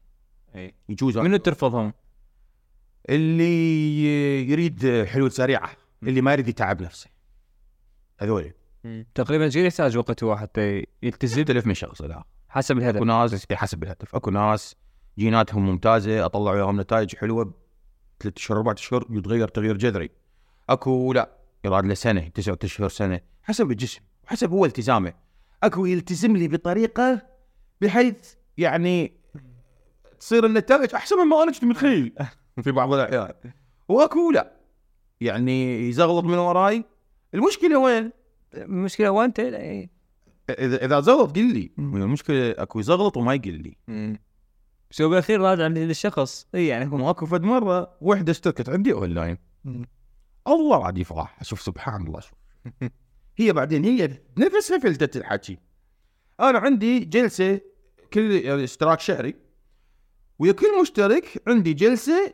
إي. 0.55 0.73
يجوز. 0.89 1.17
منو 1.17 1.37
ترفضهم؟ 1.37 1.93
اللي 3.09 4.49
يريد 4.49 5.05
حلول 5.05 5.31
سريعة. 5.31 5.69
اللي 6.03 6.21
ما 6.21 6.33
يريد 6.33 6.47
يتعب 6.47 6.81
نفسه. 6.81 7.16
هذول 8.19 8.53
تقريبا 9.15 9.43
إيش 9.43 9.55
يحتاج 9.55 9.97
وقت 9.97 10.23
هو 10.23 10.37
حتى 10.37 10.85
يلتزم. 11.03 11.41
يختلف 11.41 11.67
من 11.67 11.73
شخص 11.73 12.01
إلى 12.01 12.23
حسب 12.49 12.77
أكو 12.77 12.83
الهدف 12.83 13.01
ناس 13.01 13.45
حسب 13.53 13.83
الهدف. 13.83 14.15
أكو 14.15 14.31
ناس 14.31 14.75
جيناتهم 15.17 15.65
ممتازة 15.65 16.25
أطلع 16.25 16.51
وياهم 16.51 16.81
نتائج 16.81 17.15
حلوة 17.15 17.53
ثلاث 18.19 18.37
أشهر 18.37 18.57
أربع 18.57 18.71
أشهر 18.71 19.05
يتغير 19.09 19.47
تغيير 19.47 19.77
جذري. 19.77 20.09
أكو 20.69 21.13
لا 21.13 21.37
يراد 21.65 21.85
له 21.85 21.93
سنة 21.93 22.27
تسعة 22.27 22.57
أشهر 22.63 22.89
سنة 22.89 23.19
حسب 23.43 23.71
الجسم 23.71 24.01
وحسب 24.23 24.51
هو 24.51 24.65
التزامه. 24.65 25.13
أكو 25.63 25.85
يلتزم 25.85 26.37
لي 26.37 26.47
بطريقة 26.47 27.21
بحيث 27.81 28.33
يعني 28.57 29.17
تصير 30.19 30.45
النتائج 30.45 30.95
أحسن 30.95 31.15
مما 31.15 31.43
أنا 31.43 31.51
كنت 31.51 31.63
متخيل 31.63 32.13
في 32.63 32.71
بعض 32.71 32.93
الأحيان. 32.93 33.33
وأكو 33.87 34.31
لا 34.31 34.53
يعني 35.21 35.89
يزغلط 35.89 36.25
من 36.25 36.37
وراي 36.37 36.83
المشكلة 37.33 37.79
وين؟ 37.79 38.11
المشكلة 38.53 39.07
هو 39.07 39.21
أنت 39.21 39.39
اي 39.39 39.89
اذا 40.49 40.85
إذا 40.85 40.99
زغلط 40.99 41.35
قل 41.35 41.53
لي 41.53 41.71
المشكلة 41.77 42.51
أكو 42.51 42.79
يزغلط 42.79 43.17
وما 43.17 43.33
يقول 43.33 43.53
لي 43.53 43.77
بس 44.91 45.01
هو 45.01 45.09
بالأخير 45.09 45.41
راجع 45.41 45.67
للشخص 45.67 46.47
إي 46.55 46.67
يعني 46.67 46.91
هو 46.91 46.97
ماكو 46.97 47.25
فد 47.25 47.41
مرة 47.41 47.97
وحدة 48.01 48.31
اشتركت 48.31 48.69
عندي 48.69 48.93
اون 48.93 49.09
لاين 49.09 49.37
الله 50.47 50.85
عاد 50.85 50.97
يفرح. 50.97 51.43
شوف 51.43 51.61
سبحان 51.61 52.07
الله 52.07 52.19
شوف. 52.19 52.33
هي 53.39 53.53
بعدين 53.53 53.83
هي 53.83 54.21
نفسها 54.37 54.77
فلتت 54.77 55.17
الحكي. 55.17 55.57
أنا 56.39 56.59
عندي 56.59 56.99
جلسة 56.99 57.61
كل 58.13 58.31
يعني 58.31 58.63
اشتراك 58.63 58.99
شهري 58.99 59.35
ويا 60.39 60.51
كل 60.51 60.81
مشترك 60.81 61.43
عندي 61.47 61.73
جلسة 61.73 62.33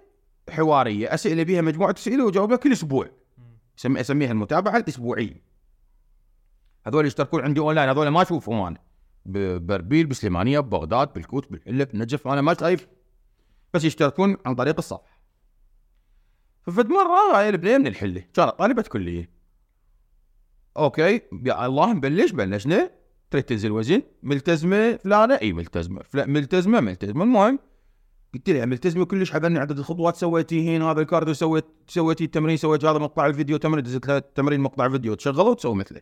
حوارية. 0.49 1.13
أسئلة 1.13 1.43
بيها 1.43 1.61
مجموعة 1.61 1.95
أسئلة 1.97 2.25
واجاوبها 2.25 2.57
كل 2.57 2.71
أسبوع. 2.71 3.09
أسميها 3.85 4.31
المتابعة 4.31 4.77
الأسبوعية. 4.77 5.43
هذول 6.87 7.05
يشتركون 7.05 7.43
عندي 7.43 7.59
أونلاين 7.59 7.89
هذول 7.89 8.07
ما 8.07 8.21
أشوفهم 8.21 8.61
أنا. 8.61 8.79
ب- 9.25 9.67
بأربيل 9.67 10.05
بسليمانية 10.05 10.59
ببغداد 10.59 11.13
بالكوت 11.13 11.51
بالحله 11.51 11.83
بالنجف 11.83 12.27
أنا 12.27 12.41
ما 12.41 12.53
شايف 12.53 12.87
بس 13.73 13.83
يشتركون 13.83 14.37
عن 14.45 14.55
طريق 14.55 14.75
الصفحة. 14.77 15.19
ففد 16.61 16.87
مرة 16.87 17.37
هاي 17.37 17.49
البنيه 17.49 17.77
من 17.77 17.87
الحلة. 17.87 18.23
كانت 18.33 18.49
طالبه 18.49 18.81
كلية. 18.81 19.29
أوكي 20.77 21.21
يا 21.45 21.65
الله 21.65 21.93
نبلش 21.93 22.31
بلشنا. 22.31 22.91
تريد 23.31 23.43
تنزل 23.43 23.71
وزن؟ 23.71 24.01
ملتزمة 24.23 24.95
فلانة؟ 24.97 25.35
إي 25.35 25.53
ملتزمة. 25.53 26.03
فلا 26.03 26.25
ملتزمة 26.25 26.79
ملتزمة. 26.79 27.23
المهم 27.23 27.59
قلت 28.33 28.49
لها 28.49 28.65
ملتزمه 28.65 29.05
كلش 29.05 29.31
حذرني 29.31 29.59
عدد 29.59 29.79
الخطوات 29.79 30.15
سويتيهن 30.15 30.81
هذا 30.81 31.01
ال 31.01 31.06
cardio 31.06 31.33
سويت 31.33 31.65
سويتي 31.87 32.23
التمرين 32.23 32.57
سويت 32.57 32.85
هذا 32.85 32.99
مقطع 32.99 33.25
الفيديو 33.25 33.57
تمرين 33.57 33.83
دزت 33.83 34.07
لها 34.07 34.19
تمرين 34.19 34.59
مقطع 34.59 34.89
فيديو 34.89 35.13
تشغله 35.13 35.43
وتسوي 35.43 35.75
مثله. 35.75 36.01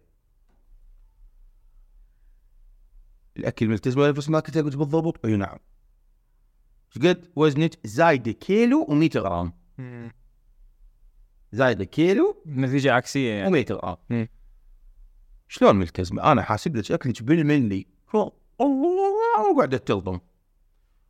الأكل 3.37 3.67
ملتزمه 3.67 4.09
نفس 4.09 4.29
ما 4.29 4.39
كنت 4.39 4.57
قلت 4.57 4.75
بالضبط. 4.75 5.25
أي 5.25 5.35
نعم. 5.37 5.57
إيش 6.95 7.07
قد 7.07 7.31
وزنك 7.35 7.79
زايده 7.83 8.31
كيلو 8.31 8.85
و100 8.85 9.17
غرام. 9.17 9.53
زايده 11.51 11.85
كيلو 11.85 12.43
نتيجة 12.47 12.93
عكسية 12.93 13.31
يعني. 13.33 13.65
و100 13.65 13.71
غرام. 13.71 13.97
مم. 14.09 14.27
شلون 15.47 15.75
ملتزمه 15.75 16.31
أنا 16.31 16.41
حاسب 16.41 16.75
لك 16.75 16.91
اكلك 16.91 17.23
بالملي. 17.23 17.87
الله 18.61 19.51
وقعدت 19.55 19.87
تلطم 19.87 20.19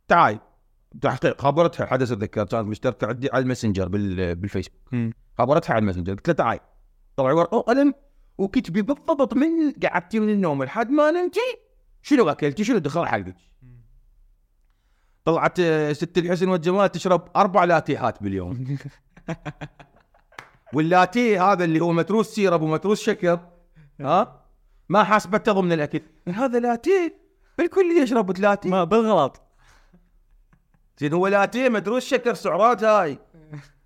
تعال. 0.08 0.40
تحقيق 1.00 1.40
خبرتها 1.40 1.84
الحدث 1.84 2.12
اتذكر 2.12 2.44
كانت 2.44 2.68
مشتركه 2.68 3.06
عندي 3.06 3.30
على 3.32 3.42
الماسنجر 3.42 3.88
بال- 3.88 4.34
بالفيسبوك. 4.34 4.80
خبرتها 5.38 5.74
على 5.74 5.80
الماسنجر 5.82 6.14
قلت 6.14 6.28
لها 6.28 6.34
تعال. 6.36 6.58
طلعي 7.16 7.32
ورقة 7.34 7.56
وقلم 7.56 7.94
وكتبي 8.38 8.82
بالضبط 8.82 9.34
من 9.34 9.72
قعدتي 9.82 10.20
من 10.20 10.28
النوم 10.28 10.64
لحد 10.64 10.90
ما 10.90 11.10
نمتي. 11.10 11.40
شنو 12.02 12.28
أكلتي؟ 12.30 12.64
شنو 12.64 12.78
دخل 12.78 13.06
حلقك 13.06 13.36
طلعت 15.24 15.60
آه، 15.60 15.92
ست 15.92 16.18
الحسن 16.18 16.48
والجمال 16.48 16.92
تشرب 16.92 17.28
أربع 17.36 17.64
لاتيهات 17.64 18.22
باليوم. 18.22 18.66
واللاتيه 20.74 21.52
هذا 21.52 21.64
اللي 21.64 21.80
هو 21.80 21.92
متروس 21.92 22.28
سيرب 22.34 22.62
ومتروس 22.62 23.02
شكر 23.02 23.40
ها؟ 24.00 24.42
ما 24.88 25.04
حاسبته 25.04 25.52
ضمن 25.52 25.72
الأكل. 25.72 26.00
هذا 26.28 26.60
لاتيه 26.60 27.16
بالكل 27.58 27.98
يشرب 28.02 28.38
لاتيه. 28.38 28.70
ما 28.70 28.84
بالغلط. 28.84 29.40
زين 30.98 31.12
هو 31.12 31.26
لاتيه 31.26 31.68
متروس 31.68 32.04
شكر 32.06 32.34
سعرات 32.34 32.84
هاي. 32.84 33.18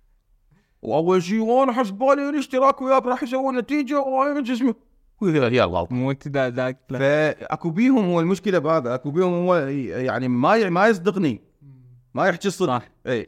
واول 0.81 1.23
شيء 1.23 1.39
وأنا 1.39 1.71
حسبالي 1.71 2.29
الاشتراك 2.29 2.81
وياك 2.81 3.05
راح 3.05 3.23
يسوون 3.23 3.57
نتيجة 3.57 3.99
وهاي 3.99 4.41
جسمي 4.41 4.73
هي 5.23 5.63
الغلط 5.63 5.91
مو 5.91 6.11
إنت 6.11 6.27
دا 6.27 6.49
ذاك. 6.49 6.77
فأكو 6.89 7.69
بيهم 7.69 8.05
هو 8.05 8.19
المشكلة 8.19 8.59
بهذا 8.59 8.95
أكو 8.95 9.11
بيهم 9.11 9.33
هو 9.33 9.55
يعني 9.55 10.27
ما 10.27 10.55
ي- 10.55 10.69
ما 10.69 10.87
يصدقني. 10.87 11.41
ما 12.13 12.27
يحكي 12.27 12.47
الصدق. 12.47 12.67
صح. 12.69 12.89
إي. 13.07 13.27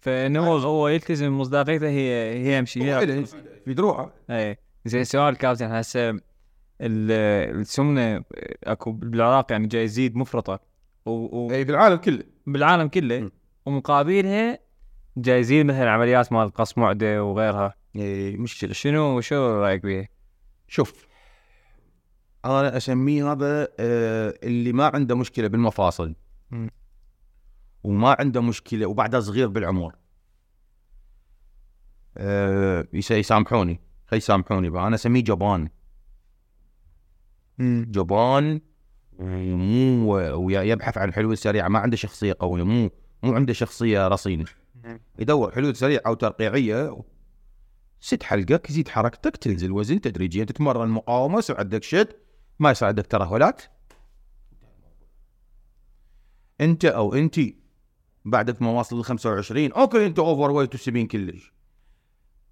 فإنه 0.00 0.46
هو 0.48 0.88
يلتزم 0.88 1.38
مصداقيته 1.38 1.88
هي 1.88 2.12
هي 2.46 2.58
يمشي 2.58 2.82
هي 2.84 3.24
في 3.64 3.74
دروعه. 3.74 4.12
إي. 4.30 4.56
زين 4.84 5.04
سؤال 5.04 5.36
كابتن 5.36 5.66
هسه 5.72 6.10
ال- 6.10 6.20
السمنه 7.60 8.24
أكو 8.64 8.92
بالعراق 8.92 9.52
يعني 9.52 9.66
جاي 9.66 9.84
يزيد 9.84 10.16
مفرطة. 10.16 10.60
و- 11.06 11.50
إي 11.52 11.64
بالعالم 11.64 11.96
كله. 11.96 12.22
وبالعالم 12.46 12.88
كله. 12.88 13.30
ومقابلها 13.66 14.58
جاي 15.16 15.40
يزيد 15.40 15.66
مثلا 15.66 15.90
عمليات 15.90 16.32
مال 16.32 16.50
قص 16.50 16.78
معدة 16.78 17.24
وغيرها. 17.24 17.74
اي 17.96 18.36
مشكلة. 18.36 18.72
شنو 18.72 19.20
شو 19.20 19.60
رأيك 19.60 19.82
بيها؟ 19.82 20.08
شوف 20.68 21.06
أنا 22.44 22.76
أسميه 22.76 23.32
هذا 23.32 23.68
آه 23.78 24.34
اللي 24.42 24.72
ما 24.72 24.90
عنده 24.94 25.16
مشكلة 25.16 25.48
بالمفاصل. 25.48 26.14
وما 27.84 28.16
عنده 28.18 28.40
مشكلة 28.40 28.86
وبعده 28.86 29.20
صغير 29.20 29.48
بالعمر. 29.48 29.94
آه 32.16 32.88
يس- 32.92 33.10
يسامحوني. 33.10 33.80
خي 34.06 34.16
يسامحوني 34.16 34.68
أنا 34.68 34.94
أسميه 34.94 35.24
جبان. 35.24 35.68
جبان 37.58 38.60
ومو 39.22 40.06
ويبحث 40.46 40.98
عن 40.98 41.12
حلول 41.12 41.38
سريعة. 41.38 41.68
ما 41.68 41.78
عنده 41.78 41.96
شخصية 41.96 42.36
قوية 42.40 42.62
مو 42.62 42.90
مو 43.22 43.34
عنده 43.34 43.52
شخصية 43.52 44.08
رصينة. 44.08 44.44
يدور 45.18 45.52
حلول 45.52 45.76
سريعة 45.76 46.02
أو 46.06 46.14
ترقيعية. 46.14 46.96
سد 48.00 48.22
حلقك 48.22 48.70
يزيد 48.70 48.88
حركتك 48.88 49.36
تنزل 49.36 49.72
وزن 49.72 50.00
تدريجيا 50.00 50.44
تتمرن 50.44 50.88
مقاومه 50.88 51.38
يصير 51.38 51.56
عندك 51.58 51.82
شد 51.82 52.08
ما 52.58 52.70
يصير 52.70 52.88
عندك 52.88 53.06
ترهلات 53.06 53.62
أنت 56.60 56.84
أو 56.84 57.14
أنت 57.14 57.40
بعدك 58.24 58.62
ما 58.62 58.70
واصل 58.70 59.00
ل 59.00 59.04
25 59.04 59.72
أوكي 59.72 60.06
أنت 60.06 60.18
overweight 60.18 60.74
وسمين 60.74 61.06
كلش. 61.06 61.52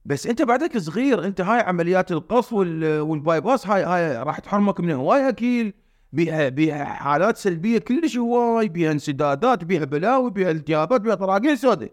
بس 0.04 0.26
أنت 0.26 0.42
بعدك 0.42 0.78
صغير 0.78 1.24
أنت 1.26 1.40
هاي 1.40 1.60
عمليات 1.60 2.12
القص 2.12 2.52
وال- 2.52 3.00
وال 3.00 3.40
bypass 3.40 3.66
هاي 3.66 3.82
هاي 3.84 4.16
راح 4.22 4.38
تحرمك 4.38 4.80
من 4.80 4.90
هواي 4.90 5.28
اكيل 5.28 5.74
بيها 6.12 6.48
بيها 6.48 6.84
حالات 6.84 7.36
سلبية 7.36 7.78
كلش 7.78 8.16
هواي 8.16 8.68
بيها 8.68 8.92
انسدادات 8.92 9.64
بيها 9.64 9.84
بلاوي 9.84 10.30
بيها 10.30 10.50
التهابات 10.50 11.00
بيها 11.00 11.14
طراقين 11.14 11.56
سوداء 11.56 11.90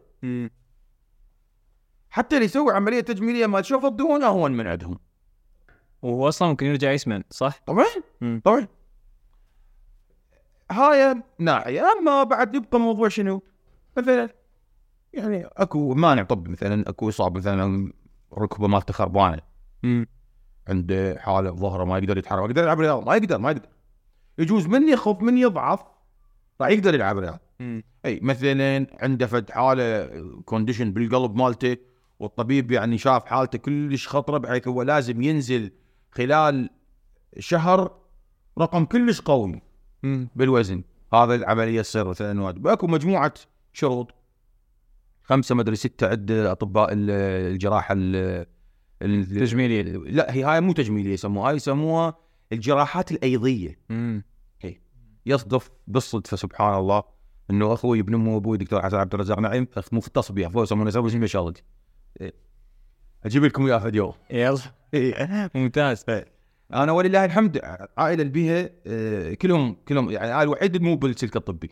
حتى 2.09 2.35
اللي 2.35 2.45
يسوي 2.45 2.73
عملية 2.73 2.99
تجميلية 3.01 3.45
مال 3.45 3.65
شوف 3.65 3.85
الدهون 3.85 4.23
اهون 4.23 4.51
من 4.51 4.67
عندهم 4.67 4.99
وهو 6.01 6.27
أصلا 6.27 6.47
ممكن 6.47 6.65
يرجع 6.65 6.91
يسمن 6.91 7.23
صح؟ 7.29 7.59
طبعا 7.67 7.85
مم. 8.21 8.41
طبعا 8.43 8.67
هاي 10.71 11.21
ناحية 11.39 11.83
أما 11.99 12.23
بعد 12.23 12.55
يبقى 12.55 12.79
موضوع 12.79 13.07
شنو؟ 13.09 13.43
مثلا 13.97 14.29
يعني 15.13 15.45
أكو 15.45 15.93
مانع 15.93 16.23
طبي 16.23 16.51
مثلا 16.51 16.89
أكو 16.89 17.09
اصابه 17.09 17.37
مثلا 17.39 17.93
ركبة 18.33 18.67
مالته 18.67 18.93
خربانة. 18.93 19.41
عنده 20.67 21.17
حالة 21.19 21.51
ظهره 21.51 21.83
ما 21.83 21.97
يقدر 21.97 22.17
يتحرك 22.17 22.39
ما 22.39 22.45
يقدر 22.45 22.63
يلعب 22.63 22.79
رياضة 22.79 23.05
ما 23.05 23.15
يقدر 23.15 23.37
ما 23.37 23.51
يقدر 23.51 23.67
يجوز 24.39 24.67
من 24.67 24.89
يخف 24.89 25.21
من 25.21 25.37
يضعف 25.37 25.79
راح 26.61 26.69
يقدر 26.69 26.93
يلعب 26.95 27.17
رياضه. 27.17 27.39
أي 28.05 28.19
مثلا 28.23 28.87
عنده 29.01 29.27
فد 29.27 29.51
حاله 29.51 30.09
كونديشن 30.45 30.93
بالقلب 30.93 31.35
مالته 31.35 31.77
والطبيب 32.19 32.71
يعني 32.71 32.97
شاف 32.97 33.25
حالته 33.25 33.57
كلش 33.57 34.07
خطرة 34.07 34.37
بحيث 34.37 34.67
هو 34.67 34.81
لازم 34.81 35.21
ينزل 35.21 35.71
خلال 36.11 36.69
شهر 37.39 37.91
رقم 38.59 38.85
كلش 38.85 39.21
قوي 39.21 39.61
مم. 40.03 40.27
بالوزن 40.35 40.83
هذا 41.13 41.35
العملية 41.35 41.81
تصير 41.81 42.07
مثلا 42.07 42.41
واجب 42.41 42.67
اكو 42.67 42.87
مجموعة 42.87 43.33
شروط 43.73 44.11
خمسة 45.23 45.55
مدري 45.55 45.75
ستة 45.75 46.07
عند 46.09 46.31
أطباء 46.31 46.93
ال- 46.93 47.09
الجراحة 47.51 47.93
ال- 47.97 48.45
ال- 49.01 49.25
تجميلية. 49.25 49.81
لا 49.97 50.33
هي 50.33 50.43
هاي 50.43 50.61
مو 50.61 50.73
تجميلية 50.73 51.13
يسموها 51.13 51.49
هاي 51.49 51.55
يسموها 51.55 52.17
الجراحات 52.51 53.11
الأيضية. 53.11 53.79
مم. 53.89 54.23
يصدف 55.25 55.69
بالصدفة 55.87 56.37
سبحان 56.37 56.79
الله 56.79 57.03
إنه 57.51 57.73
أخوي 57.73 57.99
ابن 57.99 58.13
امه 58.13 58.35
وابوي 58.35 58.57
دكتور 58.57 58.81
حسن 58.81 58.97
عبد 58.97 59.13
الرزاق 59.13 59.39
نعيم 59.39 59.67
أخ- 59.79 59.93
مختص 59.93 60.31
بيه 60.31 60.47
فهو 60.47 60.63
يسمونه 60.63 60.87
يسوي 60.89 61.09
سبيشالتي 61.09 61.63
إيه. 62.21 62.33
أجيب 63.25 63.45
لكم 63.45 63.65
إياه 63.65 63.77
في 63.77 63.87
اليوم. 63.87 64.13
يلا. 64.31 65.49
ممتاز. 65.55 66.05
أنا 66.73 66.91
ولله 66.91 67.25
الحمد 67.25 67.61
عائلة 67.97 68.21
اللي 68.21 68.33
بيها 68.33 68.69
كلهم 69.35 69.77
كلهم 69.87 70.09
يعني 70.11 70.33
أنا 70.33 70.43
الوحيد 70.43 70.81
مو 70.81 70.95
بالسلك 70.95 71.35
الطبي. 71.35 71.71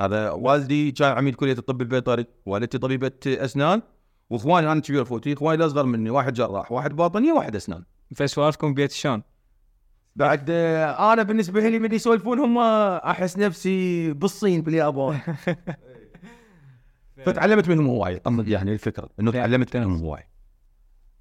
هذا 0.00 0.30
والدي 0.30 0.92
كان 0.92 1.16
عميد 1.16 1.34
كلية 1.34 1.52
الطب 1.58 1.80
البيطري 1.82 2.26
والدتي 2.46 2.78
طبيبة 2.78 3.12
أسنان 3.26 3.82
وإخواني 4.30 4.72
أنا 4.72 4.80
كبير 4.80 5.02
أخوتي 5.02 5.32
إخواني 5.32 5.62
الأصغر 5.64 5.84
مني 5.86 6.10
واحد 6.10 6.32
جراح 6.32 6.72
واحد 6.72 6.96
باطنية 6.96 7.32
واحد 7.32 7.56
أسنان. 7.56 7.84
فسوالفكم 8.14 8.74
بيت 8.74 8.90
شلون؟ 8.90 9.22
بعد 10.16 10.50
آه، 10.50 11.12
أنا 11.12 11.22
بالنسبة 11.22 11.60
لي 11.68 11.78
من 11.78 11.92
يسولفون 11.92 12.38
هم 12.38 12.58
أحس 12.98 13.38
نفسي 13.38 14.12
بالصين 14.12 14.62
باليابان 14.62 15.20
فتعلمت 17.26 17.68
منهم 17.68 17.86
هواي 17.86 18.20
يعني 18.38 18.72
الفكرة 18.72 19.10
إنه 19.20 19.32
تعلمت 19.32 19.76
منهم 19.76 19.96
هواي. 19.96 20.28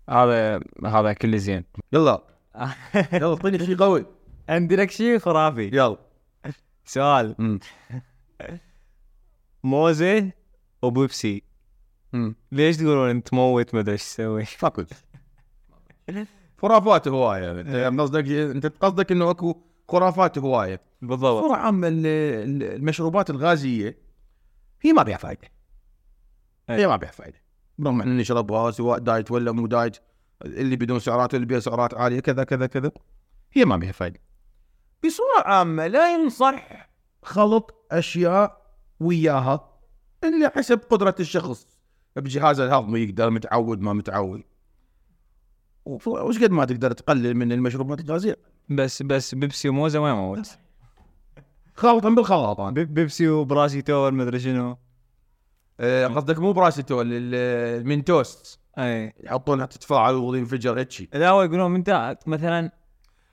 هذا 0.09 0.59
هذا 0.85 1.13
كله 1.13 1.37
زين. 1.37 1.63
يلا. 1.93 2.23
يلا 3.13 3.27
اعطيني 3.27 3.65
شيء 3.65 3.75
قوي. 3.77 4.05
عندي 4.49 4.75
لك 4.75 4.91
شيء 4.91 5.19
خرافي؟ 5.19 5.67
يلا. 5.67 5.97
سؤال. 6.85 7.59
موزة 9.63 10.31
وبيبسي. 10.81 11.43
ليش 12.51 12.77
تقولون 12.77 13.09
أنت 13.09 13.27
تموت 13.27 13.73
ما 13.73 13.79
أدري 13.79 13.93
إيش 13.93 14.03
تسوي؟ 14.03 14.45
فاكل 14.45 14.85
خرافات 16.63 17.07
هواية. 17.07 17.51
انت 17.61 17.99
قصدك؟ 18.01 18.27
انت 18.27 18.65
قصدك 18.65 19.11
انه 19.11 19.29
اكو 19.29 19.55
خرافات 19.89 20.37
هواية. 20.37 20.81
بالضبط. 21.01 21.43
ال- 21.51 22.05
ال- 22.05 22.63
المشروبات 22.63 23.29
الغازية 23.29 23.97
هي 24.81 24.93
ما 24.93 25.03
بيها 25.03 25.17
فائدة 25.17 25.47
هي 26.69 26.87
ما 26.87 26.95
بيها 26.95 27.11
فائدة 27.11 27.37
رغم 27.81 27.99
إحنا 27.99 28.13
نشربها 28.13 28.71
سواء 28.71 28.99
دايت 28.99 29.31
ولا 29.31 29.51
مو 29.51 29.67
دايت 29.67 29.97
اللي 30.45 30.75
بدون 30.75 30.99
سعرات 30.99 31.33
واللي 31.33 31.47
بيها 31.47 31.59
سعرات 31.59 31.93
عالية 31.93 32.19
كذا 32.19 32.43
كذا 32.43 32.65
كذا. 32.65 32.91
هي 33.53 33.65
ما 33.65 33.77
بيها 33.77 33.91
فائدة 33.91 34.19
بصورة 35.05 35.41
عامة 35.45 35.87
لا 35.87 36.13
ينصح 36.13 36.89
خلط 37.23 37.85
أشياء 37.91 38.61
وياها 38.99 39.69
اللي 40.23 40.49
حسب 40.49 40.79
قدرة 40.89 41.15
الشخص. 41.19 41.67
بجهازه 42.15 42.65
الهضمي 42.65 42.99
يقدر 42.99 43.29
متعود 43.29 43.81
ما 43.81 43.93
متعود. 43.93 44.43
وش 45.85 46.43
قد 46.43 46.51
ما 46.51 46.65
تقدر 46.65 46.91
تقلل 46.91 47.33
من 47.37 47.51
المشروبات 47.51 47.99
الغازية 47.99 48.37
بس 48.69 49.03
بس 49.03 49.35
بيبسي 49.35 49.69
وموزة 49.69 49.99
ما 49.99 50.09
يموت 50.09 50.57
خلطا 51.75 52.09
بالخلاطة. 52.09 52.69
بي- 52.69 52.85
بيبسي 52.85 53.27
وباراسيتول 53.29 54.13
ما 54.13 54.23
أدري 54.23 54.39
شنو. 54.39 54.77
آه، 55.79 56.07
قصدك 56.07 56.39
مو 56.39 56.51
باراسيتول 56.53 57.07
ال- 57.13 57.35
المنتوس 57.81 58.59
أي. 58.77 59.13
يحطونها 59.23 59.65
تتفاعل 59.65 60.13
وينفجر 60.15 60.79
هيك 60.79 61.09
لا 61.15 61.29
هو 61.29 61.41
يقولون 61.43 61.71
من 61.71 61.83
تا 61.83 62.17
مثلا 62.25 62.71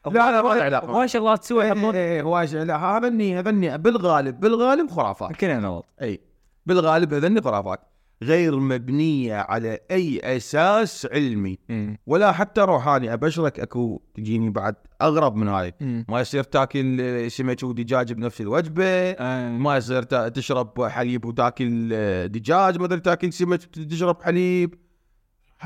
لا 0.07 0.11
لا 0.13 0.43
ما 0.43 0.55
له 0.55 0.63
علاقة. 0.63 0.87
هواي 0.87 1.09
شغلات 1.09 1.39
تسوي 1.43 1.65
يحطون 1.65 1.95
إيه 1.95 2.23
هواي 2.23 2.47
شيء 2.49 2.63
لا 2.63 2.77
هذني 2.77 3.39
هذني 3.39 3.79
بالغالب 3.79 4.41
بالغالب 4.41 4.91
خرافات. 4.91 5.37
كلنا 5.37 5.69
غلط 5.69 5.87
اي 6.03 6.21
بالغالب 6.67 7.15
هذني 7.15 7.41
خرافات. 7.43 7.81
غير 8.23 8.61
مبنية 8.61 9.35
على 9.37 9.79
أي 9.91 10.21
أساس 10.37 11.07
علمي. 11.13 11.59
ولا 12.07 12.33
حتى 12.33 12.61
روحاني 12.61 13.13
أبشرك 13.13 13.61
أكو 13.61 14.03
تجيني 14.15 14.51
بعد 14.51 14.75
أغرب 15.03 15.37
من 15.37 15.49
هاي. 15.49 15.75
ما 16.09 16.21
يصير 16.21 16.43
تاكل 16.43 17.31
سمك 17.31 17.63
ودجاج 17.63 18.13
بنفس 18.13 18.41
الوجبة. 18.41 18.85
آه، 18.85 19.49
ما 19.51 19.77
يصير 19.77 20.03
تشرب 20.03 20.83
حليب 20.85 21.25
وتاكل 21.25 21.91
آه، 21.93 22.27
دجاج. 22.27 22.79
ما 22.79 22.85
ادري 22.85 23.01
تاكل 23.01 23.33
سمك 23.33 23.63
تشرب 23.65 24.23
حليب. 24.23 24.75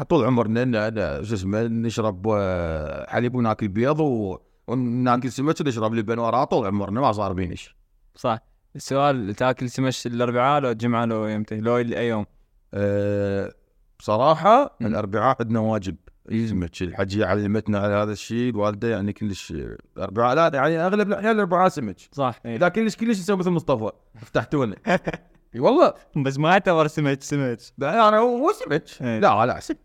طول 0.08 0.24
عمرنا 0.24 1.22
شو 1.22 1.34
اسمه 1.34 1.62
نشرب 1.62 2.26
آه، 2.28 3.10
حليب 3.10 3.34
وناكل 3.34 3.68
بيض 3.68 4.00
و- 4.00 4.38
وناكل 4.68 5.32
سمك 5.32 5.60
ونشرب 5.60 5.94
لبن 5.94 6.18
وراه 6.18 6.44
طول 6.44 6.66
عمرنا 6.66 7.00
ما 7.00 7.12
صار 7.12 7.32
بينش. 7.32 7.76
صح. 8.16 8.38
السؤال 8.76 9.34
تاكل 9.34 9.70
سمش 9.70 10.06
الأربعاء 10.06 10.60
لو 10.60 10.70
الجمعة 10.70 11.04
لو 11.04 11.26
يمتى 11.26 11.56
لو 11.56 11.76
اي 11.78 12.08
يوم. 12.08 12.26
أه 12.74 13.54
بصراحة 13.98 14.76
مم. 14.80 14.86
الأربعاء 14.86 15.36
عندنا 15.40 15.60
واجب. 15.60 15.96
سمك 16.30 16.82
الحجية 16.82 17.26
علمتنا 17.26 17.78
على 17.78 17.94
هذا 17.94 18.12
الشيء 18.12 18.50
الوالدة 18.50 18.88
يعني 18.88 19.12
كلش 19.12 19.50
الأربعاء 19.96 20.36
لا 20.36 20.50
يعني 20.54 20.76
أغلب 20.76 21.08
الأحيان 21.08 21.30
الأربعاء 21.30 21.68
سمك. 21.68 21.96
صح. 22.12 22.40
إيه. 22.46 22.56
لا 22.56 22.68
كلش 22.68 22.96
كلش 22.96 23.18
يسوي 23.18 23.36
مثل 23.36 23.50
مصطفى. 23.50 23.90
فتحتونا 24.26 24.76
إي 25.54 25.60
والله. 25.60 25.94
بس 26.16 26.38
ما 26.38 26.50
يعتبر 26.50 26.86
سمك 26.86 27.22
سمك. 27.22 27.58
لا 27.78 28.08
أنا 28.08 28.20
مو 28.20 28.52
سمك. 28.52 28.84
إيه. 29.02 29.18
لا 29.18 29.46
لا 29.46 29.60
سمك. 29.60 29.78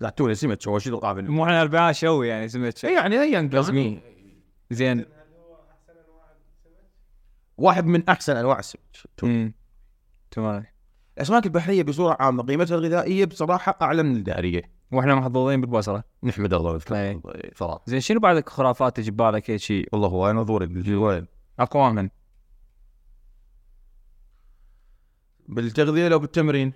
لا 0.00 0.08
توني 0.08 0.34
سمك 0.34 0.68
هو 0.68 0.78
شو 0.78 0.90
القابل 0.90 1.30
مو 1.30 1.44
إحنا 1.44 1.56
الاربعاء 1.56 1.92
شوي 1.92 2.28
يعني 2.28 2.48
سمك. 2.48 2.84
يعني 2.84 3.22
ايا 3.22 3.50
قصدي. 3.54 4.00
زين. 4.70 5.04
واحد 7.58 7.84
من 7.86 8.08
أحسن 8.08 8.36
أنواع 8.36 8.58
السمك. 8.58 8.80
تمام. 10.30 10.64
الأسماك 11.16 11.46
البحرية 11.46 11.82
بصورة 11.82 12.16
عامة 12.20 12.42
قيمتها 12.42 12.74
الغذائية 12.78 13.24
بصراحة 13.24 13.78
أعلى 13.82 14.02
من 14.02 14.16
الدهريه 14.16 14.62
وإحنا 14.92 15.14
محظوظين 15.14 15.60
بالبصرة. 15.60 16.04
نحمد 16.22 16.54
الله 16.54 16.80
إيه. 16.92 17.20
صراحة 17.56 17.82
زين 17.86 18.00
شنو 18.00 18.20
بعد 18.20 18.48
خرافات 18.48 18.96
تجي 18.96 19.10
ببالك 19.10 19.50
هيك 19.50 19.60
شيء 19.60 19.88
والله 19.92 20.08
هواي 20.08 20.32
نظوري 20.32 21.26
اقوى 21.58 21.92
من 21.92 22.08
بالتغذية 25.48 26.08
لو 26.08 26.18
بالتمرين. 26.18 26.72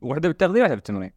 وحدة 0.00 0.28
بالتغذية 0.28 0.62
وحدة 0.62 0.74
بالتمرين؟ 0.74 1.10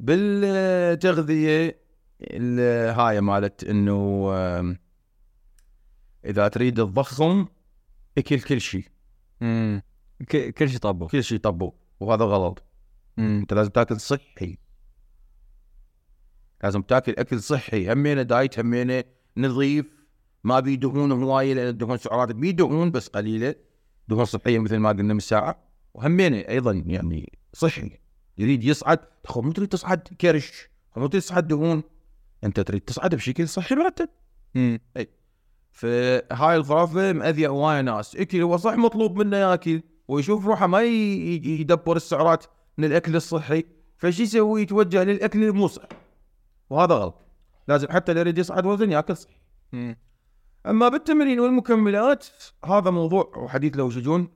بالتغذية 0.00 1.80
ال- 2.20 2.94
هاي 3.00 3.20
مالت 3.20 3.64
إنه 3.64 4.30
إذا 6.24 6.48
تريد 6.48 6.74
تضخم 6.76 7.46
أكل 8.18 8.40
كل 8.40 8.60
شيء 8.60 8.84
امم 9.42 9.82
كل 10.28 10.68
شيء 10.70 10.78
طبوا 10.78 11.08
كل 11.08 11.24
شيء 11.24 11.38
طبو 11.38 11.72
وهذا 12.00 12.24
غلط. 12.24 12.62
انت 13.18 13.54
لازم 13.54 13.70
تاكل 13.70 14.00
صحي. 14.00 14.58
لازم 16.62 16.82
تاكل 16.82 17.14
أكل 17.18 17.40
صحي. 17.40 17.92
همينة 17.92 18.22
دايت 18.22 18.58
همينة 18.58 19.04
نظيف. 19.36 19.86
ما 20.44 20.60
بيه 20.60 20.74
دهون 20.74 21.12
هوايه 21.12 21.54
لأن 21.54 21.68
الدهون 21.68 21.96
سعرات 21.96 22.34
بيه 22.34 22.50
دهون 22.50 22.90
بس 22.90 23.08
قليلة. 23.08 23.54
دهون 24.08 24.24
صحية 24.24 24.58
مثل 24.58 24.76
ما 24.76 24.88
قلنا 24.88 25.14
من 25.14 25.20
ساعة. 25.20 25.64
وهمينة 25.94 26.36
أيضا 26.36 26.72
يعني 26.86 27.38
صحي. 27.52 27.98
يريد 28.38 28.64
يصعد 28.64 28.98
تخيل 28.98 29.44
مو 29.44 29.52
تريد 29.52 29.68
تصعد 29.68 30.08
كرش 30.20 30.68
مو 30.96 31.06
تريد 31.06 31.22
تصعد 31.22 31.48
دهون. 31.48 31.82
أنت 32.44 32.60
تريد 32.60 32.80
تصعد 32.80 33.14
بشكل 33.14 33.48
صحي 33.48 33.74
مرتب. 33.74 34.08
امم 34.56 34.78
فهاي 35.72 36.56
الخرافه 36.56 37.12
مأذية 37.12 37.48
هواي 37.48 37.82
ناس. 37.82 38.16
أكل 38.16 38.42
هو 38.42 38.56
صح 38.56 38.74
مطلوب 38.74 39.18
منه 39.18 39.36
ياكل 39.36 39.82
ويشوف 40.10 40.46
روحه 40.46 40.66
ما 40.66 40.82
يدبر 40.82 41.96
السعرات 41.96 42.44
من 42.78 42.84
الأكل 42.84 43.16
الصحي 43.16 43.64
فشي 43.98 44.22
يسوي؟ 44.22 44.62
يتوجه 44.62 45.04
للأكل 45.04 45.44
المو 45.44 45.66
صحي. 45.66 45.88
وهذا 46.70 46.94
غلط. 46.94 47.14
لازم 47.68 47.88
حتى 47.88 48.12
اللي 48.12 48.20
يريد 48.20 48.38
يصعد 48.38 48.66
وزن 48.66 48.92
ياكل 48.92 49.16
صحي. 49.16 49.40
أما 50.66 50.88
بالتمرين 50.88 51.40
والمكملات 51.40 52.26
هذا 52.64 52.90
موضوع 52.90 53.32
وحديث 53.36 53.76
له 53.76 53.90
شجون 53.90 54.28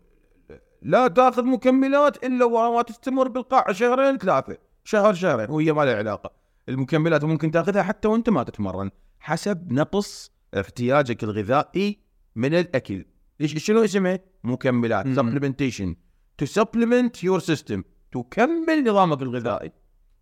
لا 0.82 1.08
تاخذ 1.08 1.44
مكملات 1.44 2.24
إلا 2.24 2.44
وما 2.44 2.82
تستمر 2.82 3.28
بالقاع 3.28 3.72
شهرين 3.72 4.18
ثلاثة. 4.18 4.56
شهر 4.84 5.14
شهرين 5.14 5.50
وهي 5.50 5.72
ما 5.72 5.84
لها 5.84 5.96
علاقة. 5.96 6.30
المكملات 6.68 7.24
ممكن 7.24 7.50
تاخذها 7.50 7.82
حتى 7.82 8.08
وأنت 8.08 8.30
ما 8.30 8.42
تتمرن 8.42 8.90
حسب 9.20 9.72
نقص 9.72 10.32
احتياجك 10.60 11.24
الغذائي 11.24 11.98
من 12.36 12.54
الأكل. 12.54 13.04
شنو 13.42 13.84
اسمه؟ 13.84 14.18
مكملات 14.44 15.06
supplementation. 15.06 15.94
To 16.42 16.46
supplement 16.46 17.22
your 17.22 17.40
system. 17.40 17.82
تكمل 18.12 18.84
نظامك 18.84 19.22
الغذائي. 19.22 19.72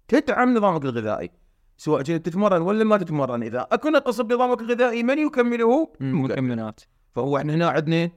تدعم 0.09 0.55
نظامك 0.55 0.85
الغذائي. 0.85 1.31
سواء 1.77 2.03
كنت 2.03 2.27
تتمرن 2.27 2.63
ولا 2.63 2.85
ما 2.85 2.97
تتمرن. 2.97 3.43
إذا 3.43 3.67
أكو 3.73 3.89
نقص 3.89 4.21
بنظامك 4.21 4.61
الغذائي 4.61 5.03
من 5.03 5.19
يكمله. 5.19 5.93
مكملات. 6.01 6.81
فهو 7.13 7.37
إحنا 7.37 7.55
هنا 7.55 7.69
عندنا 7.69 8.11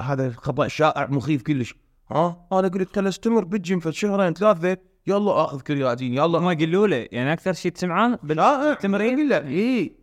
هذا 0.00 0.26
الخطا 0.26 0.68
شائع 0.68 1.06
مخيف 1.06 1.42
كلش. 1.42 1.74
ها؟ 2.10 2.48
أنا 2.52 2.68
قلت 2.68 2.96
خل 2.96 3.08
استمر 3.08 3.44
بالجيم 3.44 3.80
في 3.80 3.92
شهرين 3.92 4.34
ثلاثة 4.34 4.76
يلا 5.06 5.44
آخذ 5.44 5.60
كرياتين 5.60 6.14
يلا. 6.14 6.38
ما 6.38 6.52
يقولوا 6.52 6.86
له 6.86 7.08
يعني 7.12 7.32
أكثر 7.32 7.52
شيء 7.52 7.72
بال... 7.82 8.18
بالتمرين؟ 8.22 9.28
لا 9.28 9.46
اي 9.46 9.96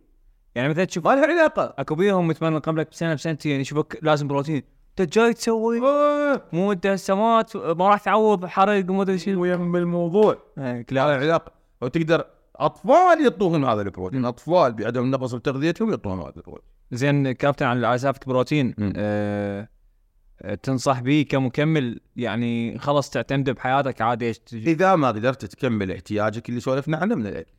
يعني 0.54 0.68
مثلا 0.68 0.84
تشوف 0.84 1.06
ما 1.06 1.14
لها 1.14 1.26
علاقة. 1.26 1.74
أكو 1.78 1.94
بيهم 1.94 2.28
متمرن 2.28 2.58
قبلك 2.58 2.90
بسنة 2.90 3.14
بسنتين 3.14 3.60
يشوفك 3.60 3.98
لازم 4.02 4.28
بروتين. 4.28 4.62
أنت 5.00 5.18
جاي 5.18 5.34
تسوي؟ 5.34 5.80
آه، 5.80 6.42
مو 6.52 6.72
أنت 6.72 6.86
هسه 6.86 7.14
ما 7.14 7.44
راح 7.88 8.00
تعوض 8.00 8.46
حرق 8.46 8.90
وما 8.90 9.02
أدري 9.02 9.18
شنو. 9.18 9.42
ويم 9.42 9.72
بالموضوع 9.72 10.38
إيه، 10.58 10.86
لا 10.90 11.06
لها 11.06 11.16
علاقة. 11.16 11.52
وتقدر 11.80 12.24
أطفال 12.56 13.22
يعطوهم 13.22 13.64
هذا 13.64 13.82
البروتين. 13.82 14.24
أطفال 14.24 14.72
بعدم 14.72 15.10
نقص 15.10 15.34
بتغذيتهم 15.34 15.90
يعطوهم 15.90 16.20
هذا 16.20 16.32
البروتين. 16.36 16.68
زين 16.92 17.32
كابتن 17.32 17.66
على 17.66 17.98
سالفه 17.98 18.20
بروتين. 18.26 18.74
آه 18.96 19.68
تنصح 20.62 21.00
به 21.00 21.26
كمكمل 21.28 22.00
يعني 22.16 22.78
خلص 22.78 23.10
تعتمده 23.10 23.52
بحياتك 23.52 24.02
عادي 24.02 24.26
إيش 24.26 24.40
إذا 24.52 24.96
ما 24.96 25.08
قدرت 25.08 25.44
تكمل 25.44 25.92
احتياجك 25.92 26.48
اللي 26.48 26.60
سولفنا 26.60 26.96
عنه 26.96 27.14
من 27.14 27.26
الاكل. 27.26 27.52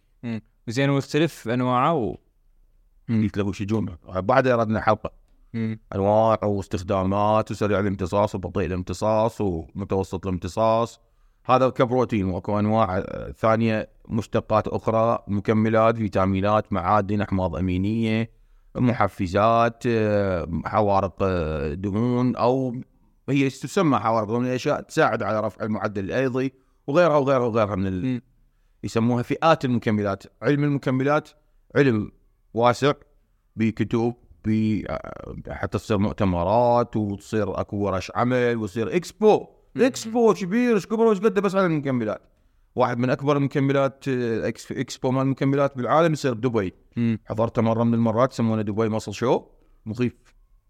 زين 0.67 0.89
ويختلف 0.89 1.47
أنواعه 1.47 1.93
و... 1.93 2.17
قلت 3.11 3.37
له 3.37 3.51
شجون 3.51 3.95
بعد 4.07 4.47
أردنا 4.47 4.81
حلقة. 4.81 5.11
مم. 5.53 5.79
انواع 5.95 6.39
واستخدامات 6.43 7.51
وسريع 7.51 7.79
الامتصاص 7.79 8.35
وبطيء 8.35 8.65
الامتصاص 8.65 9.41
ومتوسط 9.41 10.27
الامتصاص. 10.27 10.99
هذا 11.45 11.69
كبروتين 11.69 12.25
واكو 12.25 12.59
أنواع 12.59 12.97
آه، 12.97 13.31
ثانية 13.31 13.89
مشتقات 14.09 14.67
أخرى 14.67 15.23
مكملات 15.27 15.97
فيتامينات 15.97 16.73
معادن 16.73 17.21
أحماض 17.21 17.55
أمينية 17.55 18.29
محفزات 18.75 19.83
آه، 19.87 20.61
حوارق 20.65 21.15
آه، 21.21 21.73
دهون 21.73 22.35
أو 22.35 22.75
هي 23.29 23.49
تسمى 23.49 23.97
حوارق 23.97 24.27
دهون 24.27 24.45
أشياء 24.45 24.81
تساعد 24.81 25.23
على 25.23 25.39
رفع 25.39 25.65
المعدل 25.65 26.03
الأيضي 26.03 26.53
وغيرها 26.87 27.17
وغيرها 27.17 27.45
وغيرها 27.45 27.75
من 27.75 27.87
ال... 27.87 28.21
يسموها 28.83 29.23
فئات 29.23 29.65
المكملات. 29.65 30.23
علم 30.41 30.63
المكملات 30.63 31.29
علم 31.75 32.11
واسع 32.53 32.93
بكتب 33.55 34.13
ب 34.45 34.81
حتى 35.49 35.77
تصير 35.77 35.97
مؤتمرات 35.97 36.95
وتصير 36.95 37.59
أكو 37.59 37.77
ورش 37.77 38.11
عمل 38.15 38.55
ويصير 38.55 38.95
إكسبو. 38.95 39.47
إكسبو 39.77 40.33
كبير 40.33 40.75
إيش 40.75 40.87
كبر 40.87 41.03
وإيش 41.03 41.19
قده 41.19 41.41
بس 41.41 41.55
على 41.55 41.65
المكملات. 41.65 42.21
واحد 42.75 42.97
من 42.97 43.09
أكبر 43.09 43.37
المكملات 43.37 44.07
آه، 44.07 44.47
إكسبو 44.71 45.11
مال 45.11 45.21
المكملات 45.21 45.77
بالعالم 45.77 46.13
يصير 46.13 46.33
بدبي. 46.33 46.73
حضرته 47.25 47.61
مرة 47.61 47.83
من 47.83 47.93
المرات 47.93 48.33
يسمونه 48.33 48.61
دبي 48.61 48.89
مصل 48.89 49.13
شو. 49.13 49.43
مخيف. 49.85 50.13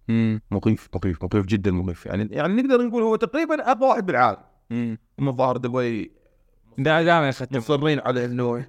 مم. 0.07 0.41
مخيف 0.51 0.89
مخيف 0.95 1.23
مخيف 1.23 1.45
جدا 1.45 1.71
مخيف. 1.71 2.05
يعني 2.05 2.27
يعني 2.31 2.61
نقدر 2.61 2.81
نقول 2.81 3.03
هو 3.03 3.15
تقريبا 3.15 3.71
أقوى 3.71 3.89
واحد 3.89 4.05
بالعالم. 4.05 4.41
مم. 4.69 4.97
هم 5.19 5.29
الظاهر 5.29 5.57
دبي 5.57 6.11
دا- 6.77 7.03
دائما 7.03 7.29
يختم 7.29 7.57
مصرين 7.57 7.99
على 7.99 8.25
إنه 8.25 8.65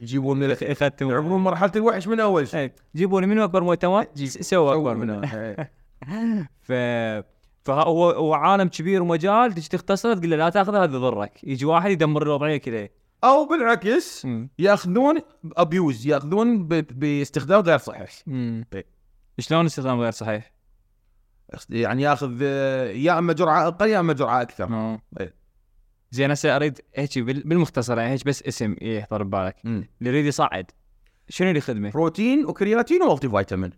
يجيبون 0.00 0.42
لنا 0.42 0.56
يختم 0.70 1.10
يعبرون 1.10 1.40
مرحلة 1.40 1.72
الوحش 1.76 2.08
من 2.08 2.20
أول 2.20 2.48
شيء 2.48 2.60
إيه. 2.60 2.74
جيبوا 2.96 3.20
لي 3.20 3.26
منو 3.26 3.44
أكبر 3.44 3.62
مؤتمر 3.62 4.06
س- 4.14 4.38
سوى 4.38 4.74
أكبر 4.74 4.94
منه 4.96 5.16
منها 5.16 5.68
ف 6.66 6.72
فهو 7.64 8.10
هو 8.10 8.34
عالم 8.34 8.68
كبير 8.68 9.02
ومجال 9.02 9.52
تجي 9.52 9.68
تختصره 9.68 10.14
تقول 10.14 10.30
له 10.30 10.36
لا 10.36 10.48
تاخذه 10.50 10.82
هذا 10.84 10.96
يضرك 10.96 11.44
يجي 11.44 11.64
واحد 11.64 11.90
يدمر 11.90 12.22
الوضعيه 12.22 12.56
كذا 12.56 12.88
أو 13.24 13.46
بالعكس. 13.48 14.26
يأخذون 14.58 15.18
ابيوز 15.56 16.06
يأخذون 16.06 16.68
باستخدام 16.68 17.60
غير 17.60 17.78
صحيح. 17.78 18.10
إيه. 18.28 18.86
شلون 19.38 19.66
استخدام 19.66 20.00
غير 20.00 20.10
صحيح؟ 20.10 20.52
يعني 21.70 22.02
يأخذ 22.02 22.38
آه، 22.42 22.90
يا 22.90 23.18
أما 23.18 23.32
جرعة 23.32 23.66
أقل 23.68 23.88
يا 23.88 24.00
أما 24.00 24.12
جرعة 24.12 24.42
أكثر 24.42 24.98
آه. 26.12 26.16
زين 26.16 26.30
هسه 26.30 26.56
أريد 26.56 26.80
هيك 26.94 27.18
بال- 27.18 27.42
بالمختصر 27.42 27.98
يعني 27.98 28.12
هيك 28.12 28.24
بس 28.24 28.42
اسم 28.42 28.76
يحضر 28.82 29.22
ببالك. 29.22 29.56
اللي 29.64 29.86
يريد 30.02 30.26
يصعد 30.26 30.70
شنو 31.28 31.48
اللي 31.48 31.58
يخدمه؟ 31.58 31.90
بروتين 31.90 32.46
و 32.46 32.52
creatine 32.52 32.96
و 32.96 33.02
multivitamin. 33.02 33.72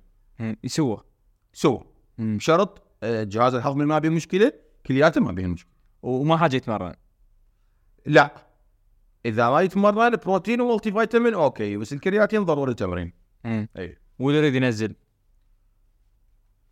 يسوى 0.65 1.05
سو 1.53 1.83
بشرط 2.19 2.83
آه، 3.03 3.23
جهاز 3.25 3.55
الهضمي 3.55 3.85
ما 3.85 3.99
بيه 3.99 4.09
مشكلة 4.09 4.53
كلياته 4.87 5.21
ما 5.21 5.33
بيه 5.33 5.47
مشكلة. 5.47 5.73
وما 6.03 6.37
حاجة 6.37 6.57
يتمرن؟ 6.57 6.95
لا. 8.07 8.47
إذا 9.27 9.51
ما 9.51 9.61
يتمرن 9.61 10.17
بروتين 10.17 10.61
و 10.61 10.93
multivitamin 10.93 11.35
أوكي. 11.35 11.77
بس 11.77 11.93
الكرياتين 11.93 12.45
ضروري 12.45 12.75
تمرين. 12.75 13.13
إي. 13.47 13.99
واللي 14.19 14.39
يريد 14.39 14.55
ينزل؟ 14.55 14.95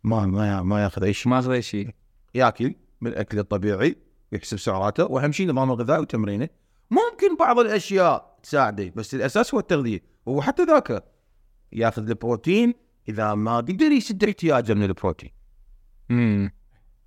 ما 0.03 0.25
ما 0.25 0.61
ما 0.63 0.83
ياخذ 0.83 1.03
أي 1.03 1.13
شيء. 1.13 1.29
ما 1.31 1.39
اخذ 1.39 1.51
أي 1.51 1.61
شيء. 1.61 1.89
ياكل 2.35 2.75
من 3.01 3.11
الأكل 3.11 3.39
الطبيعي. 3.39 3.95
يحسب 4.31 4.59
سعراته. 4.59 5.05
وأهم 5.05 5.31
شيء 5.31 5.49
نظام 5.49 5.71
الغذاء 5.71 6.01
وتمرينه. 6.01 6.49
ممكن 6.91 7.35
بعض 7.39 7.59
الأشياء 7.59 8.37
تساعده 8.43 8.93
بس 8.95 9.15
الأساس 9.15 9.53
هو 9.53 9.59
التغذية. 9.59 10.01
وهو 10.25 10.41
حتى 10.41 10.63
ذاك 10.63 11.03
ياخذ 11.71 12.09
البروتين. 12.09 12.73
إذا 13.09 13.33
ما 13.33 13.57
قدر 13.57 13.91
يسد 13.91 14.23
احتياجه 14.23 14.73
من 14.73 14.83
البروتين. 14.83 15.31
امم 16.11 16.51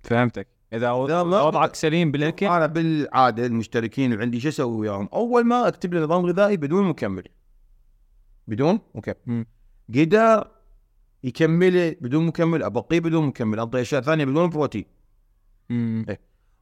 فهمتك. 0.03 0.47
إذا 0.73 0.91
وضعك 0.91 1.75
سليم 1.75 2.11
بالأكل؟ 2.11 2.45
أنا 2.45 2.65
بالعادة 2.65 3.45
المشتركين 3.45 4.13
اللي 4.13 4.23
عندي 4.23 4.39
شو 4.39 4.49
أسوي 4.49 4.77
وياهم؟ 4.77 5.09
أول 5.13 5.43
ما 5.43 5.67
أكتب 5.67 5.93
له 5.93 6.01
نظام 6.01 6.25
غذائي 6.25 6.57
بدون 6.57 6.87
مكمل. 6.87 7.23
بدون 8.47 8.79
مكمل. 8.95 9.45
قدر 9.89 10.47
يكمله 11.23 11.95
بدون 12.01 12.25
مكمل. 12.25 12.63
أبقيه 12.63 12.99
بدون 12.99 13.25
مكمل. 13.25 13.59
انطي 13.59 13.81
أشياء 13.81 14.01
ثانية 14.01 14.25
بدون 14.25 14.49
بروتين. 14.49 14.85
مم. 15.69 16.05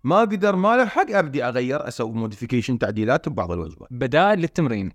ما 0.03 0.19
قدر 0.19 0.55
ما 0.55 0.83
لحق 0.83 1.11
أبدي 1.11 1.43
أغير 1.43 1.87
أسوي 1.87 2.11
موديفيكيشن 2.11 2.79
تعديلات 2.79 3.29
ببعض 3.29 3.51
الوجبات 3.51 3.87
بدائل 3.91 4.39
للتمرين. 4.39 4.91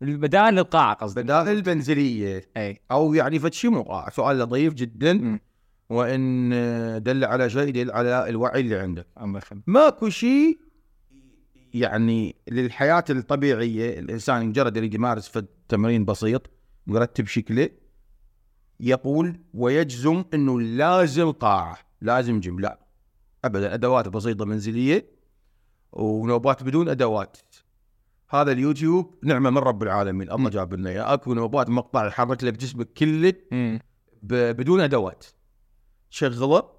بدائل 0.00 0.54
للقاعة 0.54 0.94
قصدي. 0.94 1.22
بدائل 1.22 1.62
بنزليه 1.62 2.44
أي. 2.56 2.80
أو 2.90 3.14
يعني 3.14 3.38
فد 3.38 3.52
شيء 3.52 3.70
مو 3.70 3.82
قاع 3.82 4.08
سؤال 4.10 4.38
لطيف 4.38 4.74
جدا. 4.74 5.12
مم. 5.12 5.40
وإن 5.90 6.50
دل 7.02 7.24
على 7.24 7.50
شيء 7.50 7.68
يدل 7.68 7.90
على 7.90 8.28
الوعي 8.28 8.60
اللي 8.60 8.78
عندك. 8.78 9.06
ماكو 9.66 10.08
شيء 10.08 10.58
يعني 11.74 12.36
للحياة 12.48 13.04
الطبيعية 13.10 13.98
الإنسان 13.98 14.46
مجرد 14.46 14.76
يريد 14.76 14.94
يمارس 14.94 15.28
فد 15.28 15.46
تمرين 15.68 16.04
بسيط 16.04 16.50
مرتب 16.86 17.26
شكله 17.26 17.68
يقول 18.80 19.40
ويجزم 19.54 20.24
إنه 20.34 20.60
لازم 20.60 21.30
قاعة 21.30 21.78
لازم 22.00 22.40
جيم. 22.40 22.60
لا. 22.60 22.87
ابدا 23.44 23.74
أدوات 23.74 24.08
بسيطة 24.08 24.44
منزلية 24.44 25.18
ونوبات 25.92 26.62
بدون 26.62 26.88
أدوات. 26.88 27.36
هذا 28.30 28.52
اليوتيوب 28.52 29.14
نعمة 29.22 29.50
من 29.50 29.58
رب 29.58 29.82
العالمين. 29.82 30.32
الله 30.32 30.50
جاب 30.50 30.74
لنا 30.74 30.90
إياه. 30.90 31.14
أكو 31.14 31.34
نوبات 31.34 31.70
مقطع 31.70 32.06
يحرك 32.06 32.44
لك 32.44 32.52
جسمك 32.52 32.92
كله 32.92 33.34
بدون 34.22 34.80
أدوات. 34.80 35.26
شغلة 36.10 36.70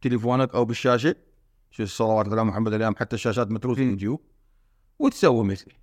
تليفونك 0.00 0.54
أو 0.54 0.64
بالشاشة. 0.64 1.16
شو 1.70 1.82
الصلوات 1.82 2.28
على 2.28 2.44
محمد 2.44 2.72
اليوم 2.72 2.96
حتى 2.96 3.16
الشاشات 3.16 3.50
متروسة 3.50 3.82
يوتيوب 3.82 4.20
وتسوي 4.98 5.44
مثله 5.44 5.74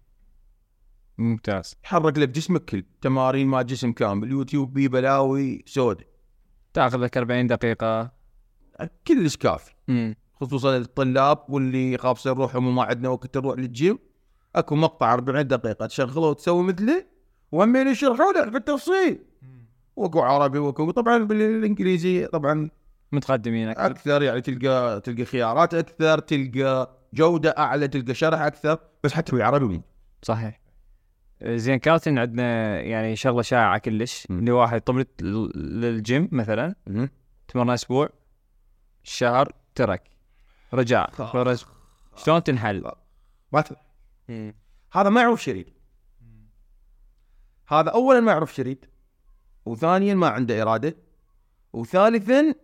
ممتاز. 1.18 1.76
يحرك 1.84 2.18
لك 2.18 2.30
جسمك 2.30 2.66
كله 2.66 2.84
تمارين 3.02 3.48
ما 3.48 3.62
جسم 3.62 3.92
كامل. 3.92 4.32
يوتيوب 4.32 4.74
بيه 4.74 4.88
بلاوي 4.88 5.64
سودة 5.68 6.06
تأخذ 6.74 6.98
لك 6.98 7.18
40 7.18 7.48
دقيقة. 7.48 8.23
كلش 9.08 9.38
كافي. 9.38 9.72
مم. 9.88 10.16
خصوصا 10.42 10.78
للطلاب 10.78 11.38
واللي 11.50 11.98
خابصين 11.98 12.32
روحهم 12.32 12.68
وما 12.68 12.84
عندنا 12.84 13.10
وقت 13.10 13.38
نروح 13.38 13.58
للجيم 13.60 14.00
أكو 14.56 14.76
مقطع 14.76 15.14
40 15.14 15.48
دقيقة 15.48 15.86
تشغله 15.86 16.28
وتسوي 16.28 16.64
مثله 16.64 17.06
وهمين 17.52 17.88
يشرحوا 17.88 18.32
لك 18.34 18.48
بالتفصيل 18.48 19.20
وأكو 19.96 20.20
عربي 20.22 20.58
وأكو 20.60 20.92
طبعا 20.92 21.18
بالإنجليزي 21.18 22.26
طبعا 22.28 22.70
متقدمينك 23.12 23.78
أكثر. 23.78 24.22
يعني 24.24 24.42
تلقى 24.42 25.02
تلقى 25.02 25.26
خيارات 25.26 25.74
أكثر 25.74 26.20
تلقى 26.20 26.98
جودة 27.14 27.50
أعلى 27.58 27.88
تلقى 27.88 28.14
شرح 28.14 28.42
أكثر 28.42 28.78
بس 29.04 29.14
حتى 29.14 29.32
بالعربي 29.32 29.82
صحيح. 30.22 30.60
زين 31.46 31.80
كابتن 31.80 32.18
عندنا 32.18 32.80
يعني 32.82 33.16
شغله 33.16 33.42
شائعة 33.42 33.78
كلش. 33.78 34.28
اللي 34.30 34.52
واحد 34.52 34.82
ل- 35.22 35.52
للجيم 35.82 36.30
مثلا. 36.32 36.76
مم. 36.88 37.10
تمرن 37.48 37.70
أسبوع. 37.70 38.10
شهر 39.04 39.52
ترك. 39.76 40.10
رجع. 40.74 41.06
فرج 41.06 41.66
شلون 42.16 42.44
تنحل؟ 42.44 42.92
ما 43.52 43.64
هذا 44.92 45.10
ما 45.10 45.22
يعرف 45.22 45.44
شريط 45.44 45.68
هذا 47.68 47.90
اولا 47.90 48.20
ما 48.20 48.32
يعرف 48.32 48.56
شريط 48.56 48.78
وثانيا 49.66 50.14
ما 50.14 50.28
عنده 50.28 50.62
إرادة 50.62 50.96
وثالثا 51.74 52.56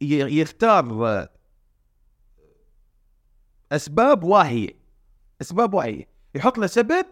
يختار 0.00 1.28
أسباب 3.72 4.24
واهية. 4.24 4.78
أسباب 5.40 5.74
واهية. 5.74 6.08
يحط 6.34 6.58
له 6.58 6.66
سبب. 6.66 7.06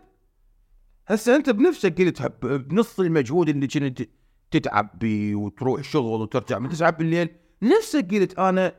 هسه 1.07 1.37
أنت 1.37 1.51
بنفسك 1.51 2.01
قلت 2.01 2.23
بنص 2.45 3.01
المجهود 3.01 3.49
اللي 3.49 3.67
كنت 3.67 4.03
تتعب 4.51 4.99
بيه 4.99 5.35
وتروح 5.35 5.83
شغل 5.83 6.21
وترجع 6.21 6.59
من 6.59 6.69
تسعة 6.69 6.91
بالليل. 6.91 7.37
نفسك 7.63 8.15
قلت 8.15 8.39
أنا 8.39 8.75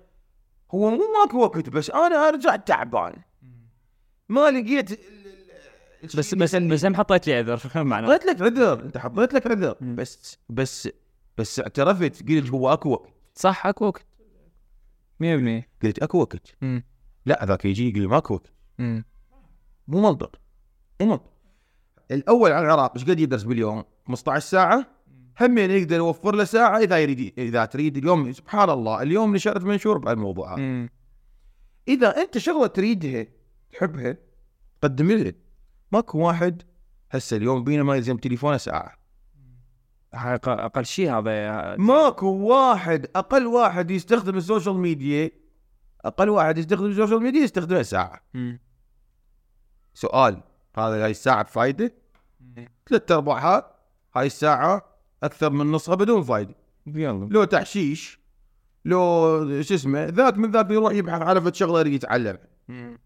هو 0.71 0.89
مو 0.89 1.03
ماكو 1.19 1.39
وقت 1.39 1.69
بس 1.69 1.89
أنا 1.89 2.27
أرجع 2.27 2.55
تعبان. 2.55 3.13
ما 4.29 4.51
لقيت 4.51 4.99
بس 6.15 6.35
بس 6.35 6.55
بس 6.55 6.85
هم 6.85 6.95
حطيت 6.95 7.27
لي 7.27 7.33
عذر 7.33 7.59
معناه 7.75 8.07
حطيت 8.07 8.25
لك 8.25 8.41
عذر 8.41 8.85
أنت 8.85 8.97
حطيت 8.97 9.33
لك 9.33 9.47
عذر. 9.47 9.75
بس 9.81 10.37
بس 10.49 10.89
بس 11.37 11.59
اعترفت 11.59 12.29
قلت 12.29 12.49
هو 12.49 12.73
أكو 12.73 12.89
وقت. 12.89 13.13
صح 13.35 13.67
أكو 13.67 13.85
وقت. 13.85 14.05
100% 15.23 15.25
قلت 15.83 15.99
أكو 15.99 16.19
وقت. 16.19 16.55
لا 17.25 17.45
ذاك 17.45 17.65
يجي 17.65 17.89
يقول 17.89 18.01
لي 18.01 18.07
ماكو 18.07 18.33
وقت. 18.33 18.51
مو 19.87 20.01
منطق 20.01 20.35
مو 21.01 21.07
منطق 21.07 21.31
الأول 22.11 22.51
على 22.51 22.65
العراق 22.65 22.93
إيش 22.93 23.03
قد 23.05 23.19
يدرس 23.19 23.43
باليوم؟ 23.43 23.83
15 24.07 24.45
ساعة؟ 24.45 24.96
همين 25.41 25.71
يقدر 25.71 25.95
يوفر 25.95 26.35
له 26.35 26.43
ساعة 26.43 26.77
إذا 26.77 26.99
يريد 26.99 27.33
إذا 27.37 27.65
تريد 27.65 27.97
اليوم 27.97 28.31
سبحان 28.31 28.69
الله 28.69 29.01
اليوم 29.01 29.35
نشرت 29.35 29.63
منشور 29.63 29.97
بهالموضوع 29.97 30.53
هذا. 30.53 30.61
مم. 30.61 30.89
إذا 31.87 32.17
أنت 32.17 32.37
شغلة 32.37 32.67
تريدها 32.67 33.25
تحبها 33.71 34.17
قدم 34.83 35.11
لها. 35.11 35.33
ماكو 35.91 36.19
واحد 36.19 36.61
هسه 37.11 37.37
اليوم 37.37 37.63
بينا 37.63 37.83
ما 37.83 37.95
يلزم 37.95 38.17
تليفونه 38.17 38.57
ساعة. 38.57 38.97
أقل 40.13 40.85
شيء 40.85 41.11
هذا 41.11 41.75
ماكو 41.75 42.27
واحد 42.27 43.07
أقل 43.15 43.45
واحد 43.45 43.91
يستخدم 43.91 44.37
ال 44.37 44.43
social 44.43 44.75
media 44.75 45.31
أقل 46.05 46.29
واحد 46.29 46.57
يستخدم 46.57 46.85
ال 46.85 46.91
social 46.91 47.23
media 47.23 47.41
يستخدمها 47.41 47.83
ساعة. 47.83 48.21
مم. 48.33 48.59
سؤال 49.93 50.43
هذا 50.77 51.03
هاي 51.03 51.11
الساعة 51.11 51.43
بفايدة؟ 51.43 51.93
ثلاث 52.89 53.11
أرباعها 53.11 53.75
هاي 54.15 54.25
الساعة 54.25 54.96
أكثر 55.23 55.49
من 55.49 55.71
نصها 55.71 55.95
بدون 55.95 56.23
فايدة. 56.23 56.55
يلا. 56.87 57.27
لو 57.31 57.43
تحشيش 57.43 58.19
لو 58.85 59.61
شو 59.61 59.73
اسمه 59.73 60.05
ذاك 60.05 60.37
من 60.37 60.51
ذاك 60.51 60.71
يروح 60.71 60.93
يبحث 60.93 61.21
على 61.21 61.41
فد 61.41 61.55
شغلة 61.55 61.79
يريد 61.79 61.93
يتعلمها. 61.93 62.47
مم. 62.67 62.99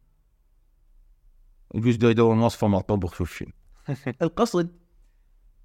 يجوز 1.75 1.95
يدور 2.03 2.35
وصفة 2.35 2.67
مال 2.67 2.85
طبخ 2.85 3.13
شوف 3.13 3.37
شنو 3.37 3.51
القصد 4.21 4.69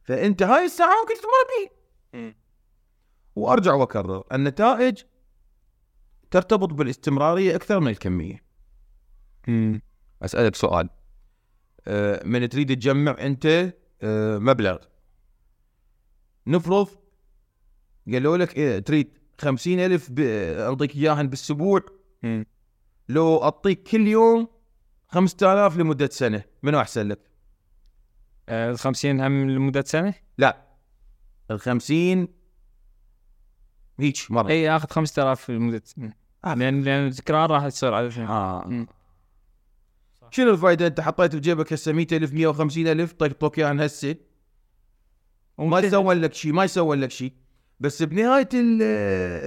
فأنت 0.04 0.42
هاي 0.42 0.64
الساعة 0.64 0.94
ممكن 1.02 1.14
تمر 1.14 1.76
مم. 2.14 2.34
وأرجع 3.36 3.74
وأكرر 3.74 4.24
النتائج 4.32 5.02
ترتبط 6.30 6.72
بالاستمرارية 6.72 7.56
أكثر 7.56 7.80
من 7.80 7.88
الكمية. 7.88 8.44
مم. 9.48 9.80
أسألك 10.22 10.54
سؤال. 10.54 10.88
أه 11.86 12.26
من 12.26 12.48
تريد 12.48 12.76
تجمع 12.76 13.16
أنت 13.20 13.74
أه 14.02 14.38
مبلغ 14.38 14.76
نفرض 16.46 16.88
قالوا 18.12 18.36
لك 18.36 18.56
إيه 18.56 18.78
تريد 18.78 19.18
خمسين 19.40 19.80
ألف 19.80 20.10
أعطيك 20.20 20.96
إياهن 20.96 21.26
بالأسبوع 21.28 21.80
مم. 22.22 22.46
لو 23.08 23.42
أعطيك 23.42 23.82
كل 23.82 24.06
يوم 24.08 24.48
خمسة 25.08 25.52
آلاف 25.52 25.76
لمدة 25.76 26.08
سنة 26.12 26.42
منو 26.62 26.80
أحسن 26.80 27.08
لك؟ 27.08 27.20
آه، 28.48 28.70
ال 28.70 28.78
50 28.78 29.20
هم 29.20 29.50
لمدة 29.50 29.82
سنة؟ 29.82 30.14
لا 30.38 30.66
الخمسين 31.50 32.28
هيك 34.00 34.16
مرة 34.30 34.48
اي 34.48 34.70
آخذ 34.76 34.88
5000 34.88 35.50
لمدة 35.50 35.82
سنة 35.84 36.12
آه. 36.44 36.54
لأن 36.54 36.82
لأن 36.82 37.06
التكرار 37.06 37.50
راح 37.50 37.68
تصير 37.68 37.94
على. 37.94 38.62
مم. 38.66 38.86
شنو 40.30 40.50
الفائدة 40.50 40.86
أنت 40.86 41.00
حطيت 41.00 41.36
بجيبك 41.36 41.72
هسه 41.72 41.92
مئة 41.92 42.16
ألف 42.16 42.32
مئة 42.32 42.46
وخمسين 42.46 42.88
ألف 42.88 43.12
طقطق 43.12 43.58
إياهن 43.58 43.80
هسه 43.80 44.16
ما 45.58 45.78
يسوون 45.80 46.16
لك 46.20 46.34
شيء 46.34 46.52
ما 46.52 46.64
يسوون 46.64 47.00
لك 47.00 47.10
شيء 47.10 47.32
بس 47.80 48.02
بنهاية 48.02 48.48
ال- 48.54 48.82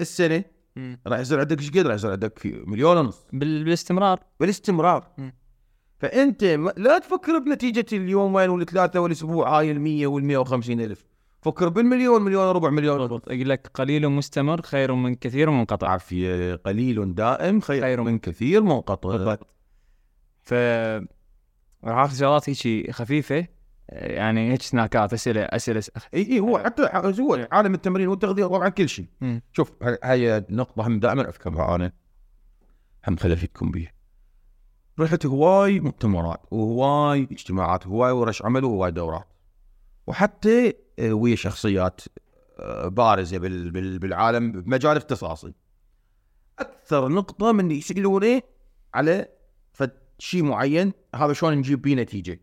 السنة 0.02 0.44
مم. 0.76 1.00
راح 1.08 1.20
يصير 1.20 1.40
عندك 1.40 1.60
إيش 1.60 1.70
قد؟ 1.72 1.78
راح 1.78 1.94
يصير 1.96 2.12
عندك 2.12 2.40
في 2.40 2.64
مليون 2.68 2.98
ونص. 2.98 3.26
بال- 3.34 3.64
بالاستمرار. 3.64 4.20
بالاستمرار. 4.40 5.08
مم. 5.18 5.34
فأنت 6.00 6.44
لا 6.78 7.00
تفكر 7.00 7.40
بنتيجة 7.40 7.86
اليومين 7.94 8.50
والثلاثة 8.50 9.00
والأسبوع 9.00 9.60
هاي 9.60 9.72
ال 9.72 9.82
100 9.82 10.08
وال 10.08 10.24
150 10.26 10.82
ألف. 10.82 11.06
فكر 11.42 11.70
بالمليون 11.70 12.22
مليون 12.22 12.48
وربع 12.48 12.70
مليون. 12.70 13.02
يقول 13.02 13.50
لك 13.50 13.72
قليل 13.74 14.10
مستمر 14.10 14.62
خير 14.62 14.94
من 14.94 15.16
كثير 15.16 15.50
منقطع. 15.50 15.88
عافية 15.90 16.56
قليل 16.56 17.16
دائم 17.16 17.60
خير, 17.62 17.82
خير 17.82 18.02
من 18.04 18.20
كثير 18.20 18.62
منقطع. 18.64 19.10
بالضبط. 19.10 19.48
ف 20.44 20.54
راح 21.84 21.98
أخذ 21.98 22.16
شغلات 22.20 22.68
هيك 22.68 22.92
خفيفة. 22.92 23.48
يعني 23.92 24.52
هيك 24.52 24.62
سناكات 24.62 25.14
اسئله 25.14 25.42
أسئلة 25.42 25.84
اي 26.14 26.22
إي 26.32 26.40
هو 26.40 26.60
حتى 26.60 26.90
هو 27.22 27.48
عالم 27.52 27.74
التمرين 27.74 28.08
والتغذية 28.08 28.46
طبعا 28.46 28.70
كل 28.70 28.90
شيء. 28.90 29.06
شوف 29.54 29.72
هاي- 30.04 30.46
نقطه 30.50 30.88
هم 30.88 31.00
دائما 31.00 31.30
أذكرها 31.30 31.76
أنا. 31.76 31.92
هم 33.08 33.16
خلفيتكم 33.18 33.72
بيها. 33.72 33.92
رحت 35.00 35.26
هواي 35.26 35.80
مؤتمرات 35.80 36.42
وهواي 36.52 37.28
اجتماعات 37.32 37.88
وهواي 37.88 38.12
ورش 38.12 38.42
عمل 38.42 38.64
وهواي 38.64 38.92
دورات. 38.92 39.28
وحتى 40.08 40.74
آه، 41.00 41.14
ويا 41.14 41.36
شخصيات 41.36 42.02
آه، 42.60 42.88
بارزة 42.88 43.38
بال- 43.38 43.72
بال- 43.72 44.00
بالعالم 44.00 44.52
بمجال 44.52 44.98
اختصاصي. 44.98 45.54
أكثر 46.60 47.08
نقطة 47.08 47.52
من 47.52 47.72
يسالوني 47.72 48.42
على 48.94 49.28
فد 49.74 49.92
شيء 50.20 50.44
معين 50.44 50.94
هذا 51.16 51.34
شلون 51.34 51.54
نجيب 51.54 51.82
بيه 51.82 51.96
نتيجة. 51.96 52.40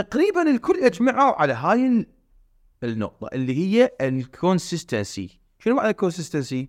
تقريبا 0.00 0.42
الكل 0.50 0.84
اجمعوا 0.84 1.40
على 1.40 1.52
هاي 1.52 1.86
ال- 1.86 2.06
النقطة 2.82 3.28
اللي 3.32 3.56
هي 3.56 3.90
ال 4.00 4.12
consistency 4.12 5.40
شنو 5.58 5.74
معنى 5.74 5.90
ال 5.90 5.97
consistency 5.97 6.68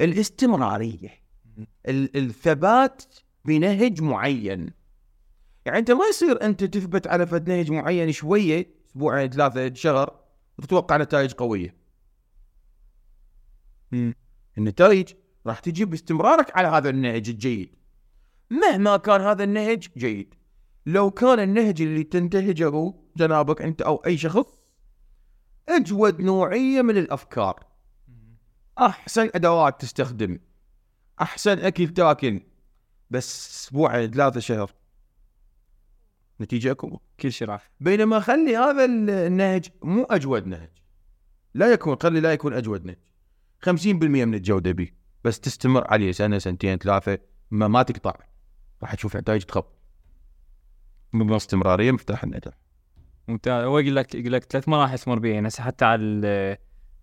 الاستمرارية. 0.00 1.10
ال- 1.88 2.16
الثبات 2.16 3.02
بنهج 3.44 4.02
معين. 4.02 4.70
يعني 5.66 5.78
أنت 5.78 5.90
ما 5.90 6.04
يصير 6.06 6.42
أنت 6.42 6.64
تثبت 6.64 7.06
على 7.06 7.26
فد 7.26 7.48
نهج 7.50 7.70
معين 7.70 8.12
شوية 8.12 8.74
أسبوعين 8.90 9.30
ثلاثة 9.30 9.74
شهر 9.74 10.20
وتتوقع 10.58 10.96
نتائج 10.96 11.32
قوية. 11.32 11.76
النتائج 14.58 15.08
راح 15.46 15.58
تجي 15.58 15.84
باستمرارك 15.84 16.56
على 16.56 16.68
هذا 16.68 16.90
النهج 16.90 17.28
الجيد. 17.28 17.74
مهما 18.50 18.96
كان 18.96 19.20
هذا 19.20 19.44
النهج 19.44 19.88
جيد. 19.96 20.34
لو 20.86 21.10
كان 21.10 21.40
النهج 21.40 21.82
اللي 21.82 22.04
تنتهجه 22.04 22.94
جنابك 23.16 23.62
أنت 23.62 23.82
أو 23.82 23.96
أي 23.96 24.16
شخص 24.18 24.58
أجود 25.68 26.20
نوعية 26.20 26.82
من 26.82 26.96
الأفكار. 26.98 27.66
أحسن 28.78 29.30
أدوات 29.34 29.80
تستخدم. 29.80 30.38
أحسن 31.20 31.58
أكل 31.58 31.88
تاكل. 31.88 32.40
بس 33.10 33.50
أسبوعين 33.64 34.10
ثلاثة 34.10 34.40
شهر. 34.40 34.72
نتيجة 36.40 36.70
أكو. 36.70 37.00
كل 37.20 37.32
شيء 37.32 37.48
راح. 37.48 37.70
بينما 37.80 38.20
خلي 38.20 38.56
هذا 38.56 38.84
ال- 38.84 39.10
النهج 39.10 39.68
مو 39.82 40.04
أجود 40.04 40.46
نهج. 40.46 40.70
لا 41.54 41.72
يكون 41.72 41.96
خلي 42.02 42.20
لا 42.20 42.32
يكون 42.32 42.52
أجود 42.54 42.84
نهج. 42.84 42.98
50% 43.60 44.24
من 44.24 44.34
الجودة 44.34 44.72
به 44.72 44.88
بس 45.24 45.40
تستمر 45.40 45.86
عليه 45.92 46.12
سنة 46.12 46.38
سنتين 46.38 46.78
ثلاثة. 46.78 47.18
ما 47.50 47.68
ما 47.68 47.82
تقطع. 47.82 48.14
راح 48.82 48.94
تشوف 48.94 49.16
نتائج 49.16 49.42
تخب 51.14 51.26
باستمراريه 51.26 51.92
مفتاح 51.92 52.24
النجاح 52.24 52.54
ممتاز. 53.28 53.64
هو 53.64 53.78
يقول 53.78 53.96
لك 53.96 54.14
يقول 54.14 54.32
لك 54.32 54.44
ثلاث 54.44 54.68
مراحل 54.68 54.98
تمر 54.98 55.18
بيها 55.18 55.48
هسه 55.48 55.62
حتى 55.62 55.84
على 55.84 56.58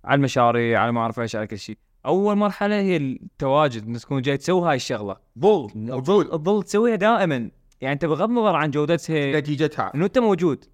على 0.05 0.17
المشاريع 0.17 0.81
على 0.81 0.91
ما 0.91 1.01
أعرف 1.01 1.19
إيش 1.19 1.35
على 1.35 1.47
كل 1.47 1.59
شيء. 1.59 1.77
أول 2.05 2.35
مرحلة 2.35 2.75
هي 2.75 2.97
التواجد 2.97 3.87
إنك 3.87 3.99
تكون 3.99 4.21
جاي 4.21 4.37
تسوي 4.37 4.69
هاي 4.69 4.75
الشغلة. 4.75 5.17
ظل 5.39 5.71
موجود 5.75 6.25
تظل 6.25 6.63
تسويها 6.63 6.95
دائما. 6.95 7.51
يعني 7.81 7.93
أنت 7.93 8.05
بغض 8.05 8.29
النظر 8.29 8.55
عن 8.55 8.71
جودتها. 8.71 9.39
نتيجتها. 9.39 9.91
إنه 9.95 10.05
أنت 10.05 10.19
موجود. 10.19 10.65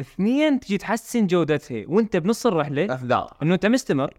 اثنين 0.00 0.60
تجي 0.60 0.78
تحسن 0.78 1.26
جودتها. 1.26 1.84
وأنت 1.88 2.16
بنص 2.16 2.46
الرحلة 2.46 2.94
افذار 2.94 3.36
إنه 3.42 3.54
أنت 3.54 3.66
مستمر 3.66 4.14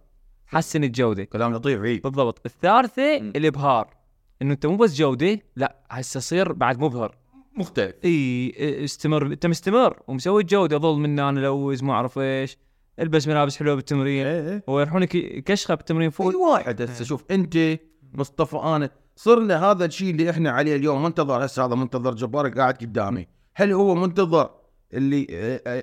حسن 0.46 0.84
الجودة. 0.84 1.24
كلام 1.24 1.54
لطيف 1.54 1.82
عيب 1.82 2.02
بالضبط. 2.02 2.42
الثالثة. 2.46 3.18
الإبهار. 3.18 3.94
إنه 4.42 4.54
أنت 4.54 4.66
مو 4.66 4.76
بس 4.76 4.96
جودة 4.96 5.40
لا 5.56 5.76
هسه 5.90 6.20
صير 6.20 6.54
بعد 6.54 6.80
مبهر. 6.80 7.16
مختلف. 7.60 7.96
إي 8.06 8.84
استمر 8.84 9.26
انت 9.26 9.46
مستمر 9.46 10.00
ومسوي 10.08 10.42
الجوده 10.42 10.78
ظل 10.78 11.00
من 11.00 11.20
أنا 11.20 11.40
لوز 11.40 11.84
ما 11.84 11.94
أعرف 11.94 12.20
إيش. 12.20 12.58
البس 13.00 13.28
ملابس 13.28 13.58
حلوة 13.58 13.76
بالتمرين. 13.76 14.26
إيه 14.26 14.64
ويروحونك 14.68 15.10
كشخه 15.44 15.76
بالتمرين 15.76 16.06
إي 16.06 16.12
فوق 16.12 16.36
واحد 16.36 16.82
هسه. 16.82 17.06
شوف 17.06 17.24
أنت 17.32 17.80
مصطفى 18.14 18.58
أنا 18.58 18.90
صرنا 19.16 19.72
هذا 19.72 19.86
الشيء 19.86 20.10
اللي 20.12 20.30
إحنا 20.30 20.52
عليه 20.52 20.76
اليوم. 20.76 21.04
منتظر 21.04 21.46
هسه 21.46 21.66
هذا 21.66 21.76
منتظر 21.76 22.14
جبار 22.14 22.50
قاعد 22.50 22.74
قدامي. 22.74 23.28
هل 23.56 23.72
هو 23.72 23.96
منتظر 23.96 24.50
اللي 24.94 25.28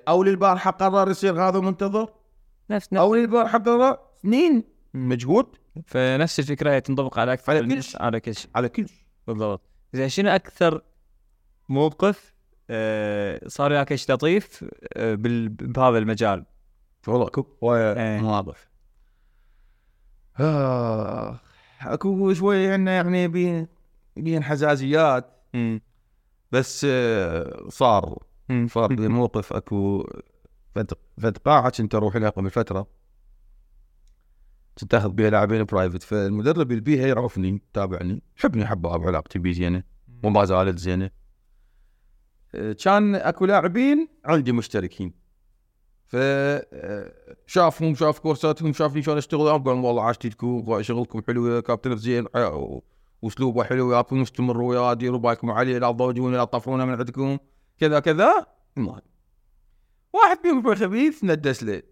أو 0.09 0.23
للبارحه 0.23 0.71
قرر 0.71 1.11
يصير 1.11 1.43
هذا 1.43 1.61
منتظر؟ 1.61 2.13
نفس 2.71 2.93
أو 2.93 3.15
نفس 3.15 3.21
للبارحه 3.21 3.59
قرر 3.59 3.99
سنين 4.23 4.65
مجهود؟ 4.95 5.47
فنفس 5.87 6.41
الفكرة 6.41 6.71
هي 6.71 6.81
تنطبق 6.81 7.19
على 7.19 7.33
أكثر 7.33 7.53
على 7.53 7.69
كل 7.69 7.83
شيء. 7.83 8.03
على 8.03 8.21
كل 8.21 8.35
شيء. 8.35 8.51
على 8.55 8.69
كل 8.69 8.89
شيء. 8.89 8.99
بالضبط. 9.27 9.63
زين 9.93 10.09
شنو 10.09 10.31
أكثر 10.31 10.83
موقف 11.69 12.35
آه 12.71 13.41
صار 13.47 13.73
وياك 13.73 13.95
شيء 13.95 14.15
لطيف 14.15 14.65
آه 14.93 15.15
بهذا 15.49 15.99
المجال. 15.99 16.45
والله 17.07 17.31
إيه. 17.63 18.21
مواقف 18.21 18.69
آه. 20.41 21.41
أكو 21.81 22.33
شوي 22.33 22.73
عندنا 22.73 22.95
يعني 22.97 23.29
بين 23.29 23.69
بين 24.17 24.45
حزازيات. 24.45 25.33
بس 26.53 26.87
صار. 27.69 28.23
صار 28.67 29.09
موقف 29.09 29.53
أكو 29.53 30.11
فد 31.19 31.39
قاعه 31.39 31.71
كنت 31.71 31.95
أروح 31.95 32.17
لها 32.17 32.31
قبل 32.31 32.51
فترة. 32.51 32.87
كنت 34.81 34.95
أخذ 34.95 35.11
بيها 35.11 35.31
لاعبين 35.31 35.65
برايفت 35.65 36.03
فالمدرب 36.03 36.71
اللي 36.71 36.83
بيها 36.83 37.07
يعرفني 37.07 37.49
يتابعني. 37.49 38.23
يحبني 38.39 38.67
حباب 38.67 39.03
علاقتي 39.03 39.39
بيه 39.39 39.53
زينة. 39.53 39.83
وما 40.25 40.45
زالت 40.45 40.79
زينة. 40.79 41.11
كان 42.85 43.15
اكو 43.15 43.45
لاعبين 43.45 44.09
عندي 44.25 44.53
مشتركين. 44.53 45.27
ف 46.07 46.17
آه، 46.17 47.13
شافهم 47.47 47.95
شاف 47.95 48.19
كورساتهم 48.19 48.73
شافني 48.73 49.03
شلون 49.03 49.17
اشتغل 49.17 49.49
قال 49.49 49.69
والله 49.69 50.03
عاشتكم 50.03 50.83
شغلكم 50.83 51.23
حلو 51.27 51.47
يا 51.47 51.61
كابتن 51.61 51.97
زين 51.97 52.27
وأسلوبه 53.23 53.65
حلو 53.65 53.89
وياكم 53.89 54.21
مستمر 54.21 54.61
ويا 54.61 54.95
ديروا 54.95 55.19
بالكم 55.19 55.51
عليه 55.51 55.79
لا 55.79 55.93
تضوجون 55.93 56.35
لا 56.35 56.45
تطفرونا 56.45 56.85
من 56.85 56.93
عندكم. 56.93 57.39
كذا 57.79 58.01
كذا. 58.01 58.47
المهم 58.77 59.01
واحد 60.13 60.39
فيهم 60.43 60.75
خبيث 60.75 61.25
ندس 61.25 61.63
لي 61.63 61.83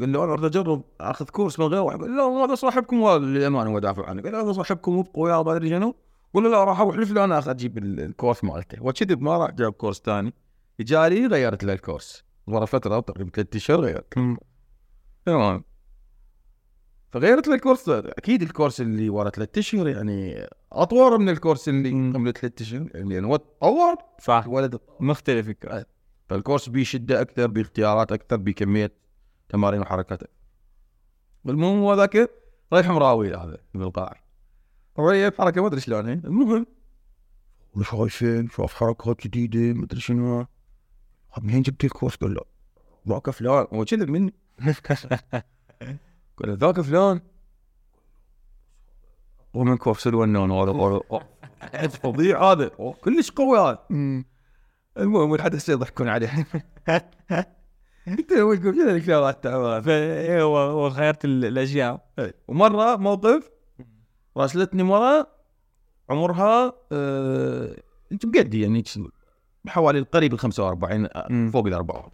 قال 0.00 0.12
له 0.12 0.24
أنا 0.24 0.32
أريد 0.32 0.44
أجرب 0.44 0.84
أخذ 1.00 1.24
كورس 1.24 1.60
من 1.60 1.66
غير 1.66 1.82
واحد 1.82 2.00
قال 2.00 2.16
له 2.16 2.44
هذا 2.44 2.54
صاحبكم 2.54 3.04
هذا 3.04 3.18
للامانه 3.18 3.70
هو 3.70 3.78
دافع 3.78 4.06
عنه. 4.06 4.22
قال 4.22 4.34
هذا 4.34 4.52
صاحبكم 4.52 4.98
ابقوا 4.98 5.24
وياه 5.24 5.42
ما 5.42 5.56
أدري 5.56 5.68
شنو. 5.68 5.94
له 6.42 6.50
لا 6.50 6.64
راح 6.64 6.80
أروح 6.80 6.96
لفلان 6.96 7.32
اخذ 7.32 7.50
أجيب 7.50 7.78
ال- 7.78 8.00
الكورس 8.00 8.44
مالته. 8.44 8.82
وكذب 8.84 9.22
ما 9.22 9.36
راح 9.38 9.50
جاب 9.50 9.72
كورس 9.72 10.00
ثاني. 10.00 10.34
جالي 10.80 11.26
غيرت 11.26 11.64
له 11.64 11.72
الكورس. 11.72 12.24
ورا 12.46 12.64
فترة 12.64 13.00
تقريبا 13.00 13.30
ثلاث 13.30 13.56
أشهر 13.56 13.80
غيرت. 13.80 14.14
تمام. 15.26 15.64
فغيرت 17.12 17.48
له 17.48 17.54
الكورس. 17.54 17.88
أكيد 17.88 18.42
الكورس 18.42 18.80
اللي 18.80 19.08
ورا 19.08 19.30
ثلاث 19.30 19.58
أشهر 19.58 19.88
يعني 19.88 20.46
أطور 20.72 21.18
من 21.18 21.28
الكورس 21.28 21.68
اللي. 21.68 21.90
قبل 22.14 22.32
ثلاث 22.32 22.60
أشهر. 22.60 22.88
يعني 22.94 23.26
هو 23.26 23.36
تطور 23.36 23.96
صح. 24.20 24.42
الولد 24.46 24.78
مختلف 25.00 25.48
الك- 25.48 25.86
فالكورس 26.28 26.68
بيه 26.68 26.84
شده 26.84 27.20
أكثر 27.20 27.46
باختيارات 27.46 28.12
أكثر 28.12 28.36
بكمية 28.36 28.92
تمارين 29.48 29.80
وحركات. 29.80 30.20
المهم 31.46 31.78
هو 31.78 31.94
ذاك 31.94 32.30
رايح 32.72 32.88
مراوي 32.88 33.34
هذا 33.34 33.58
بالقاع. 33.74 34.23
هو 35.00 35.30
حركه 35.38 35.60
ما 35.60 35.66
ادري 35.66 35.80
شلون 35.80 36.06
هي 36.08 36.12
المهم 36.12 36.66
شايفين 37.82 38.48
شاف 38.50 38.74
حركات 38.74 39.26
جديده 39.26 39.72
ما 39.78 39.84
ادري 39.84 40.00
شنو 40.00 40.46
منين 41.42 41.62
جبت 41.62 41.84
الكورس؟ 41.84 42.16
قال 42.16 42.34
له 42.34 42.40
ذاك 43.08 43.30
فلان 43.30 43.66
هو 43.72 43.84
كذب 43.84 44.10
مني 44.10 44.34
قال 46.36 46.48
له 46.48 46.54
ذاك 46.54 46.80
فلان 46.80 47.20
ومن 49.54 49.76
كورس 49.76 50.06
الونون 50.06 50.50
هذا 50.50 51.00
هذا 51.60 51.88
فظيع 51.88 52.52
هذا 52.52 52.68
كلش 53.00 53.30
قوي 53.30 53.58
هذا 53.58 53.78
المهم 54.98 55.34
الحدث 55.34 55.68
يضحكون 55.68 56.08
عليه 56.08 56.46
تقول 58.28 58.56
كذا 58.56 58.96
الكلام 58.96 59.34
هو 60.42 60.58
هو 60.58 60.90
خيرت 60.90 61.24
ال- 61.24 61.44
الاشياء 61.44 62.06
ومره 62.48 62.96
موقف 62.96 63.50
راسلتني 64.36 64.82
مره 64.82 65.28
عمرها 66.10 66.72
آه 66.92 67.76
بقدي 68.10 68.62
يعني 68.62 68.84
حوالي 69.68 69.98
القريب 69.98 70.32
ال 70.32 70.38
45 70.38 71.08
آه،. 71.12 71.50
فوق 71.52 71.66
ال 71.66 71.74
40 71.74 72.10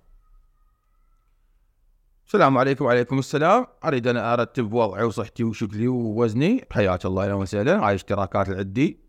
السلام 2.31 2.59
عليكم 2.59 2.85
وعليكم 2.85 3.19
السلام. 3.19 3.67
أريد 3.85 4.07
أنا 4.07 4.33
أرتب 4.33 4.73
وضعي 4.73 5.05
وصحتي 5.05 5.45
وشكلي 5.45 5.89
ووزني. 5.89 6.65
حياك 6.71 7.07
الله 7.07 7.25
أهلا 7.25 7.35
وسهلا. 7.35 7.89
هاي 7.89 7.95
اشتراكات 7.95 8.49
اللي 8.49 8.59
عندي 8.59 9.01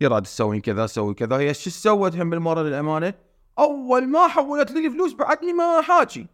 يراد 0.00 0.22
تسوي 0.22 0.60
كذا 0.60 0.86
سوي 0.86 1.14
كذا. 1.14 1.36
هي 1.36 1.54
شو 1.54 1.70
سوت 1.70 2.16
هم 2.16 2.30
بالمرة 2.30 2.62
للأمانة؟ 2.62 3.14
أول 3.58 4.08
ما 4.08 4.28
حولت 4.28 4.70
لي 4.70 4.86
الفلوس 4.86 5.14
بعدني 5.14 5.52
ما 5.52 5.82
حاكي. 5.82 6.26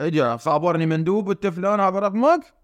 جا 0.00 0.36
خابرني 0.36 0.86
مندوب 0.86 1.30
انت 1.30 1.46
فلان 1.46 1.80
هذا 1.80 1.98
رقمك؟ 1.98 2.54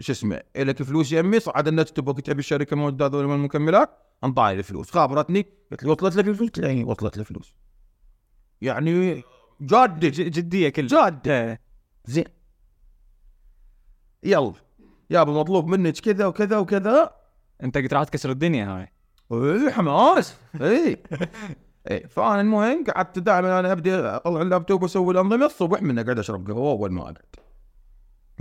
شو 0.00 0.12
اسمه 0.12 0.40
الك 0.56 0.82
فلوس 0.82 1.12
يمي 1.12 1.40
صعد 1.40 1.68
النت 1.68 1.88
تبغى 1.88 2.22
تبي 2.22 2.38
الشركة 2.38 2.76
مال 2.76 3.02
هذول 3.02 3.26
من 3.26 3.34
المكملات 3.34 3.90
انطاني 4.24 4.58
الفلوس. 4.58 4.90
خابرتني 4.90 5.46
قلت 5.70 5.84
لي 5.84 5.90
وصلت 5.90 6.16
لك 6.16 6.28
الفلوس؟ 6.28 6.50
إيه، 6.58 6.84
وصلت 6.84 7.18
الفلوس 7.18 7.54
يعني 8.62 9.24
جادة 9.60 10.08
جدية 10.08 10.68
كلها. 10.68 10.88
جادة. 10.88 11.60
زين. 12.04 12.24
يلا 14.22 14.52
يابا 15.10 15.32
مطلوب 15.32 15.66
منك 15.66 15.98
كذا 16.00 16.26
وكذا 16.26 16.58
وكذا. 16.58 17.10
أنت 17.62 17.78
قلت 17.78 17.94
راح 17.94 18.04
تكسر 18.04 18.30
الدنيا 18.30 18.66
هاي. 18.66 18.92
إيه 19.32 19.70
حماس. 19.70 20.36
إيه. 20.60 21.02
إيه 21.90 22.06
فأنا 22.06 22.40
المهم 22.40 22.84
قعدت 22.84 23.18
دائما 23.18 23.60
أنا 23.60 23.72
أبدي 23.72 23.94
أطلع 23.94 24.42
اللابتوب 24.42 24.82
وأسوي 24.82 25.12
الأنظمة 25.12 25.46
الصبح 25.46 25.82
من 25.82 25.98
قاعد 25.98 26.18
أشرب 26.18 26.50
قهوة 26.50 26.70
اول 26.70 26.92
ما 26.92 27.02
أقعد. 27.02 27.18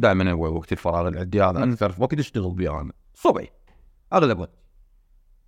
دائما 0.01 0.31
هو 0.31 0.55
وقت 0.57 0.71
الفراغ 0.71 1.07
اللي 1.07 1.19
عندي 1.19 1.41
هذا. 1.41 1.63
أكثر 1.63 1.95
وقت 1.99 2.19
أشتغل 2.19 2.51
بيه 2.51 2.81
أنا. 2.81 2.93
الصبح 3.13 3.47
اغلب 4.13 4.39
وقت 4.39 4.51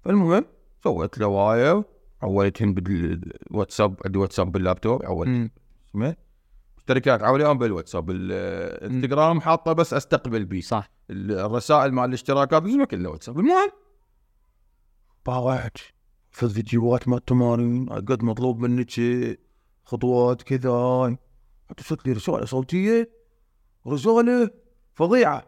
فالمهم 0.02 0.46
سويت 0.84 1.18
لوايا 1.18 1.84
عولتهم 2.22 2.74
بالواتساب 2.74 3.98
عندي 4.06 4.18
واتساب 4.18 4.52
باللابتوب 4.52 5.06
عولت 5.06 5.52
اسمه 5.90 6.16
اشتراكات 6.78 7.24
عوليهم 7.24 7.58
بالواتساب 7.58 8.12
الانستغرام 8.12 9.42
حاطة 9.42 9.74
بس 9.74 9.94
أستقبل 9.94 10.46
بيه. 10.46 10.62
صح. 10.62 10.90
الرسائل 11.10 11.92
مع 11.92 12.06
الاشتراكات 12.06 12.64
اسمه 12.64 12.86
كله 12.86 13.10
واتساب. 13.10 13.40
المهم 13.40 13.72
باوعت 15.26 15.78
في 16.32 16.44
الفيديوهات 16.44 17.08
مال 17.08 17.18
التمارين 17.18 17.90
قد 17.90 18.24
مطلوب 18.24 18.60
منك 18.60 18.92
خطوات 19.86 20.42
كذا. 20.42 21.18
ارسلت 21.72 22.08
لي 22.08 22.14
رسالة 22.14 22.46
صوتية. 22.46 23.23
رساله 23.88 24.50
فظيعة. 24.94 25.44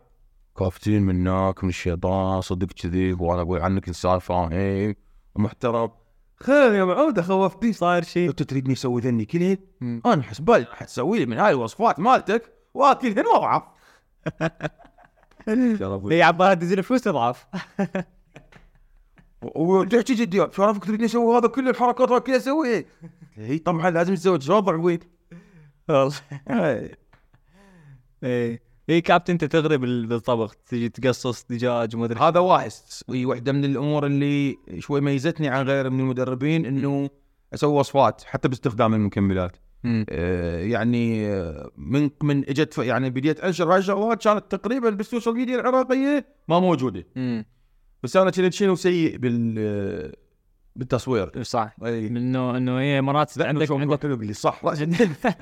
كافتين 0.58 1.02
منك 1.02 1.64
من 1.64 1.70
الشيطان 1.70 2.42
صدق 2.42 2.68
كذب 2.68 3.22
وأنا 3.22 3.42
أقول 3.42 3.62
عنك 3.62 3.88
انسان 3.88 4.20
فاهم 4.20 4.96
ومحترم 5.36 5.92
خير 6.36 6.74
يا 6.74 6.86
معود 6.86 7.22
خوفتني 7.22 7.74
صاير 7.74 8.04
شيء. 8.04 8.30
أنت 8.30 8.44
تريدني 8.44 8.74
أسوي 8.74 9.02
ذني 9.02 9.26
كلهن. 9.26 9.58
أنا 10.06 10.24
حسبالي 10.24 10.64
راح 10.64 10.84
تسوي 10.84 11.20
لي 11.20 11.26
من 11.26 11.38
هاي 11.38 11.52
الوصفات 11.52 12.00
مالتك 12.00 12.54
واكلهن 12.74 13.26
وأضعف. 13.26 13.64
هي 16.12 16.24
عبالها 16.24 16.54
تنزل 16.54 16.84
فلوس 16.84 17.02
تضعف. 17.02 17.48
وتحكي 19.56 20.14
جدي 20.14 20.48
شو 20.52 20.64
عرفك 20.64 20.86
تريدني 20.86 21.06
أسوي 21.06 21.38
هذا 21.38 21.48
كل 21.48 21.70
الحركات 21.70 22.24
كلها 22.24 22.38
اسويها 22.38 22.84
هي 23.36 23.58
طبعا 23.58 23.90
لازم 23.90 24.16
تسوي 24.16 24.38
تشوف 24.38 24.70
عويد 24.70 25.04
والله. 25.90 26.14
إيه. 28.26 28.62
اي 28.90 29.02
كابتن 29.02 29.34
أنت 29.34 29.46
تخرب 29.46 29.80
بال- 29.82 30.08
بالطبخ 30.08 30.56
تجي 30.56 30.90
تقصص 30.90 31.46
دجاج 31.50 31.96
وما 31.96 32.06
أدري. 32.06 32.20
هذا 32.20 32.40
واحد 32.40 32.72
هي 33.10 33.26
واحدة 33.26 33.52
من 33.52 33.66
الأمور 33.66 34.06
اللي 34.06 34.58
شوي 34.80 35.02
ميزتني 35.02 35.48
عن 35.48 35.66
غيري 35.66 35.90
من 35.90 36.00
المدربين 36.00 36.66
إنه 36.66 37.10
أسوي 37.54 37.74
وصفات 37.80 38.24
حتى 38.24 38.48
باستخدام 38.48 38.94
المكملات. 38.94 39.58
آه، 40.10 40.60
يعني 40.60 41.30
من 41.78 42.10
من 42.24 42.50
إجت 42.50 42.78
يعني 42.78 43.10
بديت 43.10 43.40
أنشر 43.40 43.74
هاي 43.74 43.80
الشغلات 43.80 44.24
كانت 44.24 44.52
تقريبا 44.56 44.90
بالسوشيال 44.90 45.36
ميديا 45.36 45.56
العراقية 45.56 46.26
ما 46.48 46.60
موجودة. 46.60 47.06
مم. 47.16 47.46
بس 48.04 48.18
أنا 48.18 48.32
كنت 48.32 48.54
شنو 48.54 48.76
سيء 48.76 49.18
بال 49.18 50.12
بالتصوير. 50.76 51.44
صح. 51.44 51.76
اي 51.86 52.08
انه 52.08 52.58
إنه 52.58 52.80
هي 52.80 53.02
مرات 53.02 53.42
عندك 53.42 53.72
عندك 53.72 54.04
يقول 54.04 54.28
لي 54.28 54.34
صح؟ 54.34 54.64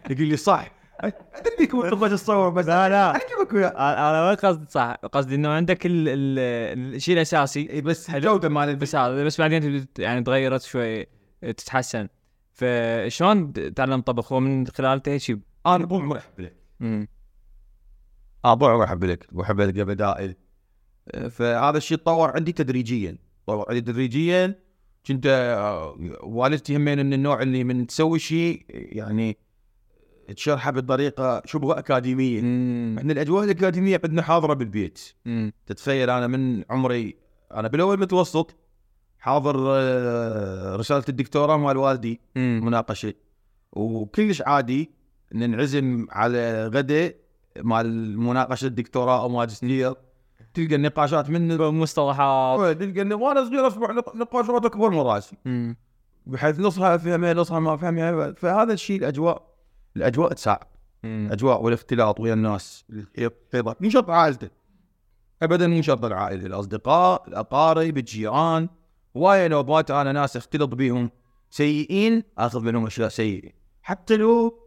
يقول 0.10 0.28
لي 0.28 0.38
صح. 0.38 0.83
أدري 1.00 1.68
كنت 1.72 1.86
تبغى 1.86 2.10
تصور 2.10 2.50
بس 2.50 2.66
لا 2.66 2.90
لا. 2.90 3.12
اعجبك 3.12 3.54
أنا 3.56 4.12
ما 4.22 4.34
قصدي 4.34 4.66
صح 4.70 4.96
قصدي 5.12 5.36
إنه 5.36 5.50
عندك 5.50 5.86
ال- 5.86 6.10
ال- 6.10 6.96
الشيء 6.96 7.16
الأساسي. 7.16 7.82
بس 7.82 8.10
الجودة 8.10 8.50
مال 8.50 8.76
بس 8.76 8.96
هذا 8.96 9.24
بس 9.24 9.42
بعدين 9.42 9.86
يعني 10.00 10.24
تغيرت 10.24 10.62
شوي 10.62 11.06
تتحسن. 11.42 12.08
فشلون 12.54 13.54
تعلم 13.54 14.02
طبخ؟ 14.02 14.34
هو 14.34 14.40
من 14.40 14.68
خلال 14.68 15.02
هيك 15.08 15.40
أنا 15.66 15.86
طول 15.86 16.02
عمري 16.02 16.20
احب 16.20 16.40
لك 16.40 16.56
طول 18.44 18.70
عمري 18.70 18.84
احب 18.86 19.04
لك 19.04 19.28
واحب 19.32 19.62
القى 19.62 19.84
بدائل. 19.86 20.36
فهذا 21.30 21.78
الشيء 21.78 21.98
تطور 21.98 22.32
عندي 22.36 22.52
تدريجيا. 22.52 23.18
تطور 23.44 23.66
عندي 23.70 23.82
تدريجيا. 23.82 24.60
كنت 25.08 25.26
آه، 25.28 25.98
والدتي 26.24 26.76
همين 26.78 27.06
من 27.06 27.14
النوع 27.14 27.42
اللي 27.42 27.64
من 27.64 27.88
تسوي 27.88 28.20
شيء 28.20 28.66
يعني 28.70 29.38
تشرحه 30.36 30.72
بطريقه 30.72 31.42
شبه 31.46 31.80
أكاديمية. 31.80 32.42
مم. 32.42 32.96
إحنا 33.00 33.14
الأجواء 33.14 33.44
الأكاديمية 33.44 34.02
عندنا 34.04 34.22
حاضرة 34.22 34.54
بالبيت. 34.54 35.00
مم. 35.26 35.54
تتخيل 35.66 36.10
أنا 36.10 36.28
من 36.28 36.64
عمري 36.70 37.16
أنا 37.54 37.68
بالأول 37.68 38.00
متوسط 38.00 38.56
حاضر 39.20 39.56
آه، 39.68 40.76
رسالة 40.76 41.04
الدكتوراه 41.10 41.58
مال 41.58 41.78
والدي. 41.78 42.22
مناقشة. 42.36 43.14
وكلش 43.72 44.42
عادي 44.42 44.92
إن 45.36 45.40
ننعزم 45.40 46.08
على 46.12 46.68
غدا 46.68 47.14
مال 47.62 48.20
مناقشة 48.20 48.66
الدكتوراه 48.66 49.22
أو 49.22 49.30
ماجستير. 49.30 49.94
تلقى 50.54 50.76
النقاشات 50.76 51.30
من 51.30 51.58
مصطلحات 51.58 52.78
تلقى 52.78 53.02
إن 53.02 53.14
وأنا 53.14 53.46
صغير 53.46 53.68
أسمع 53.68 53.92
نق- 53.92 54.16
نقاشات 54.16 54.66
أكبر 54.66 54.90
من 54.90 55.00
رأسي. 55.00 55.36
بحيث 56.26 56.60
نصها 56.60 56.96
افهمها 56.96 57.34
نصها 57.34 57.60
ما 57.60 57.74
افهمها 57.74 58.32
فهذا 58.32 58.74
الشيء 58.74 59.00
الأجواء. 59.00 59.53
الأجواء 59.98 60.34
تساعد. 60.34 60.68
الاجواء 61.06 61.64
والاختلاط 61.64 62.20
ويا 62.20 62.34
الناس. 62.34 62.86
الحيطه 62.90 63.76
مو 63.80 63.90
شرط 63.90 64.10
عائلته 64.10 64.50
ابدا 65.42 65.68
مو 65.68 65.82
شرط 65.82 66.06
العائلة. 66.06 66.46
الأصدقاء 66.46 67.28
الأقارب 67.28 67.98
الجيران. 67.98 68.70
هوايه 69.18 69.48
نوبات 69.48 69.92
أنا 69.92 70.12
ناس 70.12 70.38
أختلط 70.38 70.74
بيهم 70.74 71.12
سيئين 71.50 72.24
آخذ 72.38 72.60
منهم 72.62 72.86
أشياء 72.86 73.10
سيئة. 73.10 73.52
حتى 73.82 74.18
لو 74.18 74.60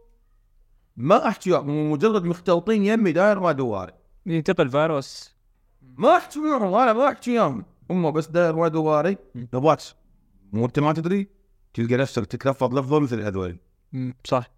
ما 0.97 1.27
أحكي 1.27 1.51
مجرد 1.61 2.23
مختلطين 2.23 2.85
يمي 2.85 3.11
داير 3.11 3.39
ما 3.39 3.51
دواري 3.51 3.93
ينتقل 4.25 4.69
فيروس. 4.69 5.35
ما 5.81 6.17
أحكي 6.17 6.39
وياهم 6.39 6.73
أنا 6.73 6.93
ما 6.93 7.07
أحكي 7.07 7.31
وياهم. 7.31 7.65
هم 7.91 8.11
بس 8.11 8.27
داير 8.27 8.55
ما 8.55 8.67
دواري 8.67 9.17
نوبات 9.53 9.83
مو 10.53 10.65
أنت 10.65 10.79
ما 10.79 10.93
تدري؟ 10.93 11.27
تلقى 11.73 11.97
نفسك 11.97 12.25
تتلفظ 12.25 12.73
لفظه 12.73 12.99
مثل 12.99 13.21
هذول. 13.21 13.57
صح. 14.23 14.56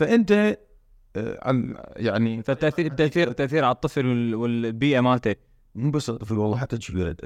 فأنت 0.00 0.58
آه، 1.16 1.38
عن 1.42 1.76
يعني 1.96 2.42
فالتأثير 2.42 2.86
التأثير 2.86 3.28
التأثير 3.28 3.64
على 3.64 3.72
الطفل 3.74 4.06
وال- 4.06 4.34
والبيئة 4.34 5.00
مالته. 5.00 5.34
مو 5.74 5.90
بس 5.90 6.10
الطفل 6.10 6.38
والله 6.38 6.56
حتى 6.56 6.76
الكبير 6.76 7.16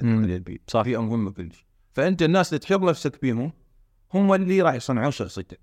صار 0.67 0.85
في 0.85 0.97
مهمة 0.97 1.31
كلش 1.31 1.67
فأنت 1.93 2.23
الناس 2.23 2.49
اللي 2.49 2.59
تحب 2.59 2.83
نفسك 2.83 3.23
بيهم 3.23 3.53
هم 4.15 4.35
اللي 4.35 4.63
راح 4.63 4.75
يصنعون 4.75 5.11
شخصيتك. 5.11 5.61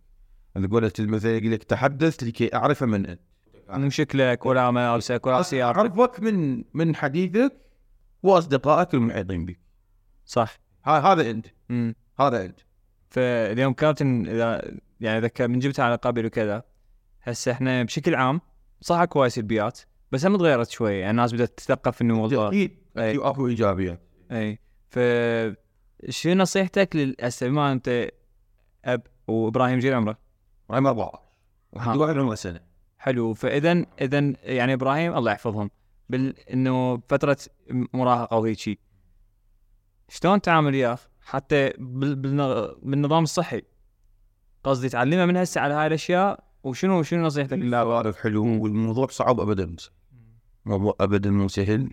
اللي 0.57 0.67
قولت 0.67 0.99
المثل 0.99 1.27
يقول 1.29 1.51
لك 1.51 1.63
تحدث 1.63 2.23
لكي 2.23 2.55
اعرف 2.55 2.83
من 2.83 3.05
أنت. 3.05 3.21
مو 3.69 3.89
شكلك 3.89 4.45
ولا 4.45 4.71
ملابسك 4.71 5.25
ولا 5.27 5.41
سيارتك. 5.41 5.77
أعرفك 5.79 6.19
من 6.19 6.63
من 6.73 6.95
حديثك 6.95 7.53
وأصدقائك 8.23 8.93
المحيطين 8.93 9.45
بك. 9.45 9.59
صح. 10.25 10.59
ها- 10.85 10.99
هذا 11.13 11.29
أنت. 11.29 11.45
هذا 12.19 12.45
أنت. 12.45 12.59
فاليوم 13.09 13.73
كابتن 13.73 14.27
إذا 14.27 14.71
يعني 14.99 15.17
إذا 15.17 15.27
كان 15.27 15.51
من 15.51 15.59
جبت 15.59 15.79
على 15.79 15.95
قبل 15.95 16.25
وكذا 16.25 16.63
هسه 17.23 17.51
إحنا 17.51 17.83
بشكل 17.83 18.15
عام 18.15 18.41
صح 18.81 19.05
كويس 19.05 19.37
البيئات 19.37 19.79
بس 20.11 20.25
هم 20.25 20.37
تغيرت 20.37 20.69
شوي. 20.69 20.93
يعني 20.93 21.11
الناس 21.11 21.33
بدأت 21.33 21.49
تتثقف 21.57 22.01
انه 22.01 22.21
والله 22.21 22.47
أكيد 22.47 22.77
أكو 22.97 23.47
إيجابيات. 23.47 24.01
إي. 24.31 24.59
ف 24.89 24.99
شو 26.09 26.29
نصيحتك 26.29 26.95
لل- 26.95 27.15
هسه 27.21 27.47
بما 27.47 27.71
أنت 27.71 28.09
أب 28.85 29.01
وإبراهيم 29.27 29.79
جيل 29.79 29.93
عمره؟ 29.93 30.17
إبراهيم 30.69 30.87
14 30.87 31.19
ها. 31.77 31.95
واحد 31.95 32.17
عمره 32.17 32.35
سنة. 32.35 32.59
حلو. 32.97 33.33
فاذا 33.33 33.85
اذا 34.01 34.33
يعني 34.43 34.73
إبراهيم 34.73 35.17
الله 35.17 35.31
يحفظهم. 35.31 35.69
بال 36.09 36.39
إنه 36.49 36.97
فترة 37.09 37.37
مراهقة 37.93 38.37
وهيك 38.37 38.79
شلون 40.09 40.41
تعامل 40.41 40.73
وياه؟ 40.73 40.97
حتى 41.21 41.73
بال... 41.77 42.15
بالن- 42.15 42.75
بالنظام 42.83 43.23
الصحي. 43.23 43.61
قصدي 44.63 44.89
تعلمه 44.89 45.25
من 45.25 45.37
هسه 45.37 45.61
على 45.61 45.73
هاي 45.73 45.87
الأشياء 45.87 46.50
وشنو 46.63 47.03
شنو 47.03 47.25
نصيحتك؟ 47.25 47.53
للاباء؟ 47.53 47.95
عارف 47.97 48.17
حلو 48.17 48.63
والموضوع 48.63 49.07
صعب 49.07 49.39
ابدا. 49.39 49.75
موضوع 50.65 50.95
ابدا 50.99 51.31
مو 51.31 51.47
سهل 51.47 51.89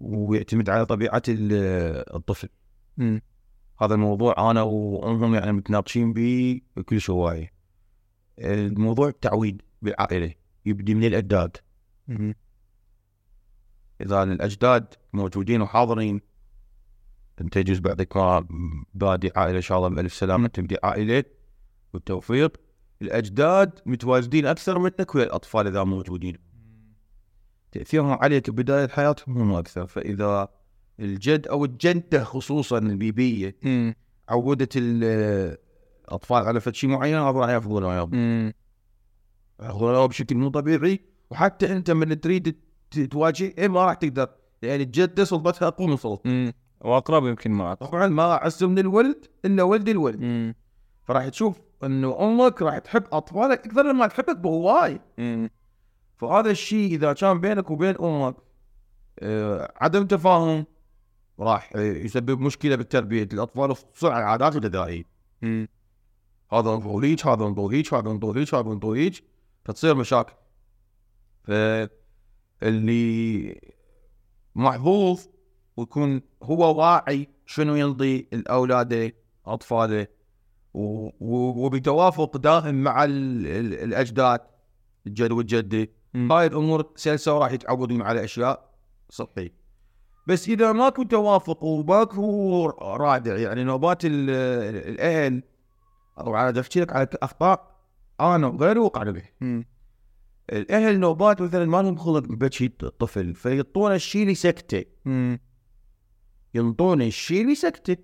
ويعتمد 0.00 0.70
على 0.70 0.86
طبيعة 0.86 1.22
ال- 1.28 2.14
الطفل. 2.16 2.48
مم. 2.96 3.22
هذا 3.80 3.94
الموضوع 3.94 4.50
أنا 4.50 4.62
وأمهم 4.62 5.34
يعني 5.34 5.52
متناقشين 5.52 6.12
به 6.12 6.60
كل 6.88 6.98
هوايه 7.10 7.52
الموضوع 8.38 9.10
تعويد 9.10 9.62
بالعائلة 9.82 10.34
يبدي 10.66 10.94
من 10.94 11.04
الأجداد. 11.04 11.56
مم. 12.08 12.34
إذا 14.00 14.22
الأجداد 14.22 14.94
موجودين 15.12 15.62
وحاضرين 15.62 16.20
أنت 17.40 17.56
يجوز 17.56 17.78
بعدك 17.78 18.16
ما 18.16 18.46
بادي 18.94 19.30
عائلة 19.36 19.56
إن 19.56 19.62
شاء 19.62 19.78
الله 19.78 19.88
بألف 19.88 20.14
سلامة 20.14 20.48
تبدي 20.48 20.76
عائلة 20.82 21.24
والتوفيق. 21.94 22.56
الأجداد 23.02 23.80
متواجدين 23.86 24.46
أكثر 24.46 24.78
منك 24.78 25.14
ويا 25.14 25.24
الأطفال 25.24 25.66
إذا 25.66 25.84
موجودين 25.84 26.36
تأثيرهم 27.72 28.12
عليك 28.12 28.50
بداية 28.50 28.88
حياتهم 28.88 29.38
هم 29.38 29.52
أكثر 29.52 29.86
فإذا 29.86 30.48
الجد 31.00 31.46
أو 31.46 31.64
الجدة 31.64 32.24
خصوصا 32.24 32.78
البيبية. 32.78 33.56
عودت 34.28 34.76
ال- 34.76 35.56
الأطفال 36.08 36.46
على 36.46 36.60
فد 36.60 36.74
شيء 36.74 36.90
معين 36.90 37.16
هذا 37.16 37.30
راح 37.30 37.50
ياخذونه 37.50 37.88
وياهم. 37.88 38.52
ياخذونه 39.60 40.06
بشكل 40.06 40.36
مو 40.36 40.48
طبيعي 40.48 41.00
وحتى 41.30 41.72
أنت 41.72 41.90
من 41.90 42.20
تريد 42.20 42.56
تواجه 43.10 43.68
ما 43.68 43.84
راح 43.84 43.94
تقدر 43.94 44.28
لأن 44.62 44.80
الجدة 44.80 45.24
سلطتها 45.24 45.68
اقوى 45.68 45.86
من 45.86 45.96
سلطتك. 45.96 46.54
وأقرب 46.80 47.26
يمكن 47.26 47.52
مرات 47.52 47.80
طبعا 47.80 48.06
ما 48.06 48.22
اعز 48.32 48.64
من 48.64 48.78
الولد 48.78 49.26
إلا 49.44 49.62
ولد 49.62 49.88
الولد. 49.88 50.54
فراح 51.04 51.28
تشوف 51.28 51.60
إنه 51.84 52.20
أمك 52.20 52.62
راح 52.62 52.78
تحب 52.78 53.04
أطفالك 53.12 53.66
أكثر 53.66 53.92
مما 53.92 54.06
تحبك 54.06 54.36
بهواي. 54.36 55.00
فهذا 56.16 56.50
الشيء 56.50 56.94
إذا 56.94 57.12
كان 57.12 57.40
بينك 57.40 57.70
وبين 57.70 57.94
أمك 58.00 58.36
آه، 59.18 59.72
عدم 59.76 60.06
تفاهم 60.06 60.66
راح 61.40 61.76
يسبب 61.76 62.40
مشكلة 62.40 62.76
بالتربية 62.76 63.28
الاطفال 63.32 63.76
خصوصا 63.76 64.12
على 64.12 64.24
العادات 64.24 64.56
الغذائية. 64.56 65.04
هذا 66.52 66.74
انطوا 66.74 67.04
هيك 67.04 67.26
هذا 67.26 67.44
انطوا 67.46 67.72
هيك 67.72 67.94
هذا 67.94 68.10
انطوا 68.10 68.36
هيك 68.36 68.54
هذا 68.54 68.72
انطوا 68.72 68.96
هيك 68.96 69.24
فتصير 69.64 69.94
مشاكل 69.94 70.32
فاللي 72.60 73.60
محظوظ 74.54 75.26
ويكون 75.76 76.22
هو 76.42 76.78
واعي 76.78 77.28
شنو 77.46 77.74
ينطي 77.74 78.26
الاولاده 78.32 79.12
أطفاله 79.46 80.06
وبتوافق 81.20 82.36
دائم 82.36 82.74
مع 82.82 83.04
ال- 83.04 83.46
ال- 83.46 83.74
الأجداد 83.74 84.40
الجد 85.06 85.32
والجدة. 85.32 85.88
هاي 86.14 86.46
الأمور 86.46 86.92
سلسة 86.96 87.34
وراح 87.36 87.52
يتعودون 87.52 88.02
على 88.02 88.24
أشياء 88.24 88.70
صحي 89.10 89.50
بس 90.26 90.48
إذا 90.48 90.72
ماكو 90.72 91.02
توافق 91.02 91.64
وماكو 91.64 92.66
رادع 92.80 93.36
يعني 93.36 93.64
نوبات 93.64 94.04
ال- 94.04 94.30
الأهل 94.92 95.42
أو 96.20 96.34
على 96.34 96.60
احكي 96.60 96.80
لك 96.80 96.92
على 96.92 97.08
أخطاء 97.22 97.76
أنا 98.20 98.46
وغيري 98.46 98.78
وقعنا 98.80 99.10
به. 99.10 99.22
الأهل 100.52 101.00
نوبات 101.00 101.42
مثلا 101.42 101.64
ما 101.64 101.82
لهم 101.82 101.96
خلق 101.96 102.18
بكي 102.28 102.64
الطفل 102.82 103.34
فيعطونه 103.34 103.94
الشيء 103.94 104.22
اللي 104.22 104.34
سكته. 104.34 104.84
ينطونه 106.54 107.04
الشيء 107.06 107.42
اللي 107.42 107.54
سكته 107.54 107.96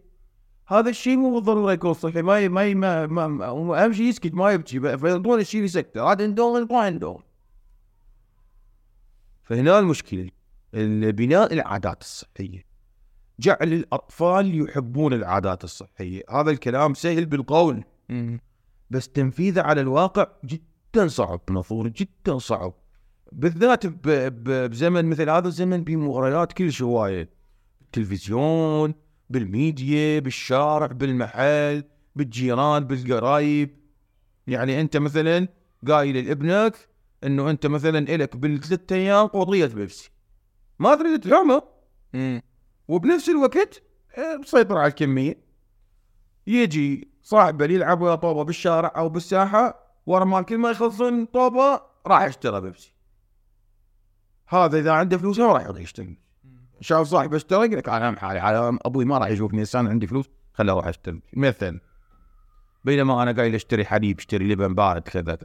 هذا 0.66 0.90
الشيء 0.90 1.16
مو 1.16 1.34
بالضرورة 1.34 1.72
يكون 1.72 1.92
صحي. 1.92 2.22
ما 2.22 2.48
ما 2.48 3.06
ما, 3.06 3.26
ما, 3.26 3.84
أهم 3.84 3.92
شيء 3.92 4.06
يسكت 4.06 4.34
ما 4.34 4.52
يبكي. 4.52 4.80
فينطونه 4.80 5.40
الشيء 5.40 5.58
اللي 5.60 5.68
سكتة. 5.68 6.12
هذا 6.12 6.24
عندهم 6.24 6.68
ما 6.70 6.78
عندهم. 6.78 7.22
فهنا 9.42 9.78
المشكلة. 9.78 10.30
ال- 10.74 11.12
بناء 11.12 11.52
العادات 11.52 12.02
الصحية. 12.02 12.64
جعل 13.40 13.72
الأطفال 13.72 14.60
يحبون 14.60 15.12
العادات 15.12 15.64
الصحية. 15.64 16.22
هذا 16.30 16.50
الكلام 16.50 16.94
سهل 16.94 17.26
بالقول. 17.26 17.84
بس 18.90 19.08
تنفيذه 19.08 19.62
على 19.62 19.80
الواقع 19.80 20.26
جدا 20.44 21.08
صعب 21.08 21.40
نظور 21.50 21.88
جدا 21.88 22.38
صعب. 22.38 22.74
بالذات 23.32 23.86
بزمن 23.86 25.04
مثل 25.04 25.30
هذا 25.30 25.48
الزمن 25.48 25.84
بمغريات 25.84 26.52
كلش 26.52 26.82
هوايه 26.82 27.30
بالتلفزيون 27.80 28.94
بالميديا 29.30 30.18
بالشارع 30.18 30.86
بالمحل 30.86 31.84
بالجيران 32.16 32.84
بالقرايب. 32.84 33.76
يعني 34.46 34.80
أنت 34.80 34.96
مثلا 34.96 35.48
قايل 35.88 36.26
لابنك 36.26 36.88
إنه 37.24 37.50
أنت 37.50 37.66
مثلا 37.66 37.98
إلك 37.98 38.36
بالثلاث 38.36 38.92
أيام 38.92 39.26
قضية 39.26 39.66
بيبسي 39.66 40.10
ما 40.78 40.94
تريد 40.94 41.20
تلومه. 41.20 41.62
وبنفس 42.88 43.28
الوقت 43.28 43.82
آه، 44.18 44.36
مسيطر 44.36 44.78
على 44.78 44.86
الكمية. 44.86 45.44
يجي 46.46 47.08
صاحبه 47.22 47.64
يلعب 47.64 48.00
ويا 48.00 48.14
طوبة 48.14 48.42
بالشارع 48.42 48.92
أو 48.96 49.08
بالساحة 49.08 49.84
ورا 50.06 50.24
ما 50.24 50.42
كل 50.42 50.58
ما 50.58 50.70
يخلصون 50.70 51.24
طوبة 51.24 51.80
راح 52.06 52.22
يشتري 52.22 52.60
بيبسي. 52.60 52.94
هذا 54.48 54.78
إذا 54.78 54.92
عنده 54.92 55.18
فلوس 55.18 55.38
ما 55.38 55.52
راح 55.52 55.62
يرضى 55.62 55.82
يشتري. 55.82 56.23
شاف 56.84 57.06
صاحبه 57.06 57.36
اشترى 57.36 57.66
يقول 57.66 57.78
لك 57.78 57.88
أنا 57.88 58.20
حالي 58.20 58.38
على 58.38 58.78
أبوي 58.84 59.04
ما 59.04 59.18
راح 59.18 59.28
يشوفني 59.28 59.62
هسه 59.62 59.80
أنا 59.80 59.90
عندي 59.90 60.06
فلوس 60.06 60.30
خله 60.52 60.72
أروح 60.72 60.86
أشتري. 60.86 61.20
مثلا 61.32 61.80
بينما 62.84 63.22
أنا 63.22 63.32
قايل 63.32 63.54
اشتري 63.54 63.84
حليب 63.84 64.18
اشتري 64.18 64.48
لبن 64.48 64.74
بارد 64.74 65.02
كذا 65.02 65.38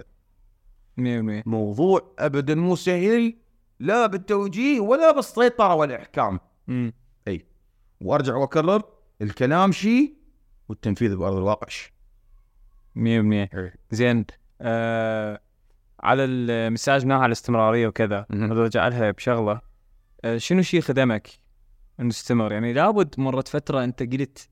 موضوع 1.45 2.15
ابدا 2.19 2.55
مو 2.55 2.75
سهل 2.75 3.35
لا 3.79 4.07
بالتوجيه 4.07 4.79
ولا 4.79 5.11
بالسيطرة 5.11 5.73
والإحكام. 5.73 6.39
مم. 6.67 6.93
وأرجع 8.01 8.35
وأكرر 8.35 8.83
الكلام 9.21 9.71
شيء 9.71 10.13
والتنفيذ 10.69 11.15
بأرض 11.15 11.35
الواقع 11.35 11.67
شيء 11.67 11.91
مية 12.95 13.17
بالمية 13.17 13.49
زين. 13.91 14.25
آه 14.61 15.41
على 15.99 16.23
المساج 16.23 17.11
على 17.11 17.25
الاستمرارية 17.25 17.87
وكذا. 17.87 18.25
برجع 18.29 18.87
لها 18.87 19.11
بشغلة. 19.11 19.51
آه 19.51 19.68
شنو 20.37 20.61
شيء 20.61 20.81
خدمك 20.81 21.29
إنه 21.99 22.09
تستمر 22.09 22.51
يعني 22.51 22.73
لابد 22.73 23.15
مرت 23.17 23.47
فترة 23.47 23.83
أنت 23.83 24.03
قلت 24.03 24.49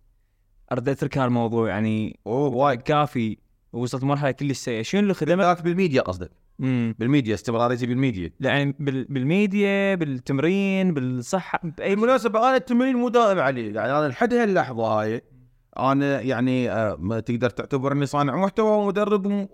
اريد 0.72 0.90
أترك 0.90 1.18
هالموضوع 1.18 1.70
يعني 1.70 2.20
أوه 2.28 2.56
وايد. 2.56 2.82
كافي 2.82 3.38
وصلت 3.74 4.04
مرحلة 4.04 4.32
كلش 4.32 4.58
سيئة. 4.58 4.82
شنو 4.82 5.02
اللي 5.02 5.14
خدمك؟ 5.14 5.40
ذاك 5.44 5.62
بالميديا 5.62 6.02
قصدك. 6.02 6.32
بالميديا 6.60 7.34
استمراريتي 7.34 7.86
بالميديا. 7.86 8.32
يعني 8.40 8.76
بال- 8.80 9.06
بالميديا 9.06 9.96
بالتمرين 9.96 10.94
بالصحة. 10.94 11.60
بأي 11.64 11.96
بالمناسبة 11.96 12.40
أنا 12.50 12.56
التمرين 12.56 12.96
مو 12.96 13.10
دائم 13.10 13.40
عليه 13.40 13.76
يعني 13.76 13.92
أنا 14.00 14.08
لحد 14.08 14.34
هاللحظة 14.34 14.84
هاي 15.02 15.22
أنا 15.80 16.22
يعني 16.22 16.72
آه، 16.72 16.96
ما 17.00 17.20
تقدر 17.20 17.50
تعتبرني 17.50 18.06
صانع 18.06 18.36
محتوى 18.36 18.78
ومدرب 18.78 19.26
وم- 19.26 19.50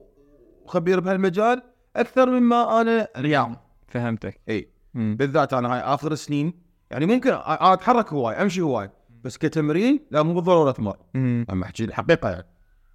وخبير 0.66 1.00
بهالمجال 1.00 1.62
أكثر 1.96 2.30
مما 2.30 2.82
أنا 2.82 3.08
رياض. 3.18 3.56
فهمتك. 3.88 4.42
إي. 4.50 4.73
مم. 4.94 5.16
بالذات 5.20 5.54
أنا 5.54 5.74
هاي 5.74 5.80
آخر 5.80 6.16
سنين. 6.16 6.54
يعني 6.92 7.06
ممكن 7.06 7.30
أنا 7.30 7.74
أتحرك 7.74 8.14
هواي 8.14 8.36
أمشي 8.36 8.62
هواي 8.62 8.90
بس 9.24 9.38
كتمرين 9.38 10.00
لا 10.12 10.24
مو 10.24 10.34
بالضرورة 10.34 10.98
مم. 11.14 11.46
أما 11.50 11.66
أحكي 11.66 11.84
الحقيقة 11.84 12.30
يعني. 12.30 12.48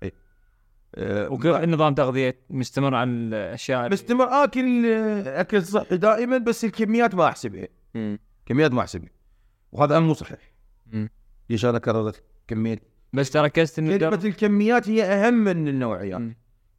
اي 0.02 0.12
أه 0.94 1.28
وكيف 1.28 1.56
نظام 1.56 1.94
تغذية 1.94 2.38
مستمر 2.50 2.94
على 2.94 3.10
الأشياء 3.10 3.92
مستمر. 3.92 4.24
اكل 4.44 4.86
آه، 4.86 5.40
أكل 5.40 5.62
صحي 5.62 5.96
دائما 5.96 6.38
بس 6.38 6.64
الكميات 6.64 7.14
ما 7.14 7.26
أحسبها. 7.26 7.68
كميات 8.46 8.72
ما 8.72 8.80
أحسبها. 8.80 9.10
وهذا 9.72 10.00
مو 10.00 10.14
صحيح. 10.14 10.52
ليش 11.50 11.64
أنا 11.64 11.78
كررت 11.78 12.22
كمية. 12.48 12.78
بس 13.12 13.30
تركزت 13.30 13.78
انه 13.78 13.96
كلمة 13.96 14.20
الكميات 14.24 14.88
هي 14.88 15.04
أهم 15.04 15.34
من 15.34 15.68
النوعيات. 15.68 16.22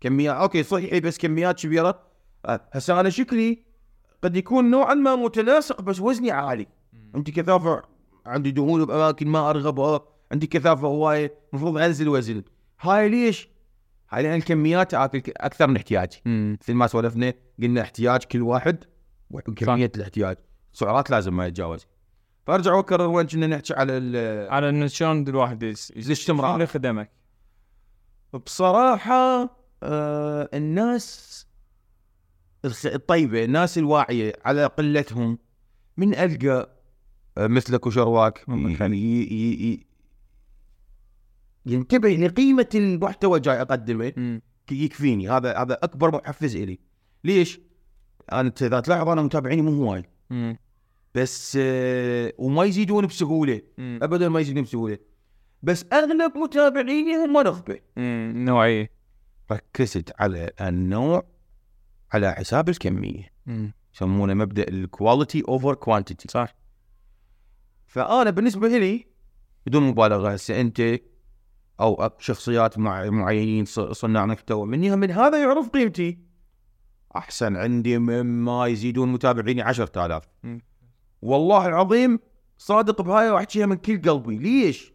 كميات 0.02 0.36
أوكي 0.36 0.64
صحي 0.64 1.00
بس 1.00 1.18
كميات 1.18 1.60
كبيرة. 1.60 2.04
آه، 2.46 2.70
هسه 2.74 3.00
أنا 3.00 3.10
شكلي 3.10 3.69
قد 4.24 4.36
يكون 4.38 4.72
نوعا 4.72 4.94
ما 4.94 5.16
متناسق 5.16 5.82
بس 5.82 6.00
وزني 6.00 6.32
عالي 6.32 6.68
عندي 7.16 7.32
كثافة 7.32 7.82
عندي 8.26 8.52
دهون 8.52 8.86
بأماكن 8.86 9.28
ما 9.28 9.50
أرغبها 9.50 10.02
عندي 10.32 10.48
كثافة 10.48 10.88
هواية 10.88 11.34
المفروض 11.54 11.78
أنزل 11.78 12.08
وزن 12.10 12.44
هاي 12.82 13.10
ليش؟ 13.10 13.50
هاي 14.10 14.24
لأن 14.24 14.36
الكميات 14.36 14.94
اكل 14.94 15.32
أكثر 15.38 15.68
من 15.68 15.76
احتياجي. 15.76 16.22
مثل 16.26 16.74
ما 16.74 16.88
سولفنا 16.88 17.34
قلنا 17.62 17.82
احتياج 17.82 18.24
كل 18.24 18.42
واحد 18.42 18.84
وكمية 19.32 19.92
الاحتياج 19.96 20.38
سعرات 20.74 21.10
لازم 21.10 21.38
ما 21.38 21.48
يتجاوز 21.48 21.86
فأرجع 22.48 22.74
واكرر 22.74 23.08
وين 23.08 23.28
كنا 23.28 23.48
نحكي 23.48 23.74
على 23.74 23.98
ال- 23.98 24.50
على 24.50 24.70
انه 24.70 24.88
شلون 24.88 25.28
الواحد 25.28 25.64
الاستمرار. 25.64 26.48
شنو 26.48 26.54
اللي 26.56 26.68
خدمك؟ 26.68 27.12
بصراحة 28.46 29.50
آه 29.84 30.50
الناس 30.54 31.48
الطيبه 32.86 33.44
الناس 33.44 33.78
الواعية 33.78 34.34
على 34.46 34.66
قلتهم 34.66 35.38
من 35.98 36.16
ألقى 36.16 36.76
آه، 37.38 37.48
مثلك 37.48 37.88
وشرواك 37.88 38.46
الله 38.50 38.70
ي- 38.70 38.74
يخليك. 38.74 39.00
ي- 39.00 39.34
ي- 39.34 39.72
ي- 39.74 39.86
ينتبه 41.66 42.10
لقيمة 42.10 42.70
المحتوى 42.76 43.40
جاي 43.40 43.62
اقدمه. 43.62 44.10
ك- 44.68 44.72
يكفيني 44.72 45.30
هذا 45.30 45.58
هذا 45.58 45.74
أكبر 45.84 46.16
محفز 46.16 46.56
إلي 46.56 46.80
ليش؟ 47.24 47.60
أنا 48.32 48.54
إذا 48.62 48.80
تلاحظ 48.80 49.10
أنا 49.10 49.22
متابعيني 49.22 49.62
مو 49.62 49.72
هواي. 49.86 50.04
بس 51.16 51.58
آه 51.62 52.34
وما 52.38 52.64
يزيدون 52.64 53.06
بسهولة. 53.08 53.62
ابدا 53.80 54.30
ما 54.30 54.40
يزيدون 54.40 54.64
بسهولة 54.64 54.98
بس 55.64 55.86
أغلب 55.94 56.38
متابعيني 56.38 57.16
هم 57.16 57.38
نخبة 57.38 57.80
مم. 57.98 58.34
نوعية 58.38 58.92
ركزت 59.52 60.14
على 60.22 60.50
النوع 60.62 61.24
على 62.14 62.32
حساب 62.32 62.70
الكمية. 62.70 63.32
يسمونه 63.96 64.34
مبدأ 64.34 64.68
ال 64.68 64.77
quality 64.77 65.44
over 65.48 65.74
quantity 65.74 66.28
صح 66.32 66.56
فأنا 67.88 68.30
بالنسبة 68.30 68.68
لي 68.68 69.06
بدون 69.66 69.84
مبالغة 69.84 70.30
هسه 70.30 70.62
أنت 70.62 71.00
أو 71.80 72.10
شخصيات 72.20 72.78
مع 72.78 73.10
معينين 73.10 73.66
صناع 73.66 74.26
محتوى 74.26 74.66
مني 74.68 74.96
من 74.96 75.12
هذا 75.12 75.42
يعرف 75.42 75.70
قيمتي 75.70 76.20
أحسن 77.16 77.56
عندي 77.56 77.98
مما 77.98 78.68
يزيدون 78.68 79.12
متابعيني 79.12 79.62
10000 79.62 80.24
مم. 80.44 80.62
والله 81.22 81.68
العظيم 81.68 82.20
صادق 82.58 83.02
بهاي 83.02 83.30
واحكيها 83.30 83.66
من 83.66 83.76
كل 83.76 84.02
قلبي 84.02 84.38
ليش؟ 84.38 84.94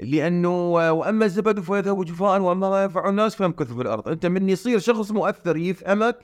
لأنه 0.00 0.70
وأما 0.72 1.24
الزبد 1.24 1.60
فيذهب 1.60 2.04
جفاء 2.04 2.40
وأما 2.40 2.70
ما 2.70 2.82
ينفع 2.82 3.08
الناس 3.08 3.34
فيمكث 3.34 3.72
في 3.72 3.82
الأرض، 3.82 4.08
أنت 4.08 4.26
من 4.26 4.48
يصير 4.48 4.78
شخص 4.78 5.10
مؤثر 5.10 5.56
يفهمك 5.56 6.18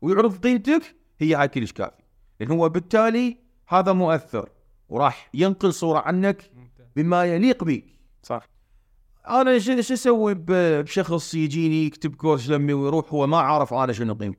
ويعرف 0.00 0.38
قيمتك 0.38 0.96
هي 1.18 1.34
هاي 1.34 1.48
كلش 1.48 1.72
كافي، 1.72 2.02
لأن 2.40 2.50
هو 2.50 2.68
بالتالي 2.68 3.36
هذا 3.68 3.92
مؤثر 3.92 4.48
وراح 4.88 5.30
ينقل 5.34 5.72
صورة 5.72 5.98
عنك 5.98 6.50
بما 6.96 7.24
يليق 7.24 7.64
بك. 7.64 7.84
صح. 8.22 8.48
أنا 9.28 9.58
شو 9.58 9.72
أسوي 9.72 10.34
بشخص 10.38 11.34
يجيني 11.34 11.86
يكتب 11.86 12.14
كورس 12.14 12.48
لمي 12.48 12.72
ويروح 12.72 13.12
هو 13.12 13.26
ما 13.26 13.38
عارف 13.38 13.74
أنا 13.74 13.92
شنو 13.92 14.14
قيمتي. 14.14 14.38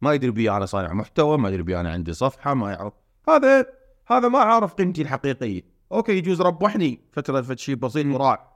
ما 0.00 0.12
يدري 0.14 0.30
بي 0.30 0.50
أنا 0.50 0.66
صانع 0.66 0.92
محتوى 0.92 1.38
ما 1.38 1.48
يدري 1.48 1.62
بي 1.62 1.80
أنا 1.80 1.92
عندي 1.92 2.12
صفحة 2.12 2.54
ما 2.54 2.70
يعرف. 2.70 2.92
هذا 3.28 3.66
هذا 4.06 4.28
ما 4.28 4.38
عارف 4.38 4.74
قيمتي 4.74 5.02
الحقيقية. 5.02 5.77
أوكي 5.92 6.12
يجوز 6.12 6.40
ربحني 6.42 7.00
فترة 7.12 7.40
فد 7.40 7.58
شيء 7.58 7.74
بسيط 7.74 8.06
وراح. 8.06 8.48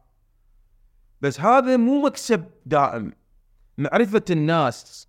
بس 1.21 1.41
هذا 1.41 1.77
مو 1.77 2.03
مكسب 2.07 2.45
دائم. 2.67 3.13
معرفة 3.79 4.23
الناس 4.31 5.09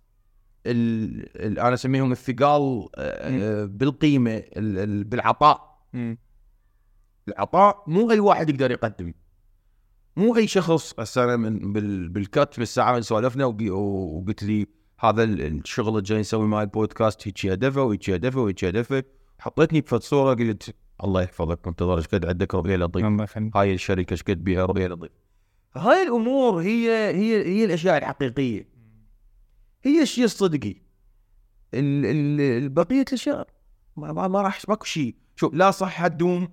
ال... 0.66 1.58
أنا 1.58 1.74
أسميهم 1.74 2.12
الثقال 2.12 2.88
آه، 2.96 3.62
آه، 3.62 3.64
بالقيمة 3.64 4.36
ال... 4.36 4.78
ال... 4.78 5.04
بالعطاء. 5.04 5.84
العطاء 7.28 7.84
مو 7.86 8.10
أي 8.10 8.20
واحد 8.20 8.50
يقدر 8.50 8.70
يقدم. 8.70 9.12
مو 10.16 10.36
أي 10.36 10.46
شخص 10.46 11.00
هسه 11.00 11.24
أنا 11.24 11.36
من 11.36 11.72
بال 11.72 12.08
بالكت 12.08 12.58
بالساعة 12.58 12.94
من 12.94 13.02
سولفنا 13.02 13.44
وقلت 13.44 14.42
لي 14.42 14.66
هذا 15.00 15.22
ال- 15.22 15.40
الشغل 15.40 15.88
اللي 15.88 16.02
جاي 16.02 16.20
نسوي 16.20 16.46
مع 16.46 16.62
البودكاست 16.62 17.28
هيك 17.28 17.46
هدفه 17.46 17.82
وهيك 17.82 18.10
هدفه 18.10 18.40
وهيك 18.40 18.64
هدفه 18.64 19.04
حطيتني 19.38 19.80
بفد 19.80 20.02
صورة 20.02 20.34
قلت 20.34 20.74
الله 21.04 21.22
يحفظك 21.22 21.66
منتظر 21.66 21.98
إيش 21.98 22.06
قد 22.06 22.26
عندك 22.26 22.54
رؤيه 22.54 22.76
لطيفه 22.76 23.50
هاي 23.54 23.74
الشركة 23.74 24.12
إيش 24.12 24.22
قد 24.22 24.44
بيها 24.44 24.64
رؤيه 24.66 24.86
لطيفه 24.86 25.14
هاي 25.76 26.02
الأمور 26.02 26.62
هي 26.62 26.90
هي 27.14 27.46
هي 27.46 27.64
الأشياء 27.64 27.98
الحقيقية. 27.98 28.68
هي 29.84 30.02
الشيء 30.02 30.24
الصدقي. 30.24 30.74
ال- 31.74 32.06
ال- 32.06 32.68
بقية 32.68 33.04
الأشياء. 33.08 33.48
ما, 33.96 34.12
ما, 34.12 34.28
ما 34.28 34.42
راح 34.42 34.60
ماكو 34.68 34.84
شيء. 34.84 35.14
شوف 35.36 35.54
لا 35.54 35.70
صحة 35.70 36.08
تدوم 36.08 36.48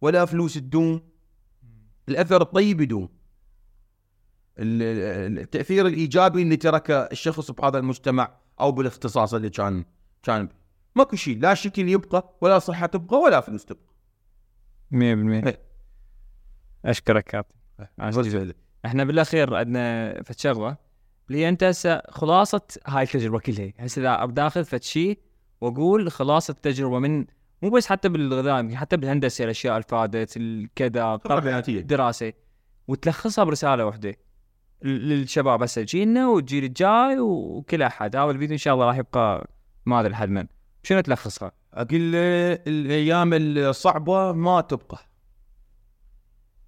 ولا 0.00 0.24
فلوس 0.24 0.54
تدوم. 0.54 1.00
الأثر 2.08 2.42
الطيب 2.42 2.80
يدوم. 2.80 3.08
ال- 4.58 4.82
ال- 4.82 5.38
التأثير 5.38 5.86
الإيجابي 5.86 6.42
اللي 6.42 6.56
تركه 6.56 6.94
الشخص 6.94 7.50
بهذا 7.50 7.78
المجتمع 7.78 8.36
أو 8.60 8.72
بالاختصاص 8.72 9.34
اللي 9.34 9.50
كان 9.50 9.84
كان. 10.22 10.48
ماكو 10.94 11.16
شيء 11.16 11.38
لا 11.38 11.54
شكل 11.54 11.88
يبقى 11.88 12.36
ولا 12.40 12.58
صحة 12.58 12.86
تبقى 12.86 13.16
ولا 13.16 13.40
فلوس 13.40 13.64
تبقى. 13.64 13.94
100% 14.92 14.96
إيه. 14.96 15.58
أشكرك 16.84 17.24
كابتن 17.24 17.54
عاشت. 17.98 18.56
إحنا 18.86 19.04
بالأخير 19.04 19.54
عندنا 19.54 20.22
فد 20.22 20.38
شغله 20.38 20.76
اللي 21.30 21.48
أنت 21.48 21.64
هسه 21.64 22.02
خلاصة 22.08 22.62
هاي 22.86 23.02
التجربة 23.02 23.38
كلها. 23.38 23.72
هسه 23.78 24.00
إذا 24.02 24.24
بداخل 24.24 24.64
فد 24.64 24.82
شيء 24.82 25.18
وأقول 25.60 26.12
خلاصة 26.12 26.52
التجربة 26.52 26.98
من 26.98 27.26
مو 27.62 27.70
بس 27.70 27.86
حتى 27.86 28.08
بالغذاء 28.08 28.74
حتى 28.74 28.96
بالهندسة 28.96 29.44
الأشياء 29.44 29.74
اللي 29.74 29.86
فادت 29.88 30.36
الكذا 30.36 31.16
خبرة 31.24 31.40
حياتية. 31.40 31.80
دراسة. 31.80 32.32
وتلخصها 32.88 33.44
برسالة 33.44 33.86
واحدة 33.86 34.16
للشباب 34.82 35.62
هسه. 35.62 35.82
جيلنا 35.82 36.28
والجيل 36.28 36.64
الجاي 36.64 37.18
وكل 37.18 37.82
أحد. 37.82 38.16
هذا 38.16 38.30
الفيديو 38.30 38.52
إن 38.52 38.58
شاء 38.58 38.74
الله 38.74 38.86
راح 38.86 38.96
يبقى 38.96 39.50
ما 39.86 40.00
أدري 40.00 40.12
لحد 40.12 40.28
من. 40.28 40.46
شنو 40.84 41.00
تلخصها؟ 41.00 41.52
أقول 41.74 42.12
له 42.12 42.52
الأيام 42.52 43.30
الصعبة 43.34 44.32
ما 44.32 44.60
تبقى. 44.60 44.98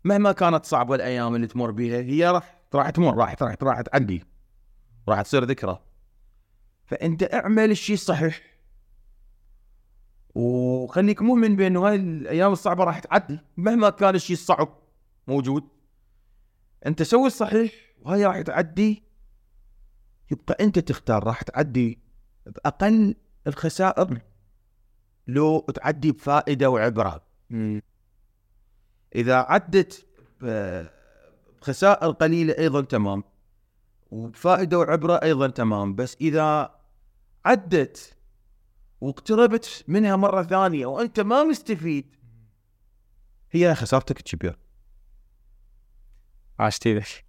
مهما 0.04 0.32
كانت 0.32 0.64
صعبة 0.66 0.94
الأيام 0.94 1.34
اللي 1.34 1.46
تمر 1.46 1.70
بيها 1.70 1.96
هي 2.00 2.30
راح 2.30 2.60
راح 2.74 2.90
تمر 2.90 3.16
راح 3.16 3.42
راح 3.42 3.56
راح 3.62 3.80
تعدي. 3.80 4.24
راح 5.08 5.22
تصير 5.22 5.44
ذكرى. 5.44 5.82
فأنت 6.84 7.34
اعمل 7.34 7.70
الشيء 7.70 7.94
الصحيح. 7.94 8.42
وخليك 10.34 11.22
مؤمن 11.22 11.56
بانه 11.56 11.88
هاي 11.88 11.94
الأيام 11.94 12.52
الصعبة 12.52 12.84
راح 12.84 12.98
تعدي 12.98 13.38
مهما 13.56 13.90
كان 13.90 14.14
الشيء 14.14 14.36
الصعب 14.36 14.68
موجود. 15.28 15.68
أنت 16.86 17.02
سوي 17.02 17.26
الصحيح 17.26 17.72
وهاي 18.00 18.26
راح 18.26 18.40
تعدي. 18.40 19.02
يبقى 20.30 20.56
أنت 20.60 20.78
تختار 20.78 21.24
راح 21.24 21.42
تعدي. 21.42 21.98
باقل 22.46 23.14
الخسائر 23.46 24.20
لو 25.26 25.60
تعدي 25.60 26.12
بفائدة 26.12 26.70
وعبرة. 26.70 27.26
إذا 29.14 29.36
عدت 29.36 30.06
بخسائر 30.40 32.10
قليلة 32.10 32.58
أيضا 32.58 32.80
تمام 32.82 33.24
وبفائدة 34.10 34.78
وعبرة 34.78 35.14
أيضا 35.14 35.46
تمام 35.48 35.94
بس 35.94 36.16
إذا 36.20 36.74
عدت 37.44 38.16
واقتربت 39.00 39.84
منها 39.88 40.16
مرة 40.16 40.42
ثانية 40.42 40.86
وأنت 40.86 41.20
ما 41.20 41.44
مستفيد 41.44 42.16
هي 43.50 43.74
خسارتك 43.74 44.18
الكبيره 44.18 44.58
إيدك 46.86 47.24